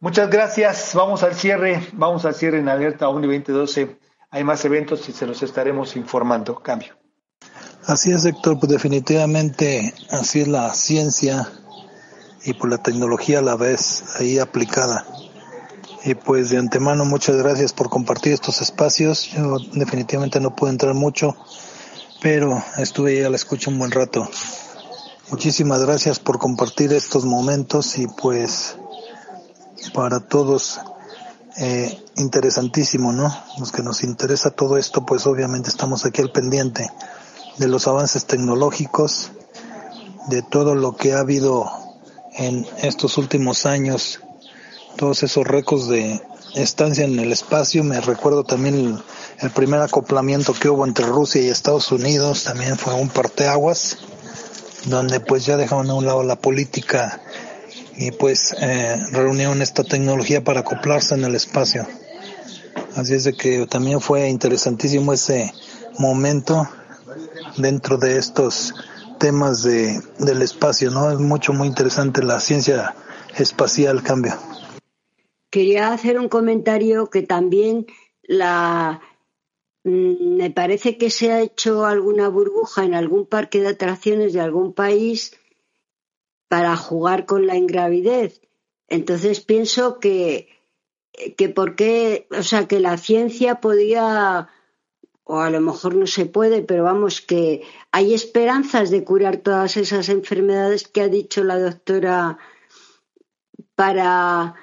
[0.00, 0.94] muchas gracias.
[0.94, 3.98] Vamos al cierre, vamos al cierre en Alerta Uni 2012.
[4.30, 6.58] Hay más eventos y se los estaremos informando.
[6.60, 6.94] Cambio.
[7.84, 11.48] Así es, Héctor, pues definitivamente así es la ciencia
[12.44, 15.04] y por la tecnología a la vez ahí aplicada.
[16.08, 19.30] Y pues de antemano muchas gracias por compartir estos espacios.
[19.30, 21.36] Yo definitivamente no puedo entrar mucho,
[22.22, 24.26] pero estuve a la escucha un buen rato.
[25.30, 28.78] Muchísimas gracias por compartir estos momentos y pues
[29.92, 30.80] para todos
[31.58, 33.30] eh, interesantísimo, ¿no?
[33.58, 36.90] Los que nos interesa todo esto, pues obviamente estamos aquí al pendiente
[37.58, 39.30] de los avances tecnológicos,
[40.28, 41.70] de todo lo que ha habido
[42.32, 44.20] en estos últimos años
[44.98, 46.20] todos esos récords de
[46.54, 47.84] estancia en el espacio.
[47.84, 49.00] Me recuerdo también
[49.40, 53.96] el, primer acoplamiento que hubo entre Rusia y Estados Unidos, también fue un parteaguas,
[54.86, 57.22] donde pues ya dejaron a un lado la política
[57.96, 61.86] y pues eh, reunieron esta tecnología para acoplarse en el espacio.
[62.96, 65.52] Así es de que también fue interesantísimo ese
[65.98, 66.68] momento
[67.56, 68.74] dentro de estos
[69.18, 71.10] temas de, del espacio, ¿no?
[71.10, 72.94] Es mucho, muy interesante la ciencia
[73.36, 74.36] espacial cambio
[75.50, 77.86] quería hacer un comentario que también
[78.28, 84.40] mm, me parece que se ha hecho alguna burbuja en algún parque de atracciones de
[84.40, 85.38] algún país
[86.48, 88.40] para jugar con la ingravidez.
[88.88, 90.48] Entonces pienso que
[91.36, 91.76] que por
[92.30, 94.48] o sea, que la ciencia podía
[95.24, 97.62] o a lo mejor no se puede, pero vamos que
[97.92, 102.38] hay esperanzas de curar todas esas enfermedades que ha dicho la doctora
[103.74, 104.54] para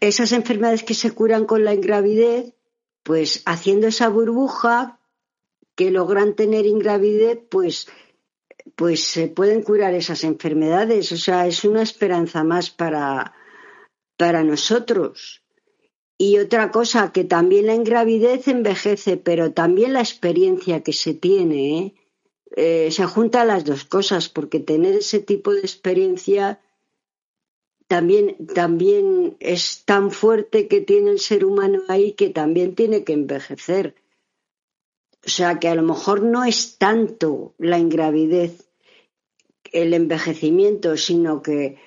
[0.00, 2.54] esas enfermedades que se curan con la ingravidez,
[3.02, 4.98] pues haciendo esa burbuja
[5.74, 7.86] que logran tener ingravidez, pues
[8.76, 11.12] pues se pueden curar esas enfermedades.
[11.12, 13.34] O sea, es una esperanza más para,
[14.16, 15.42] para nosotros.
[16.18, 21.78] Y otra cosa, que también la ingravidez envejece, pero también la experiencia que se tiene,
[21.78, 21.94] ¿eh?
[22.56, 26.60] Eh, se juntan las dos cosas, porque tener ese tipo de experiencia
[27.90, 33.14] también, también es tan fuerte que tiene el ser humano ahí que también tiene que
[33.14, 33.96] envejecer.
[35.26, 38.70] O sea que a lo mejor no es tanto la ingravidez,
[39.72, 41.78] el envejecimiento, sino que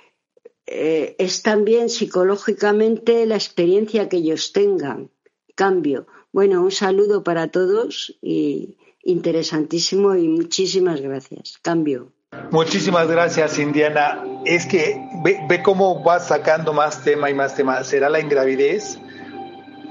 [0.65, 5.09] eh, es también psicológicamente la experiencia que ellos tengan.
[5.55, 6.05] Cambio.
[6.33, 11.59] Bueno, un saludo para todos y interesantísimo y muchísimas gracias.
[11.61, 12.11] Cambio.
[12.51, 14.23] Muchísimas gracias, Indiana.
[14.45, 17.83] Es que ve, ve cómo va sacando más tema y más tema.
[17.83, 18.99] ¿Será la ingravidez?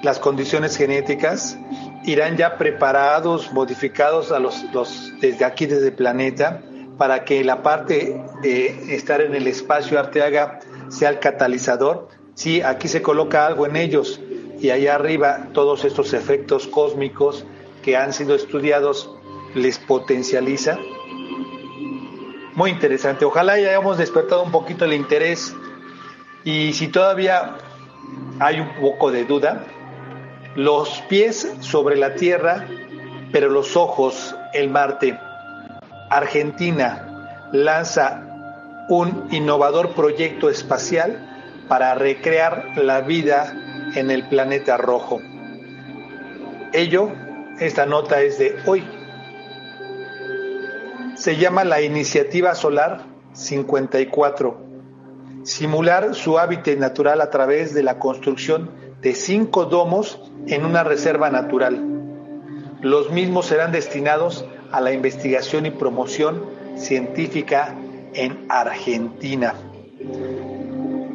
[0.02, 1.58] ¿Las condiciones genéticas?
[2.04, 4.64] irán ya preparados, modificados a los,
[5.20, 6.60] desde aquí, desde el planeta,
[6.98, 12.08] para que la parte de estar en el espacio Arteaga sea el catalizador.
[12.34, 14.20] Sí, aquí se coloca algo en ellos
[14.60, 17.44] y allá arriba todos estos efectos cósmicos
[17.82, 19.10] que han sido estudiados
[19.54, 20.78] les potencializa.
[22.54, 23.24] Muy interesante.
[23.24, 25.54] Ojalá ya hayamos despertado un poquito el interés
[26.44, 27.56] y si todavía
[28.40, 29.64] hay un poco de duda,
[30.54, 32.66] los pies sobre la tierra,
[33.32, 35.18] pero los ojos el Marte.
[36.10, 38.22] Argentina lanza
[38.88, 43.54] un innovador proyecto espacial para recrear la vida
[43.94, 45.20] en el planeta rojo.
[46.74, 47.10] Ello,
[47.60, 48.84] esta nota es de hoy.
[51.22, 54.60] Se llama la Iniciativa Solar 54.
[55.44, 61.30] Simular su hábitat natural a través de la construcción de cinco domos en una reserva
[61.30, 61.80] natural.
[62.80, 66.44] Los mismos serán destinados a la investigación y promoción
[66.74, 67.76] científica
[68.14, 69.54] en Argentina.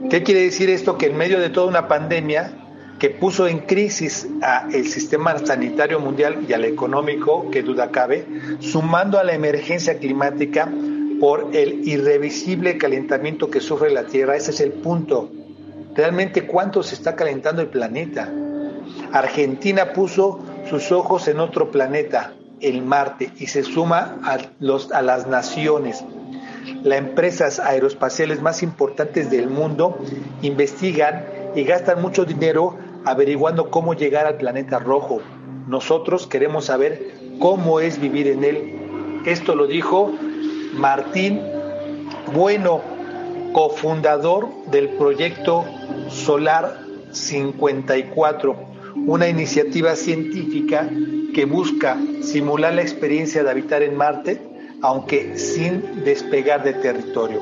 [0.09, 0.97] ¿Qué quiere decir esto?
[0.97, 2.66] Que en medio de toda una pandemia
[2.99, 8.25] que puso en crisis al sistema sanitario mundial y al económico, que duda cabe,
[8.59, 10.71] sumando a la emergencia climática
[11.19, 15.29] por el irrevisible calentamiento que sufre la Tierra, ese es el punto.
[15.95, 18.31] Realmente cuánto se está calentando el planeta.
[19.11, 25.01] Argentina puso sus ojos en otro planeta, el Marte, y se suma a, los, a
[25.01, 26.03] las naciones.
[26.83, 29.97] Las empresas aeroespaciales más importantes del mundo
[30.41, 31.25] investigan
[31.55, 32.77] y gastan mucho dinero
[33.09, 35.21] averiguando cómo llegar al planeta rojo.
[35.67, 39.21] Nosotros queremos saber cómo es vivir en él.
[39.25, 40.11] Esto lo dijo
[40.73, 41.41] Martín
[42.33, 42.81] Bueno,
[43.53, 45.65] cofundador del proyecto
[46.09, 46.79] Solar
[47.11, 50.89] 54 una iniciativa científica
[51.33, 54.41] que busca simular la experiencia de habitar en Marte,
[54.81, 57.41] aunque sin despegar de territorio.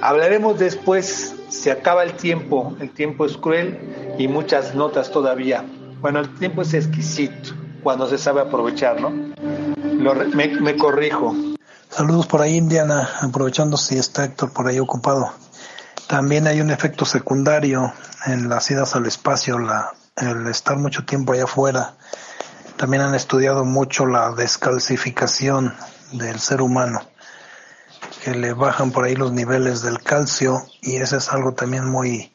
[0.00, 5.64] Hablaremos después, se acaba el tiempo, el tiempo es cruel y muchas notas todavía.
[6.00, 7.50] Bueno, el tiempo es exquisito
[7.82, 9.10] cuando se sabe aprovechar, ¿no?
[9.10, 11.34] me, corrijo.
[11.90, 15.30] Saludos por ahí, Indiana, aprovechando si está Héctor por ahí ocupado.
[16.06, 17.92] También hay un efecto secundario
[18.26, 21.94] en las idas al espacio, la el estar mucho tiempo allá afuera.
[22.76, 25.74] También han estudiado mucho la descalcificación
[26.12, 27.00] del ser humano,
[28.22, 32.32] que le bajan por ahí los niveles del calcio y ese es algo también muy,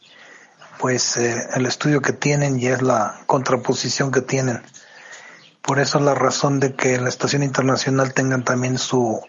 [0.79, 4.61] pues eh, el estudio que tienen y es la contraposición que tienen.
[5.61, 9.21] Por eso es la razón de que la Estación Internacional tengan también su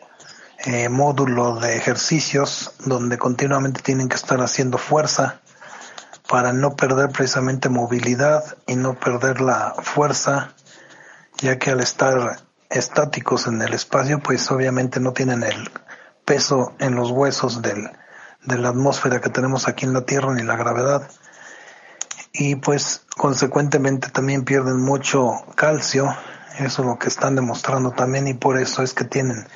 [0.64, 5.40] eh, módulo de ejercicios donde continuamente tienen que estar haciendo fuerza
[6.28, 10.52] para no perder precisamente movilidad y no perder la fuerza,
[11.38, 15.70] ya que al estar estáticos en el espacio, pues obviamente no tienen el
[16.28, 17.90] peso en los huesos del,
[18.44, 21.08] de la atmósfera que tenemos aquí en la Tierra ni la gravedad.
[22.34, 26.14] Y pues consecuentemente también pierden mucho calcio,
[26.58, 29.48] eso es lo que están demostrando también y por eso es que tienen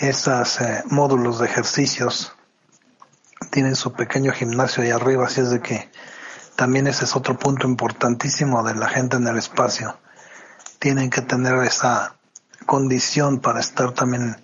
[0.00, 2.34] esos eh, módulos de ejercicios
[3.50, 5.90] tienen su pequeño gimnasio ahí arriba, así es de que
[6.56, 9.96] también ese es otro punto importantísimo de la gente en el espacio.
[10.78, 12.16] Tienen que tener esa
[12.66, 14.36] condición para estar también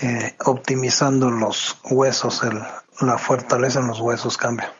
[0.00, 2.58] eh, optimizando los huesos, el,
[3.06, 4.72] la fortaleza en los huesos cambia.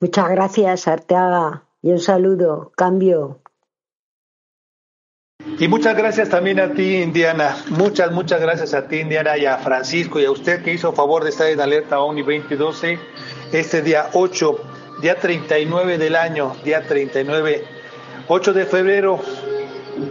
[0.00, 3.40] Muchas gracias, Arteaga, y un saludo, cambio.
[5.58, 7.56] Y muchas gracias también a ti, Indiana.
[7.70, 11.24] Muchas, muchas gracias a ti, Indiana, y a Francisco y a usted que hizo favor
[11.24, 12.98] de estar en alerta ONI 2012
[13.52, 14.58] este día 8,
[15.02, 17.64] día 39 del año, día 39,
[18.28, 19.20] 8 de febrero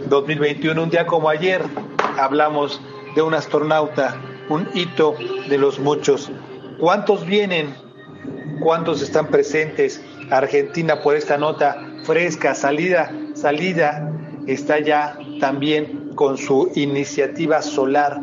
[0.08, 1.62] 2021, un día como ayer,
[2.18, 2.80] hablamos
[3.14, 4.16] de un astronauta,
[4.48, 5.14] un hito
[5.48, 6.30] de los muchos.
[6.78, 7.74] ¿Cuántos vienen?
[8.60, 10.02] ¿Cuántos están presentes?
[10.30, 14.12] Argentina por esta nota fresca, salida, salida,
[14.46, 18.20] está ya también con su iniciativa solar,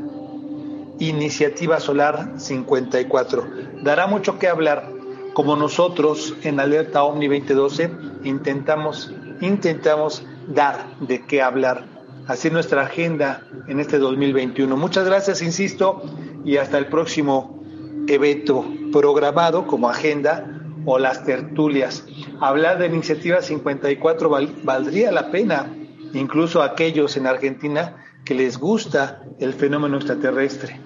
[1.00, 3.48] iniciativa solar 54.
[3.84, 4.90] Dará mucho que hablar,
[5.34, 7.92] como nosotros en Alerta Omni 2012
[8.24, 9.12] intentamos,
[9.42, 11.86] intentamos dar de qué hablar,
[12.28, 14.76] así nuestra agenda en este 2021.
[14.76, 16.04] Muchas gracias, insisto,
[16.44, 17.64] y hasta el próximo
[18.08, 22.06] evento programado como agenda o las tertulias.
[22.40, 24.30] Hablar de Iniciativa 54
[24.64, 25.74] valdría la pena,
[26.14, 30.82] incluso aquellos en Argentina que les gusta el fenómeno extraterrestre.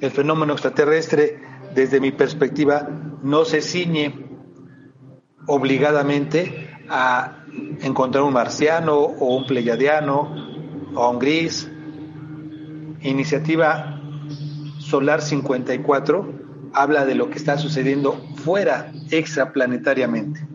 [0.00, 1.40] El fenómeno extraterrestre,
[1.74, 2.88] desde mi perspectiva,
[3.22, 4.28] no se ciñe
[5.46, 7.44] obligadamente a
[7.80, 10.53] encontrar un marciano o un pleyadiano
[10.94, 11.68] o un gris.
[13.02, 14.00] Iniciativa
[14.78, 20.46] Solar 54 habla de lo que está sucediendo fuera extraplanetariamente.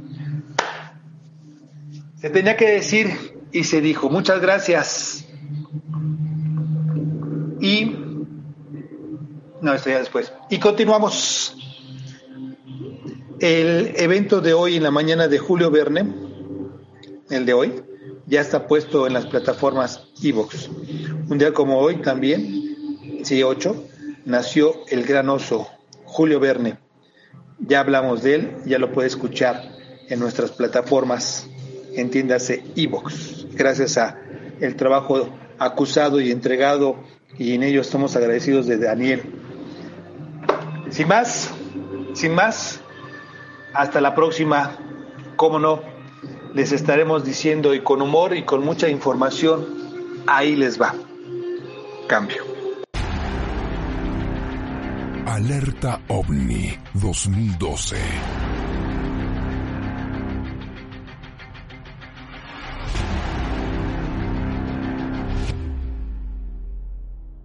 [2.15, 3.09] Se tenía que decir
[3.51, 5.25] y se dijo, muchas gracias.
[7.61, 7.95] Y,
[9.61, 10.33] no, esto ya después.
[10.49, 11.55] Y continuamos.
[13.39, 16.13] El evento de hoy en la mañana de Julio Verne,
[17.29, 17.83] el de hoy,
[18.29, 20.69] ya está puesto en las plataformas Evox.
[21.29, 23.83] Un día como hoy también, sí, 8,
[24.25, 25.67] nació el gran oso
[26.05, 26.77] Julio Verne.
[27.59, 29.63] Ya hablamos de él, ya lo puede escuchar
[30.07, 31.47] en nuestras plataformas,
[31.95, 33.47] entiéndase Evox.
[33.53, 34.19] Gracias a
[34.61, 35.27] el trabajo
[35.57, 36.97] acusado y entregado
[37.37, 39.23] y en ello estamos agradecidos de Daniel.
[40.91, 41.51] Sin más,
[42.13, 42.79] sin más,
[43.73, 44.77] hasta la próxima,
[45.35, 45.81] cómo no,
[46.53, 49.65] les estaremos diciendo y con humor y con mucha información,
[50.27, 50.93] ahí les va.
[52.07, 52.43] Cambio.
[55.25, 57.97] Alerta OVNI 2012.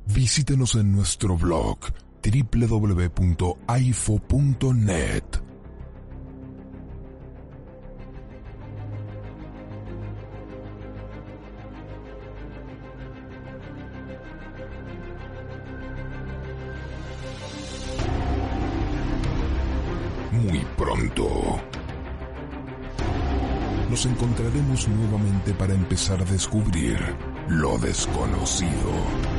[0.07, 1.79] Visítenos en nuestro blog
[2.25, 3.05] www.aifo.net.
[20.77, 21.61] pronto.
[23.91, 26.99] Nos encontraremos nuevamente para empezar a descubrir
[27.49, 29.34] lo desconocido.